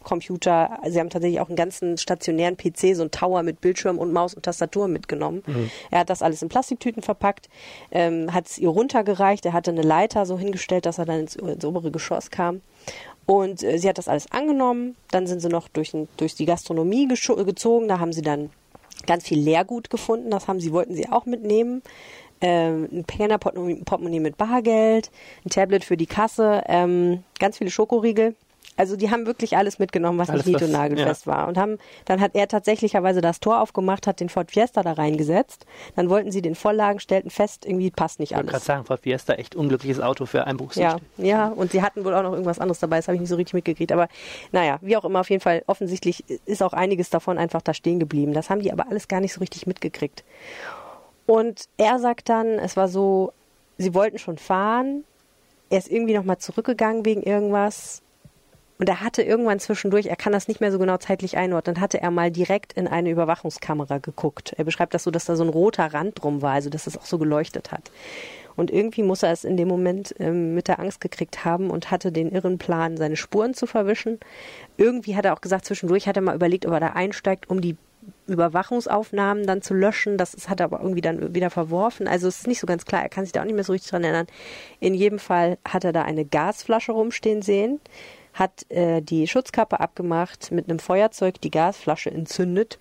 Computer. 0.04 0.80
Sie 0.88 1.00
haben 1.00 1.10
tatsächlich 1.10 1.40
auch 1.40 1.50
einen 1.50 1.56
ganzen 1.56 1.98
stationären 1.98 2.58
PC, 2.58 2.96
so 2.96 3.02
einen 3.02 3.12
Tower 3.12 3.44
mit 3.44 3.62
Bildschirm 3.62 3.98
und 4.00 4.14
Maus 4.14 4.34
und 4.34 4.44
Tastatur 4.44 4.88
mitgenommen. 4.88 5.44
Mhm. 5.46 5.70
Er 5.92 6.00
hat 6.00 6.10
das 6.10 6.22
alles 6.22 6.42
in 6.42 6.50
Plastiktüten 6.50 7.04
verpackt, 7.04 7.50
ähm, 7.92 8.34
hat 8.34 8.48
es 8.48 8.58
ihr 8.58 8.70
runtergereicht. 8.70 9.46
Er 9.46 9.54
hatte 9.54 9.72
eine 9.72 9.82
Leiter 9.82 10.26
so 10.26 10.40
hingestellt, 10.40 10.86
dass 10.86 10.98
er 10.98 11.06
dann 11.06 11.20
ins, 11.20 11.36
ins 11.36 11.66
obere 11.66 11.92
Geschoss 11.92 12.32
kam. 12.32 12.62
Und 13.30 13.62
äh, 13.62 13.78
sie 13.78 13.88
hat 13.88 14.00
das 14.00 14.08
alles 14.08 14.32
angenommen. 14.32 14.96
Dann 15.12 15.28
sind 15.28 15.40
sie 15.40 15.50
noch 15.50 15.68
durch, 15.68 15.96
durch 16.18 16.34
die 16.34 16.48
Gastronomie 16.48 17.08
gezogen. 17.08 17.88
Da 17.88 18.00
haben 18.00 18.12
sie 18.12 18.24
dann 18.24 18.50
ganz 19.06 19.28
viel 19.28 19.40
Leergut 19.40 19.92
gefunden. 19.92 20.32
Das 20.32 20.48
haben 20.48 20.60
sie, 20.60 20.72
wollten 20.72 20.96
sie 20.96 21.08
auch 21.10 21.28
mitnehmen. 21.28 21.84
Ähm, 22.42 22.90
ein 22.92 23.04
Penner-Portemonnaie 23.04 24.20
mit 24.20 24.36
Bargeld, 24.38 25.12
ein 25.46 25.50
Tablet 25.50 25.84
für 25.84 25.96
die 25.96 26.08
Kasse, 26.08 26.64
ähm, 26.68 27.24
ganz 27.38 27.60
viele 27.60 27.70
Schokoriegel. 27.70 28.34
Also 28.80 28.96
die 28.96 29.12
haben 29.12 29.26
wirklich 29.26 29.58
alles 29.58 29.78
mitgenommen, 29.78 30.18
was 30.20 30.30
alles, 30.30 30.46
nicht 30.46 30.62
nied- 30.62 30.70
und 30.70 30.72
nagelfest 30.72 31.26
ja. 31.26 31.34
war. 31.34 31.50
Und 31.50 31.58
haben, 31.58 31.78
dann 32.06 32.22
hat 32.22 32.32
er 32.34 32.48
tatsächlicherweise 32.48 33.20
das 33.20 33.42
Tor 33.42 33.62
aufgemacht, 33.62 34.08
hat 34.08 34.22
den 34.22 34.30
Ford 34.30 34.52
Fiesta 34.52 34.84
da 34.84 34.94
reingesetzt. 34.94 35.66
Dann 35.98 36.10
wollten 36.10 36.32
sie 36.32 36.42
den 36.42 36.56
Volllagen, 36.56 37.02
stellten 37.02 37.30
fest, 37.30 37.66
irgendwie 37.66 37.92
passt 37.92 38.22
nicht 38.22 38.36
alles. 38.36 38.46
Ich 38.46 38.46
wollte 38.46 38.52
gerade 38.54 38.66
sagen, 38.66 38.86
Ford 38.86 39.02
Fiesta, 39.02 39.34
echt 39.34 39.54
unglückliches 39.54 40.00
Auto 40.00 40.26
für 40.26 40.48
Einbruchsicht. 40.48 40.80
Ja, 40.80 40.98
ja, 41.18 41.48
und 41.50 41.74
sie 41.74 41.82
hatten 41.82 42.06
wohl 42.06 42.16
auch 42.16 42.24
noch 42.24 42.32
irgendwas 42.32 42.60
anderes 42.60 42.80
dabei, 42.80 42.96
das 42.96 43.10
habe 43.10 43.16
ich 43.16 43.20
nicht 43.20 43.30
so 43.30 43.36
richtig 43.36 43.54
mitgekriegt. 43.54 43.92
Aber 43.92 44.08
naja, 44.54 44.78
wie 44.80 44.96
auch 44.96 45.04
immer, 45.04 45.20
auf 45.20 45.30
jeden 45.30 45.42
Fall, 45.42 45.62
offensichtlich 45.68 46.24
ist 46.46 46.64
auch 46.64 46.72
einiges 46.72 47.10
davon 47.10 47.38
einfach 47.38 47.62
da 47.62 47.74
stehen 47.74 48.00
geblieben. 48.00 48.32
Das 48.32 48.50
haben 48.50 48.62
die 48.62 48.72
aber 48.72 48.88
alles 48.90 49.10
gar 49.10 49.20
nicht 49.20 49.34
so 49.34 49.42
richtig 49.42 49.68
mitgekriegt. 49.68 50.24
Und 51.26 51.66
er 51.76 52.00
sagt 52.00 52.30
dann, 52.30 52.48
es 52.48 52.78
war 52.78 52.88
so, 52.88 53.34
sie 53.78 53.94
wollten 53.94 54.20
schon 54.20 54.38
fahren, 54.38 55.04
er 55.70 55.80
ist 55.80 55.92
irgendwie 55.92 56.14
nochmal 56.14 56.38
zurückgegangen 56.38 57.04
wegen 57.04 57.24
irgendwas 57.24 58.04
und 58.80 58.88
er 58.88 59.02
hatte 59.02 59.22
irgendwann 59.22 59.60
zwischendurch, 59.60 60.06
er 60.06 60.16
kann 60.16 60.32
das 60.32 60.48
nicht 60.48 60.62
mehr 60.62 60.72
so 60.72 60.80
genau 60.80 60.96
zeitlich 60.96 61.36
einordnen, 61.36 61.82
hatte 61.82 62.02
er 62.02 62.12
mal 62.12 62.32
direkt 62.32 62.72
in 62.74 62.88
eine 62.88 63.10
Überwachungskamera 63.10 63.98
geguckt. 63.98 64.54
Er 64.58 64.64
beschreibt 64.64 64.94
das 64.94 65.04
so, 65.04 65.12
dass 65.12 65.26
da 65.26 65.36
so 65.36 65.44
ein 65.44 65.50
roter 65.50 65.94
Rand 65.94 66.24
drum 66.24 66.42
war, 66.42 66.54
also 66.54 66.70
dass 66.70 66.88
es 66.88 66.98
auch 66.98 67.06
so 67.06 67.18
geleuchtet 67.18 67.74
hat. 67.74 67.92
Und 68.56 68.72
irgendwie 68.72 69.04
muss 69.04 69.22
er 69.22 69.34
es 69.34 69.44
in 69.44 69.58
dem 69.58 69.68
Moment 69.68 70.16
ähm, 70.20 70.56
mit 70.56 70.70
der 70.70 70.80
Angst 70.80 71.02
gekriegt 71.02 71.44
haben 71.44 71.72
und 71.72 71.92
hatte 71.92 72.14
den 72.14 72.32
irren 72.32 72.58
Plan, 72.58 72.96
seine 72.96 73.18
Spuren 73.18 73.54
zu 73.54 73.68
verwischen. 73.68 74.18
Irgendwie 74.78 75.18
hat 75.18 75.26
er 75.26 75.34
auch 75.34 75.42
gesagt, 75.42 75.66
zwischendurch 75.66 76.08
hat 76.08 76.16
er 76.16 76.22
mal 76.22 76.36
überlegt, 76.36 76.66
ob 76.66 76.72
er 76.72 76.80
da 76.80 76.88
einsteigt, 76.88 77.50
um 77.50 77.60
die 77.60 77.76
Überwachungsaufnahmen 78.28 79.46
dann 79.46 79.62
zu 79.62 79.74
löschen. 79.74 80.18
Das 80.18 80.48
hat 80.48 80.62
er 80.62 80.66
aber 80.66 80.80
irgendwie 80.80 81.02
dann 81.02 81.36
wieder 81.36 81.50
verworfen. 81.50 82.08
Also 82.08 82.30
es 82.30 82.40
ist 82.40 82.48
nicht 82.48 82.60
so 82.60 82.68
ganz 82.68 82.86
klar, 82.86 83.02
er 83.02 83.10
kann 83.10 83.26
sich 83.26 83.34
da 83.34 83.42
auch 83.42 83.46
nicht 83.46 83.56
mehr 83.56 83.66
so 83.66 83.74
richtig 83.74 83.92
dran 83.92 84.06
erinnern. 84.06 84.28
In 84.80 84.94
jedem 84.94 85.20
Fall 85.20 85.58
hat 85.66 85.84
er 85.84 85.92
da 85.92 86.04
eine 86.04 86.24
Gasflasche 86.24 86.94
rumstehen 86.94 87.42
sehen 87.42 87.82
hat 88.40 88.66
äh, 88.70 89.02
die 89.02 89.28
Schutzkappe 89.28 89.80
abgemacht, 89.80 90.52
mit 90.52 90.70
einem 90.70 90.80
Feuerzeug 90.80 91.42
die 91.42 91.52
Gasflasche 91.52 92.10
entzündet 92.10 92.80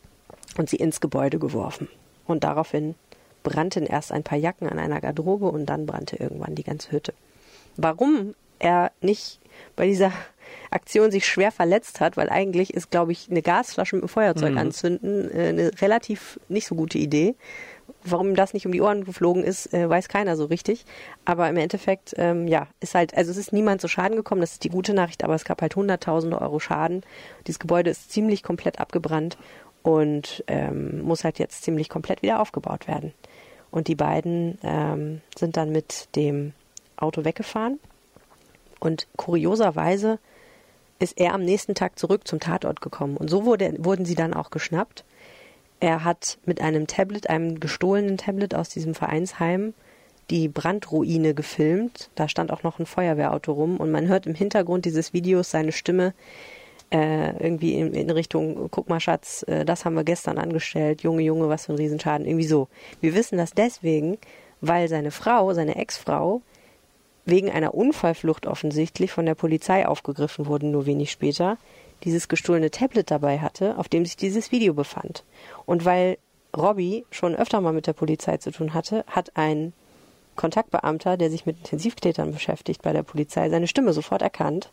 und 0.57 0.71
sie 0.71 0.77
ins 0.77 1.01
Gebäude 1.01 1.39
geworfen. 1.39 1.89
Und 2.27 2.45
daraufhin 2.45 2.95
brannten 3.43 3.85
erst 3.85 4.13
ein 4.13 4.23
paar 4.23 4.39
Jacken 4.39 4.69
an 4.69 4.79
einer 4.79 5.01
Garderobe 5.01 5.47
und 5.49 5.67
dann 5.67 5.87
brannte 5.87 6.17
irgendwann 6.17 6.55
die 6.55 6.65
ganze 6.65 6.93
Hütte. 6.93 7.13
Warum 7.77 8.35
er 8.59 8.93
nicht 9.01 9.41
bei 9.77 9.87
dieser 9.87 10.13
Aktion 10.71 11.11
sich 11.11 11.27
schwer 11.27 11.53
verletzt 11.53 12.01
hat, 12.01 12.17
weil 12.17 12.31
eigentlich 12.31 12.73
ist, 12.75 12.91
glaube 12.91 13.13
ich, 13.13 13.29
eine 13.31 13.43
Gasflasche 13.43 13.97
mit 13.97 14.05
einem 14.05 14.09
Feuerzeug 14.09 14.53
Mhm. 14.53 14.59
anzünden 14.59 15.31
äh, 15.31 15.49
eine 15.49 15.71
relativ 15.81 16.39
nicht 16.49 16.67
so 16.67 16.75
gute 16.75 16.99
Idee. 16.99 17.35
Warum 18.11 18.35
das 18.35 18.55
nicht 18.55 18.67
um 18.67 18.73
die 18.73 18.81
Ohren 18.81 19.05
geflogen 19.05 19.45
ist, 19.45 19.73
äh, 19.73 19.89
weiß 19.89 20.09
keiner 20.09 20.37
so 20.37 20.47
richtig. 20.47 20.85
Aber 21.25 21.49
im 21.49 21.57
Endeffekt, 21.57 22.15
ähm, 22.17 22.49
ja, 22.49 22.67
ist 22.81 22.95
halt, 22.95 23.17
also 23.17 23.31
es 23.31 23.37
ist 23.37 23.53
niemand 23.53 23.81
zu 23.81 23.89
Schaden 23.89 24.17
gekommen, 24.17 24.41
das 24.41 24.53
ist 24.53 24.65
die 24.65 24.71
gute 24.71 24.95
Nachricht, 24.95 25.25
aber 25.25 25.35
es 25.35 25.45
gab 25.45 25.63
halt 25.63 25.77
hunderttausende 25.77 26.41
Euro 26.41 26.61
Schaden. 26.61 27.03
Dieses 27.47 27.59
Gebäude 27.59 27.91
ist 27.91 28.11
ziemlich 28.11 28.43
komplett 28.43 28.81
abgebrannt 28.81 29.39
und 29.83 30.45
ähm, 30.47 31.03
muss 31.03 31.25
halt 31.25 31.39
jetzt 31.39 31.63
ziemlich 31.63 31.89
komplett 31.89 32.23
wieder 32.23 32.41
aufgebaut 32.41 32.89
werden. 32.89 33.13
Und 33.71 33.89
die 33.89 33.95
beiden 33.95 34.59
ähm, 34.63 35.21
sind 35.37 35.57
dann 35.57 35.73
mit 35.73 36.15
dem 36.17 36.53
Auto 36.97 37.25
weggefahren. 37.25 37.79
Und 38.81 39.07
kurioserweise 39.17 40.19
ist 40.99 41.19
er 41.19 41.35
am 41.35 41.45
nächsten 41.45 41.75
Tag 41.75 41.99
zurück 41.99 42.27
zum 42.27 42.41
Tatort 42.41 42.81
gekommen. 42.81 43.17
Und 43.17 43.29
so 43.29 43.45
wurde, 43.45 43.75
wurden 43.79 44.05
sie 44.05 44.15
dann 44.15 44.35
auch 44.35 44.51
geschnappt. 44.51 45.05
Er 45.81 46.05
hat 46.05 46.39
mit 46.45 46.61
einem 46.61 46.87
Tablet, 46.87 47.31
einem 47.31 47.61
gestohlenen 47.61 48.17
Tablet 48.17 48.55
aus 48.55 48.69
diesem 48.69 48.95
Vereinsheim, 48.95 49.75
die 50.31 50.49
Brandruine 50.49 51.35
gefilmt. 51.35 52.11
Da 52.15 52.29
stand 52.29 52.53
auch 52.53 52.63
noch 52.63 52.79
ein 52.79 52.87
Feuerwehrauto 52.87 53.53
rum 53.53 53.77
und 53.77 53.91
man 53.91 54.09
hört 54.09 54.27
im 54.27 54.35
Hintergrund 54.35 54.85
dieses 54.85 55.13
Videos 55.13 55.51
seine 55.51 55.73
Stimme 55.73 56.15
äh, 56.91 57.37
irgendwie 57.43 57.75
in, 57.75 57.93
in 57.95 58.11
Richtung, 58.11 58.69
guck 58.71 58.89
mal 58.89 59.01
Schatz, 59.01 59.45
äh, 59.47 59.65
das 59.65 59.85
haben 59.85 59.95
wir 59.95 60.05
gestern 60.05 60.39
angestellt, 60.39 61.03
Junge, 61.03 61.23
Junge, 61.23 61.49
was 61.49 61.67
für 61.67 61.73
ein 61.73 61.79
Riesenschaden, 61.79 62.27
irgendwie 62.27 62.47
so. 62.47 62.69
Wir 63.01 63.15
wissen 63.15 63.37
das 63.39 63.53
deswegen, 63.53 64.19
weil 64.61 64.89
seine 64.89 65.11
Frau, 65.11 65.53
seine 65.53 65.77
Ex-Frau, 65.77 66.43
wegen 67.27 67.51
einer 67.51 67.75
Unfallflucht 67.75 68.47
offensichtlich 68.47 69.13
von 69.13 69.27
der 69.27 69.35
Polizei 69.35 69.87
aufgegriffen 69.87 70.47
wurde, 70.47 70.67
nur 70.67 70.87
wenig 70.87 71.11
später, 71.11 71.59
dieses 72.05 72.29
gestohlene 72.29 72.71
Tablet 72.71 73.11
dabei 73.11 73.39
hatte, 73.41 73.77
auf 73.77 73.89
dem 73.89 74.07
sich 74.07 74.17
dieses 74.17 74.51
Video 74.51 74.73
befand. 74.73 75.25
Und 75.69 75.85
weil 75.85 76.17
Robbie 76.57 77.05
schon 77.11 77.37
öfter 77.37 77.61
mal 77.61 77.75
mit 77.75 77.87
der 77.87 77.93
Polizei 77.93 78.39
zu 78.39 78.51
tun 78.51 78.73
hatte, 78.73 79.05
hat 79.07 79.37
ein 79.37 79.75
Kontaktbeamter, 80.35 81.19
der 81.19 81.29
sich 81.29 81.45
mit 81.45 81.59
Intensivtätern 81.59 82.33
beschäftigt 82.33 82.81
bei 82.81 82.95
der 82.95 83.03
Polizei, 83.03 83.51
seine 83.51 83.67
Stimme 83.69 83.93
sofort 83.93 84.23
erkannt. 84.23 84.71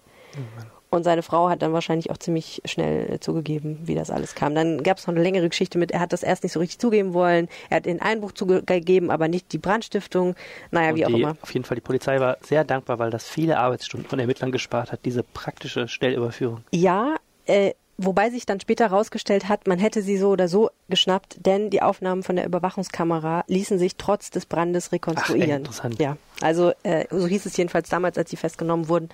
Und 0.89 1.03
seine 1.03 1.21
Frau 1.21 1.49
hat 1.49 1.61
dann 1.61 1.73
wahrscheinlich 1.73 2.11
auch 2.11 2.17
ziemlich 2.17 2.61
schnell 2.63 3.19
zugegeben, 3.19 3.79
wie 3.83 3.93
das 3.95 4.09
alles 4.09 4.35
kam. 4.35 4.55
Dann 4.55 4.83
gab 4.83 4.97
es 4.97 5.05
noch 5.05 5.13
eine 5.13 5.21
längere 5.21 5.49
Geschichte 5.49 5.77
mit, 5.77 5.91
er 5.91 5.99
hat 5.99 6.13
das 6.13 6.23
erst 6.23 6.43
nicht 6.43 6.53
so 6.53 6.61
richtig 6.61 6.79
zugeben 6.79 7.13
wollen. 7.13 7.49
Er 7.69 7.77
hat 7.77 7.87
den 7.87 8.01
Einbruch 8.01 8.31
zugegeben, 8.31 9.11
aber 9.11 9.27
nicht 9.27 9.51
die 9.51 9.57
Brandstiftung. 9.57 10.33
Naja, 10.71 10.91
Und 10.91 10.95
wie 10.95 11.05
auch 11.05 11.09
die, 11.09 11.21
immer. 11.21 11.35
Auf 11.41 11.53
jeden 11.53 11.65
Fall, 11.65 11.75
die 11.75 11.81
Polizei 11.81 12.21
war 12.21 12.37
sehr 12.39 12.63
dankbar, 12.63 12.99
weil 12.99 13.09
das 13.09 13.27
viele 13.27 13.57
Arbeitsstunden 13.57 14.07
von 14.07 14.17
Ermittlern 14.17 14.53
gespart 14.53 14.93
hat, 14.93 15.01
diese 15.03 15.23
praktische 15.23 15.89
Stellüberführung. 15.89 16.63
Ja, 16.71 17.15
äh, 17.47 17.73
wobei 17.97 18.29
sich 18.29 18.45
dann 18.45 18.59
später 18.59 18.89
herausgestellt 18.89 19.47
hat, 19.47 19.67
man 19.67 19.79
hätte 19.79 20.01
sie 20.01 20.17
so 20.17 20.29
oder 20.29 20.47
so 20.47 20.69
geschnappt, 20.89 21.45
denn 21.45 21.69
die 21.69 21.81
Aufnahmen 21.81 22.23
von 22.23 22.35
der 22.35 22.45
Überwachungskamera 22.45 23.43
ließen 23.47 23.79
sich 23.79 23.95
trotz 23.95 24.29
des 24.29 24.45
Brandes 24.45 24.91
rekonstruieren. 24.91 25.51
Ach, 25.51 25.57
interessant. 25.57 25.99
Ja, 25.99 26.17
also 26.41 26.73
äh, 26.83 27.05
so 27.09 27.27
hieß 27.27 27.45
es 27.45 27.55
jedenfalls 27.57 27.89
damals, 27.89 28.17
als 28.17 28.29
sie 28.29 28.35
festgenommen 28.35 28.89
wurden. 28.89 29.09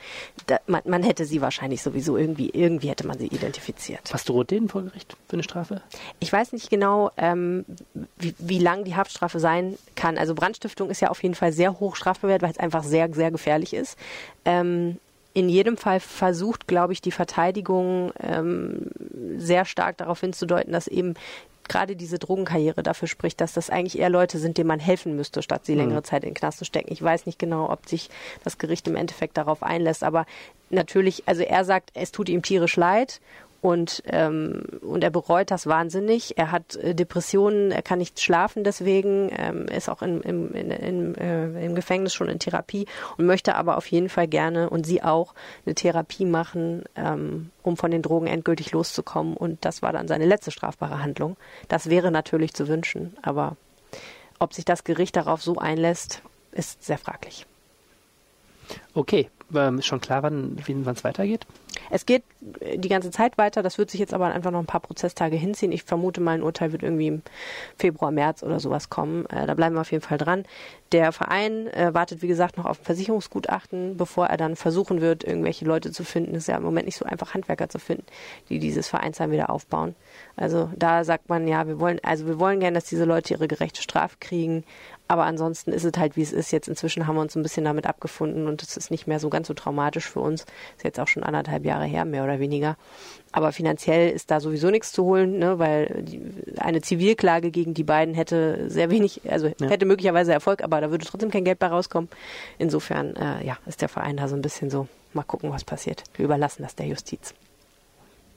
Da, 0.48 0.60
man, 0.68 0.82
man 0.86 1.04
hätte 1.04 1.26
sie 1.26 1.42
wahrscheinlich 1.42 1.82
sowieso 1.82 2.18
irgendwie, 2.18 2.50
irgendwie 2.50 2.90
hätte 2.90 3.06
man 3.06 3.20
sie 3.20 3.28
identifiziert. 3.28 4.02
Was 4.12 4.24
droht 4.24 4.52
denen 4.52 4.70
vor 4.70 4.82
Gericht 4.84 5.16
für 5.28 5.34
eine 5.34 5.44
Strafe? 5.44 5.82
Ich 6.20 6.34
weiß 6.34 6.54
nicht 6.54 6.70
genau, 6.70 7.12
ähm, 7.18 7.66
wie, 8.18 8.34
wie 8.40 8.60
lang 8.60 8.84
die 8.84 8.96
Haftstrafe 8.96 9.40
sein 9.40 9.78
kann. 9.96 10.18
Also 10.18 10.34
Brandstiftung 10.34 10.90
ist 10.90 11.02
ja 11.02 11.10
auf 11.10 11.22
jeden 11.22 11.36
Fall 11.36 11.54
sehr 11.54 11.80
hoch 11.80 11.96
strafbewehrt, 11.96 12.42
weil 12.42 12.52
es 12.52 12.58
einfach 12.58 12.84
sehr, 12.84 13.14
sehr 13.14 13.32
gefährlich 13.32 13.74
ist. 13.74 13.98
Ähm, 14.46 14.98
in 15.34 15.50
jedem 15.50 15.78
Fall 15.78 16.00
versucht, 16.00 16.68
glaube 16.68 16.94
ich, 16.94 17.02
die 17.02 17.12
Verteidigung 17.12 18.12
ähm, 18.20 18.88
sehr 19.38 19.66
stark 19.66 19.98
darauf 19.98 20.20
hinzudeuten, 20.20 20.74
dass 20.74 20.88
eben 20.88 21.14
gerade 21.68 21.96
diese 21.96 22.20
Drogenkarriere 22.20 22.84
dafür 22.84 23.08
spricht, 23.08 23.40
dass 23.40 23.54
das 23.54 23.70
eigentlich 23.70 23.98
eher 23.98 24.10
Leute 24.10 24.40
sind, 24.40 24.58
denen 24.58 24.68
man 24.68 24.80
helfen 24.80 25.16
müsste, 25.16 25.42
statt 25.42 25.66
sie 25.66 25.76
längere 25.76 26.04
Zeit 26.04 26.24
in 26.24 26.32
den 26.32 26.36
Knast 26.36 26.58
zu 26.58 26.66
stecken. 26.66 26.92
Ich 26.92 27.02
weiß 27.02 27.26
nicht 27.26 27.40
genau, 27.40 27.70
ob 27.70 27.88
sich 27.88 28.10
das 28.44 28.58
Gericht 28.58 28.88
im 28.88 28.98
Endeffekt 28.98 29.38
darauf 29.38 29.64
einlässt, 29.64 30.04
aber 30.04 30.26
natürlich, 30.70 31.24
also 31.28 31.44
er 31.44 31.64
sagt, 31.64 31.92
es 31.94 32.12
tut 32.12 32.28
ihm 32.28 32.42
tierisch 32.42 32.76
leid 32.76 33.22
und, 33.62 34.02
ähm, 34.08 34.64
und 34.82 35.04
er 35.04 35.12
bereut 35.12 35.52
das 35.52 35.68
wahnsinnig. 35.68 36.38
Er 36.38 36.52
hat 36.52 36.76
äh, 36.78 36.96
Depressionen, 36.96 37.72
er 37.72 37.84
kann 37.84 38.00
nicht 38.00 38.20
schlafen 38.20 38.64
deswegen, 38.64 39.30
ähm, 39.38 39.68
ist 39.68 39.88
auch 39.88 40.02
in, 40.02 40.22
im, 40.22 40.54
in, 40.54 40.72
in, 40.72 41.16
äh, 41.16 41.66
im 41.66 41.76
Gefängnis 41.76 42.14
schon 42.14 42.28
in 42.28 42.40
Therapie 42.40 42.88
und 43.18 43.28
möchte 43.28 43.56
aber 43.56 43.78
auf 43.78 43.86
jeden 43.88 44.10
Fall 44.10 44.28
gerne 44.28 44.70
und 44.70 44.86
sie 44.86 45.04
auch 45.04 45.36
eine 45.66 45.76
Therapie 45.76 46.26
machen, 46.26 46.84
ähm, 46.96 47.52
um 47.62 47.78
von 47.78 47.92
den 47.92 48.02
Drogen 48.02 48.26
endgültig 48.26 48.72
loszukommen. 48.72 49.38
Und 49.38 49.64
das 49.64 49.84
war 49.84 49.94
dann 49.94 50.08
seine 50.08 50.26
letzte 50.26 50.50
strafbare 50.50 51.04
Handlung. 51.04 51.38
Das 51.68 51.90
wäre 51.90 52.12
natürlich 52.12 52.54
zu 52.54 52.68
wünschen, 52.68 53.16
aber 53.22 53.58
ob 54.40 54.56
sich 54.56 54.66
das 54.66 54.84
Gericht 54.84 55.16
darauf 55.16 55.44
so 55.44 55.58
einlässt, 55.58 56.24
ist 56.52 56.84
sehr 56.84 56.98
fraglich. 56.98 57.46
Okay, 58.96 59.30
ähm, 59.54 59.80
ist 59.80 59.86
schon 59.86 60.02
klar, 60.02 60.24
wann 60.24 60.58
es 60.68 61.04
weitergeht? 61.04 61.46
Es 61.90 62.06
geht 62.06 62.24
äh, 62.60 62.78
die 62.78 62.90
ganze 62.90 63.12
Zeit 63.12 63.38
weiter. 63.38 63.64
Das 63.64 63.78
wird 63.78 63.90
sich 63.90 64.00
jetzt 64.00 64.14
aber 64.14 64.28
einfach 64.28 64.52
noch 64.52 64.60
ein 64.60 64.66
paar 64.66 64.82
Prozesstage 64.82 65.36
hinziehen. 65.36 65.72
Ich 65.72 65.84
vermute 65.84 66.22
mal, 66.22 66.32
ein 66.32 66.44
Urteil 66.44 66.72
wird 66.72 66.84
irgendwie 66.84 67.08
im 67.08 67.22
Februar, 67.78 68.12
März 68.12 68.44
oder 68.44 68.60
sowas 68.60 68.90
kommen. 68.90 69.26
Äh, 69.28 69.48
da 69.48 69.54
bleiben 69.54 69.76
wir 69.76 69.82
auf 69.82 69.92
jeden 69.92 70.04
Fall 70.04 70.18
dran. 70.18 70.44
Der 70.92 71.12
Verein 71.12 71.68
äh, 71.68 71.94
wartet, 71.94 72.22
wie 72.22 72.28
gesagt, 72.28 72.58
noch 72.58 72.66
auf 72.66 72.80
ein 72.80 72.86
Versicherungsgutachten, 72.86 73.96
bevor 73.98 74.28
er 74.28 74.38
dann 74.38 74.56
versuchen 74.56 75.00
wird, 75.00 75.24
irgendwelche 75.24 75.66
Leute 75.66 75.92
zu 75.92 76.04
finden. 76.04 76.36
Es 76.36 76.44
ist 76.44 76.48
ja 76.48 76.58
im 76.58 76.64
Moment 76.64 76.86
nicht 76.86 76.98
so 76.98 77.06
einfach, 77.06 77.34
Handwerker 77.34 77.70
zu 77.70 77.80
finden, 77.80 78.06
die 78.50 78.60
dieses 78.60 78.90
Vereinsheim 78.90 79.32
wieder 79.32 79.50
aufbauen. 79.50 79.96
Also 80.36 80.70
da 80.76 81.04
sagt 81.04 81.30
man, 81.30 81.48
ja, 81.48 81.68
wir 81.68 81.80
wollen, 81.80 82.00
also 82.04 82.28
wir 82.28 82.40
wollen 82.40 82.60
gerne, 82.60 82.76
dass 82.76 82.86
diese 82.86 83.06
Leute 83.06 83.34
ihre 83.34 83.48
gerechte 83.48 83.82
Strafe 83.82 84.18
kriegen. 84.20 84.66
Aber 85.08 85.26
ansonsten 85.26 85.74
ist 85.74 85.84
es 85.84 85.92
halt, 85.98 86.16
wie 86.16 86.22
es 86.22 86.32
ist. 86.32 86.52
Jetzt 86.52 86.70
inzwischen 86.70 87.06
haben 87.06 87.16
wir 87.16 87.22
uns 87.22 87.36
ein 87.36 87.44
bisschen 87.44 87.66
damit 87.66 87.86
abgefunden 87.86 88.48
und 88.48 88.64
es 88.64 88.78
ist 88.78 88.92
nicht 88.92 89.08
mehr 89.08 89.20
so 89.20 89.30
ganz 89.30 89.48
so 89.48 89.54
traumatisch 89.54 90.10
für 90.10 90.22
uns. 90.22 90.46
Ist 90.78 90.86
jetzt 90.86 91.02
auch 91.02 91.08
schon 91.10 91.24
anderthalb 91.24 91.66
Jahre 91.66 91.71
her, 91.80 92.06
mehr 92.06 92.24
oder 92.24 92.40
weniger. 92.40 92.76
Aber 93.32 93.54
finanziell 93.54 94.12
ist 94.12 94.30
da 94.30 94.42
sowieso 94.42 94.70
nichts 94.70 94.92
zu 94.92 95.06
holen, 95.06 95.40
ne, 95.40 95.58
weil 95.58 96.04
die, 96.04 96.22
eine 96.58 96.82
Zivilklage 96.82 97.50
gegen 97.50 97.74
die 97.74 97.86
beiden 97.86 98.14
hätte 98.14 98.70
sehr 98.70 98.90
wenig, 98.90 99.22
also 99.30 99.48
Ja. 99.60 99.70
hätte 99.70 99.86
möglicherweise 99.86 100.34
Erfolg, 100.34 100.62
aber 100.64 100.82
da 100.82 100.92
würde 100.92 101.06
trotzdem 101.06 101.32
kein 101.32 101.46
Geld 101.46 101.60
bei 101.60 101.68
rauskommen. 101.68 102.10
Insofern, 102.58 103.16
äh, 103.16 103.46
ja, 103.46 103.58
ist 103.68 103.82
der 103.82 103.90
Verein 103.90 104.18
da 104.18 104.28
so 104.28 104.36
ein 104.36 104.42
bisschen 104.42 104.70
so, 104.70 104.88
mal 105.14 105.24
gucken, 105.24 105.50
was 105.52 105.64
passiert. 105.64 106.04
Wir 106.16 106.26
überlassen 106.26 106.64
das 106.64 106.76
der 106.76 106.88
Justiz. 106.88 107.34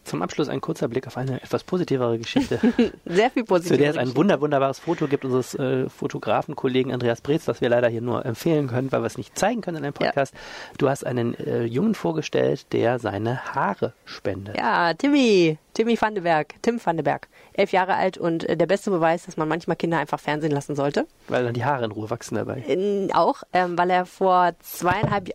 Zum 0.04 0.22
Abschluss 0.22 0.48
ein 0.48 0.60
kurzer 0.60 0.88
Blick 0.88 1.06
auf 1.06 1.16
eine 1.16 1.42
etwas 1.42 1.64
positivere 1.64 2.18
Geschichte, 2.18 2.58
Sehr 3.04 3.30
viel 3.30 3.42
zu 3.44 3.48
positiv. 3.48 3.78
der 3.78 3.90
es 3.90 3.96
ein 3.96 4.14
wunder, 4.16 4.40
wunderbares 4.40 4.78
Foto 4.78 5.06
gibt 5.08 5.24
unseres 5.24 5.54
äh, 5.54 5.88
Fotografenkollegen 5.88 6.92
Andreas 6.92 7.20
Breetz, 7.20 7.44
das 7.46 7.60
wir 7.60 7.68
leider 7.68 7.88
hier 7.88 8.00
nur 8.02 8.24
empfehlen 8.24 8.68
können, 8.68 8.92
weil 8.92 9.02
wir 9.02 9.06
es 9.06 9.16
nicht 9.18 9.38
zeigen 9.38 9.60
können 9.60 9.78
in 9.78 9.84
einem 9.84 9.94
Ja. 10.00 10.06
Podcast. 10.06 10.34
Du 10.78 10.88
hast 10.88 11.04
einen 11.06 11.34
äh, 11.34 11.64
Jungen 11.64 11.94
vorgestellt, 11.94 12.72
der 12.72 12.98
seine 12.98 13.54
Haare 13.54 13.92
spendet. 14.04 14.56
Ja, 14.56 14.94
Timmy, 14.94 15.58
Timmy 15.74 15.96
van 16.00 16.14
de 16.14 16.22
Berg, 16.22 16.54
Tim 16.62 16.78
van 16.84 16.96
de 16.96 17.02
Berg, 17.02 17.28
elf 17.54 17.72
Jahre 17.72 17.94
alt 17.94 18.18
und 18.18 18.48
äh, 18.48 18.56
der 18.56 18.66
beste 18.66 18.90
Beweis, 18.90 19.24
dass 19.26 19.36
man 19.36 19.48
manchmal 19.48 19.76
Kinder 19.76 19.98
einfach 19.98 20.20
Fernsehen 20.20 20.52
lassen 20.52 20.76
sollte. 20.76 21.06
Weil 21.28 21.44
dann 21.44 21.54
die 21.54 21.64
Haare 21.64 21.84
in 21.86 21.90
Ruhe 21.92 22.10
wachsen 22.10 22.34
dabei. 22.36 22.58
In, 22.66 23.10
auch, 23.12 23.42
ähm, 23.52 23.76
weil 23.78 23.90
er 23.90 24.06
vor 24.06 24.52
zweieinhalb 24.60 25.30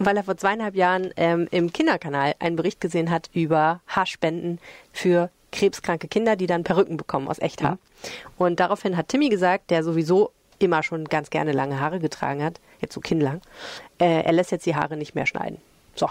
weil 0.00 0.16
er 0.16 0.24
vor 0.24 0.36
zweieinhalb 0.36 0.74
Jahren 0.74 1.10
ähm, 1.16 1.46
im 1.50 1.72
Kinderkanal 1.72 2.34
einen 2.38 2.56
Bericht 2.56 2.80
gesehen 2.80 3.10
hat 3.10 3.30
über 3.32 3.80
Haarspenden 3.86 4.58
für 4.92 5.30
krebskranke 5.52 6.08
Kinder, 6.08 6.36
die 6.36 6.46
dann 6.46 6.64
Perücken 6.64 6.96
bekommen 6.96 7.28
aus 7.28 7.38
Echthaar. 7.38 7.78
Und 8.38 8.60
daraufhin 8.60 8.96
hat 8.96 9.08
Timmy 9.08 9.28
gesagt, 9.28 9.70
der 9.70 9.84
sowieso 9.84 10.32
immer 10.58 10.82
schon 10.82 11.04
ganz 11.04 11.30
gerne 11.30 11.52
lange 11.52 11.80
Haare 11.80 12.00
getragen 12.00 12.42
hat, 12.42 12.60
jetzt 12.80 12.94
so 12.94 13.00
kinnlang, 13.00 13.40
äh, 13.98 14.22
er 14.22 14.32
lässt 14.32 14.52
jetzt 14.52 14.66
die 14.66 14.74
Haare 14.74 14.96
nicht 14.96 15.14
mehr 15.14 15.26
schneiden. 15.26 15.58
So. 15.94 16.08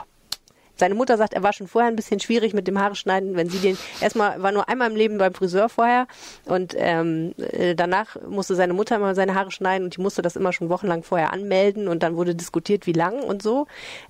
Seine 0.80 0.96
Mutter 0.96 1.18
sagt, 1.18 1.34
er 1.34 1.44
war 1.44 1.54
schon 1.54 1.68
vorher 1.68 1.89
ein 1.89 1.96
bisschen 1.96 2.20
schwierig 2.20 2.54
mit 2.54 2.68
dem 2.68 2.80
Haare 2.80 2.96
schneiden, 2.96 3.36
wenn 3.36 3.50
sie 3.50 3.60
den 3.60 3.78
erstmal 4.02 4.42
war 4.42 4.52
nur 4.52 4.70
einmal 4.70 4.89
im 4.89 4.96
Leben 4.96 5.18
beim 5.18 5.34
Friseur 5.34 5.70
vorher 5.70 6.08
und 6.46 6.74
ähm, 6.78 7.34
äh, 7.38 7.76
danach 7.76 8.15
musste 8.28 8.56
seine 8.56 8.74
Mutter 8.74 8.96
immer 8.96 9.13
seine 9.15 9.36
Haare 9.36 9.52
schneiden 9.52 9.86
und 9.86 9.98
die 9.98 10.02
musste 10.02 10.22
das 10.22 10.36
immer 10.36 10.54
schon 10.54 10.70
wochenlang 10.70 11.04
vorher 11.04 11.34
anmelden 11.34 11.88
und 11.88 12.04
dann 12.04 12.15
wurde 12.15 12.36
diskutiert, 12.36 12.88
wie 12.88 12.94
lang 12.94 13.22
und 13.22 13.42
so. 13.42 13.68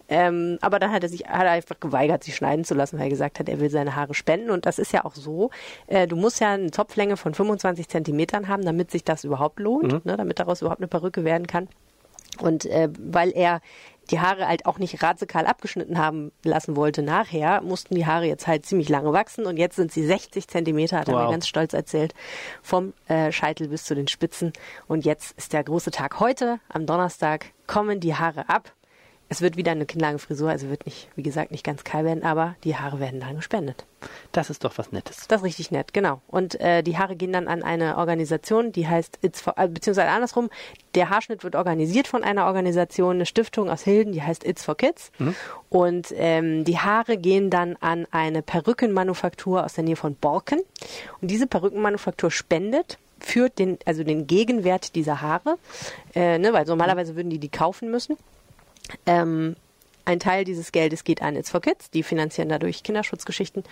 Ähm, 0.08 0.58
aber 0.62 0.80
dann 0.80 0.92
hat 0.92 1.04
er 1.04 1.10
sich 1.10 1.26
hat 1.26 1.44
er 1.44 1.52
einfach 1.52 1.80
geweigert, 1.80 2.24
sich 2.24 2.36
schneiden 2.36 2.66
zu 2.66 2.76
lassen, 2.76 2.98
weil 2.98 3.06
er 3.06 3.10
gesagt 3.10 3.40
hat, 3.40 3.50
er 3.50 3.60
will 3.60 3.70
seine 3.70 3.96
Haare 3.96 4.14
spenden 4.14 4.52
und 4.52 4.66
das 4.66 4.80
ist 4.80 4.94
ja 4.94 5.06
auch 5.06 5.16
so. 5.16 5.50
Äh, 5.88 6.08
du 6.08 6.16
musst 6.16 6.40
ja 6.40 6.54
eine 6.54 6.72
Topflänge 6.72 7.18
von 7.18 7.34
25 7.34 7.88
Zentimetern 7.88 8.48
haben, 8.48 8.64
damit 8.64 8.92
sich 8.92 9.04
das 9.04 9.24
überhaupt 9.24 9.60
lohnt, 9.60 10.06
ne, 10.06 10.18
damit 10.18 10.40
daraus 10.40 10.62
überhaupt 10.62 10.82
eine 10.82 10.88
Perücke 10.88 11.24
werden 11.24 11.48
kann. 11.48 11.68
Und 12.42 12.66
äh, 12.66 12.90
weil 12.98 13.32
er 13.32 13.62
die 14.10 14.20
Haare 14.20 14.48
halt 14.48 14.66
auch 14.66 14.80
nicht 14.80 15.02
radikal 15.04 15.46
abgeschnitten 15.46 15.98
haben 15.98 16.32
lassen 16.44 16.76
wollte 16.76 17.02
nachher, 17.02 17.62
mussten 17.62 17.96
die 17.96 18.06
Haare 18.06 18.26
jetzt 18.26 18.48
halt 18.48 18.66
ziemlich 18.66 18.90
lange 18.90 19.14
wachsen 19.14 19.46
und 19.46 19.58
jetzt 19.58 19.76
sind 19.76 19.92
sie 19.92 20.06
60 20.06 20.48
Zentimeter, 20.48 21.00
hat 21.00 21.08
er 21.08 21.16
Wow. 21.16 21.26
mir 21.26 21.32
ganz 21.32 21.48
stolz 21.48 21.74
erzählt, 21.74 22.14
vom 22.62 22.94
äh, 23.08 23.32
Scheitel 23.32 23.68
bis 23.70 23.86
zu 23.86 23.96
den 23.96 24.08
Spitzen. 24.08 24.54
Und 24.88 25.06
jetzt 25.06 25.38
ist 25.38 25.54
der 25.54 25.64
große 25.64 25.92
Tag 25.92 26.20
heute, 26.20 26.60
am 26.70 26.86
Donnerstag, 26.86 27.48
kommen 27.68 28.00
die 28.00 28.16
Haare 28.16 28.50
ab. 28.50 28.72
Es 29.32 29.42
wird 29.42 29.58
wieder 29.58 29.72
eine 29.72 29.86
kindlange 29.86 30.18
Frisur, 30.18 30.50
also 30.50 30.70
wird 30.70 30.86
nicht, 30.86 31.08
wie 31.16 31.22
gesagt, 31.22 31.52
nicht 31.52 31.64
ganz 31.64 31.84
kahl 31.84 32.04
werden, 32.04 32.24
aber 32.24 32.56
die 32.64 32.76
Haare 32.76 33.00
werden 33.00 33.20
dann 33.20 33.36
gespendet. 33.36 33.86
Das 34.32 34.50
ist 34.50 34.64
doch 34.64 34.78
was 34.78 34.92
Nettes. 34.92 35.28
Das 35.28 35.42
ist 35.42 35.46
richtig 35.46 35.70
nett, 35.70 35.94
genau. 35.94 36.22
Und 36.28 36.60
äh, 36.60 36.82
die 36.82 36.98
Haare 36.98 37.16
gehen 37.16 37.34
dann 37.34 37.48
an 37.48 37.62
eine 37.62 37.98
Organisation, 37.98 38.72
die 38.72 38.88
heißt 38.88 39.20
It's 39.22 39.42
for, 39.42 39.54
äh, 39.58 39.68
beziehungsweise 39.68 40.10
andersrum, 40.10 40.50
der 40.96 41.10
Haarschnitt 41.10 41.44
wird 41.44 41.56
organisiert 41.56 42.08
von 42.08 42.24
einer 42.24 42.48
Organisation, 42.48 43.16
eine 43.16 43.28
Stiftung 43.28 43.70
aus 43.70 43.84
Hilden, 43.84 44.14
die 44.14 44.24
heißt 44.24 44.44
It's 44.46 44.66
for 44.66 44.76
Kids. 44.76 45.12
Mhm. 45.20 45.36
Und 45.70 46.08
ähm, 46.16 46.64
die 46.66 46.80
Haare 46.80 47.18
gehen 47.18 47.52
dann 47.52 47.76
an 47.82 48.08
eine 48.10 48.42
Perückenmanufaktur 48.42 49.64
aus 49.64 49.74
der 49.74 49.84
Nähe 49.84 49.96
von 49.96 50.16
Borken. 50.16 50.60
Und 51.22 51.30
diese 51.30 51.46
Perückenmanufaktur 51.46 52.32
spendet 52.32 52.98
für 53.20 53.50
den, 53.50 53.78
also 53.86 54.04
den 54.04 54.26
Gegenwert 54.28 54.96
dieser 54.96 55.22
Haare, 55.22 55.58
äh, 56.16 56.40
ne, 56.40 56.54
weil 56.54 56.66
normalerweise 56.66 57.16
würden 57.16 57.30
die 57.30 57.40
die 57.40 57.50
kaufen 57.50 57.92
müssen. 57.92 58.18
Ähm, 59.06 59.56
ein 60.06 60.20
Teil 60.20 60.44
dieses 60.44 60.72
Geldes 60.72 61.04
geht 61.04 61.22
an 61.22 61.36
It's 61.36 61.52
for 61.52 61.62
Kids, 61.62 61.92
die 61.92 62.04
finanzieren 62.04 62.50
dadurch 62.50 62.82
Kinderschutzgeschichten. 62.84 63.64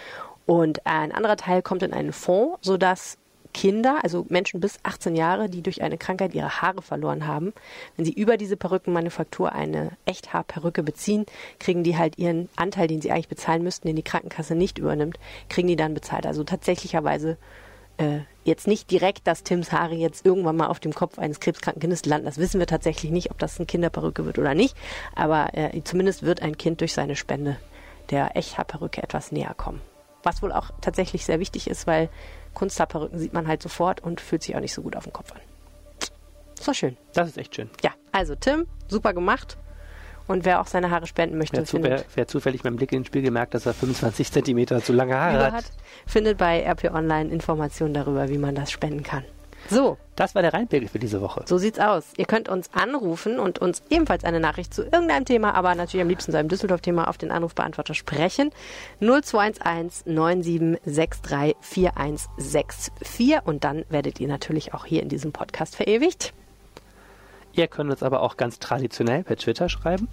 Und 0.46 0.86
ein 0.86 1.12
anderer 1.12 1.38
Teil 1.38 1.62
kommt 1.62 1.84
in 1.84 1.94
einen 1.94 2.14
Fonds, 2.14 2.60
sodass 2.62 3.18
Kinder, 3.54 4.04
also 4.04 4.26
Menschen 4.30 4.60
bis 4.60 4.78
18 4.84 5.16
Jahre, 5.16 5.50
die 5.50 5.64
durch 5.64 5.82
eine 5.82 5.98
Krankheit 5.98 6.36
ihre 6.36 6.62
Haare 6.62 6.84
verloren 6.84 7.26
haben, 7.26 7.54
wenn 7.96 8.06
sie 8.06 8.14
über 8.14 8.38
diese 8.38 8.56
Perückenmanufaktur 8.56 9.52
eine 9.52 9.94
Echthaarperücke 10.06 10.84
beziehen, 10.84 11.26
kriegen 11.58 11.84
die 11.84 11.98
halt 11.98 12.20
ihren 12.20 12.50
Anteil, 12.56 12.88
den 12.88 13.02
sie 13.02 13.12
eigentlich 13.12 13.30
bezahlen 13.30 13.64
müssten, 13.64 13.88
den 13.88 13.96
die 13.96 14.04
Krankenkasse 14.04 14.54
nicht 14.54 14.78
übernimmt, 14.78 15.18
kriegen 15.50 15.68
die 15.68 15.76
dann 15.76 15.96
bezahlt. 15.96 16.28
Also 16.28 16.44
tatsächlicherweise 16.44 17.38
äh, 17.98 18.20
jetzt 18.44 18.68
nicht 18.68 18.90
direkt, 18.92 19.28
dass 19.28 19.44
Tims 19.44 19.72
Haare 19.72 19.96
jetzt 19.96 20.26
irgendwann 20.26 20.56
mal 20.56 20.68
auf 20.68 20.80
dem 20.80 20.94
Kopf 20.94 21.20
eines 21.20 21.40
krebskranken 21.40 21.82
Kindes 21.82 22.06
landen. 22.06 22.26
Das 22.26 22.38
wissen 22.38 22.60
wir 22.60 22.68
tatsächlich 22.68 23.12
nicht, 23.12 23.32
ob 23.32 23.40
das 23.40 23.58
eine 23.58 23.66
Kinderperücke 23.66 24.26
wird 24.26 24.40
oder 24.40 24.54
nicht. 24.54 24.76
Aber 25.16 25.54
äh, 25.54 25.82
zumindest 25.84 26.24
wird 26.24 26.42
ein 26.42 26.58
Kind 26.58 26.82
durch 26.82 26.94
seine 26.94 27.16
Spende 27.16 27.58
der 28.10 28.38
Echthaarperücke 28.38 29.04
etwas 29.04 29.32
näher 29.32 29.54
kommen. 29.56 29.82
Was 30.24 30.42
wohl 30.42 30.52
auch 30.52 30.72
tatsächlich 30.82 31.26
sehr 31.26 31.40
wichtig 31.40 31.70
ist, 31.70 31.88
weil 31.88 32.10
Kunsthaarperücken 32.54 33.20
sieht 33.20 33.34
man 33.34 33.48
halt 33.48 33.62
sofort 33.62 34.02
und 34.02 34.22
fühlt 34.22 34.44
sich 34.44 34.56
auch 34.56 34.62
nicht 34.62 34.74
so 34.74 34.82
gut 34.82 34.96
auf 34.96 35.04
dem 35.04 35.14
Kopf 35.14 35.32
an. 35.32 35.42
So 36.60 36.74
schön. 36.74 36.98
Das 37.14 37.30
ist 37.30 37.38
echt 37.38 37.56
schön. 37.56 37.70
Ja, 37.84 37.92
also 38.12 38.36
Tim, 38.36 38.68
super 38.88 39.14
gemacht. 39.14 39.58
Und 40.28 40.46
wer 40.46 40.62
auch 40.62 40.68
seine 40.68 40.92
Haare 40.92 41.08
spenden 41.08 41.38
möchte, 41.38 41.58
wer, 41.58 41.66
zu, 41.66 41.82
wer, 41.82 42.04
wer 42.16 42.28
zufällig 42.28 42.64
beim 42.64 42.76
Blick 42.76 42.92
in 42.92 43.00
den 43.00 43.06
Spiegel 43.06 43.32
merkt, 43.32 43.54
dass 43.54 43.66
er 43.66 43.74
25 43.74 44.32
Zentimeter 44.32 44.82
zu 44.84 44.94
lange 44.94 45.16
Haare 45.16 45.52
hat, 45.52 45.66
findet 46.06 46.38
bei 46.38 46.64
RP 46.64 46.94
Online 46.94 47.32
Informationen 47.32 47.94
darüber, 47.94 48.30
wie 48.30 48.38
man 48.38 48.56
das 48.56 48.72
spenden 48.72 49.04
kann. 49.04 49.24
So. 49.70 49.98
Das 50.16 50.34
war 50.34 50.42
der 50.42 50.54
Rheinpegel 50.54 50.90
für 50.90 50.98
diese 50.98 51.22
Woche. 51.22 51.44
So 51.46 51.60
sieht's 51.60 51.78
aus. 51.80 52.06
Ihr 52.18 52.26
könnt 52.26 52.50
uns 52.50 52.74
anrufen 52.74 53.38
und 53.38 53.60
uns 53.60 53.84
ebenfalls 53.90 54.24
eine 54.24 54.40
Nachricht 54.40 54.74
zu 54.74 54.84
irgendeinem 54.84 55.26
Thema, 55.26 55.54
aber 55.54 55.76
natürlich 55.76 56.02
am 56.02 56.10
liebsten 56.10 56.32
zu 56.32 56.40
einem 56.40 56.50
Düsseldorf-Thema 56.50 57.08
auf 57.08 57.20
den 57.20 57.30
Anrufbeantworter 57.30 57.94
sprechen. 57.94 58.52
0211 59.00 60.06
9763 60.06 61.56
4164 61.62 63.46
und 63.46 63.64
dann 63.64 63.86
werdet 63.90 64.20
ihr 64.20 64.28
natürlich 64.28 64.74
auch 64.74 64.86
hier 64.86 65.04
in 65.04 65.10
diesem 65.10 65.32
Podcast 65.32 65.76
verewigt. 65.76 66.34
Ihr 67.58 67.68
könnt 67.68 67.90
uns 67.90 68.04
aber 68.04 68.22
auch 68.22 68.38
ganz 68.38 68.60
traditionell 68.60 69.24
per 69.24 69.36
Twitter 69.36 69.68
schreiben. 69.68 70.08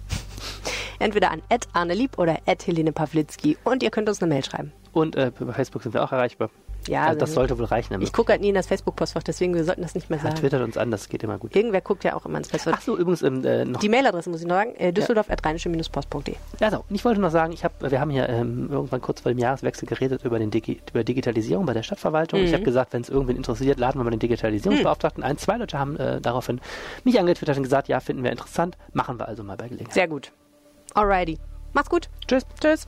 Entweder 0.97 1.29
an 1.29 1.43
Arnelieb 1.73 2.17
oder 2.17 2.39
Helene 2.65 2.91
Pawlitzki. 2.91 3.55
Und 3.63 3.83
ihr 3.83 3.91
könnt 3.91 4.09
uns 4.09 4.19
eine 4.19 4.33
Mail 4.33 4.43
schreiben. 4.43 4.73
Und 4.93 5.15
äh, 5.15 5.31
über 5.39 5.53
Facebook 5.53 5.83
sind 5.83 5.93
wir 5.93 6.03
auch 6.03 6.11
erreichbar. 6.11 6.49
Ja, 6.87 7.05
also 7.05 7.19
das 7.19 7.33
sollte 7.33 7.57
wohl 7.57 7.65
reichen. 7.65 7.99
Ich 8.01 8.13
gucke 8.13 8.31
halt 8.31 8.41
nie 8.41 8.49
in 8.49 8.55
das 8.55 8.67
Facebook-Postfach, 8.67 9.23
deswegen 9.23 9.53
wir 9.53 9.63
sollten 9.63 9.81
das 9.81 9.95
nicht 9.95 10.09
mehr 10.09 10.19
sagen. 10.19 10.35
Ja, 10.35 10.41
twittert 10.41 10.61
uns 10.61 10.77
an, 10.77 10.91
das 10.91 11.09
geht 11.09 11.23
immer 11.23 11.37
gut. 11.37 11.55
Irgendwer 11.55 11.81
guckt 11.81 12.03
ja 12.03 12.15
auch 12.15 12.25
immer 12.25 12.37
ins 12.37 12.49
Postfach. 12.49 12.73
Ach 12.75 12.81
so, 12.81 12.97
übrigens 12.97 13.21
ähm, 13.23 13.43
äh, 13.43 13.65
noch. 13.65 13.79
Die 13.79 13.89
Mailadresse 13.89 14.29
muss 14.29 14.41
ich 14.41 14.47
noch 14.47 14.55
sagen, 14.55 14.75
äh, 14.75 14.91
düsseldorf.rheinische-post.de. 14.93 16.35
Ja, 16.59 16.71
so. 16.71 16.83
Ich 16.89 17.03
wollte 17.05 17.21
noch 17.21 17.31
sagen, 17.31 17.53
ich 17.53 17.63
hab, 17.63 17.81
wir 17.81 17.99
haben 17.99 18.11
hier 18.11 18.29
ähm, 18.29 18.69
irgendwann 18.71 19.01
kurz 19.01 19.21
vor 19.21 19.31
dem 19.31 19.39
Jahreswechsel 19.39 19.87
geredet 19.87 20.23
über, 20.23 20.39
den 20.39 20.51
Digi 20.51 20.81
über 20.91 21.03
Digitalisierung 21.03 21.65
bei 21.65 21.73
der 21.73 21.83
Stadtverwaltung. 21.83 22.39
Mhm. 22.39 22.45
Ich 22.45 22.53
habe 22.53 22.63
gesagt, 22.63 22.93
wenn 22.93 23.01
es 23.01 23.09
irgendwen 23.09 23.37
interessiert, 23.37 23.79
laden 23.79 23.99
wir 23.99 24.03
mal 24.03 24.11
den 24.11 24.19
Digitalisierungsbeauftragten 24.19 25.23
mhm. 25.23 25.29
ein. 25.29 25.37
Zwei 25.37 25.57
Leute 25.57 25.79
haben 25.79 25.97
äh, 25.97 26.21
daraufhin 26.21 26.61
mich 27.03 27.19
angetwittert 27.19 27.57
und 27.57 27.63
gesagt, 27.63 27.87
ja, 27.87 27.99
finden 27.99 28.23
wir 28.23 28.31
interessant. 28.31 28.77
Machen 28.93 29.19
wir 29.19 29.27
also 29.27 29.43
mal 29.43 29.57
bei 29.57 29.67
Gelegenheit. 29.67 29.93
Sehr 29.93 30.07
gut. 30.07 30.31
Alrighty. 30.93 31.37
Mach's 31.73 31.89
gut. 31.89 32.09
Tschüss. 32.27 32.45
Tschüss. 32.61 32.87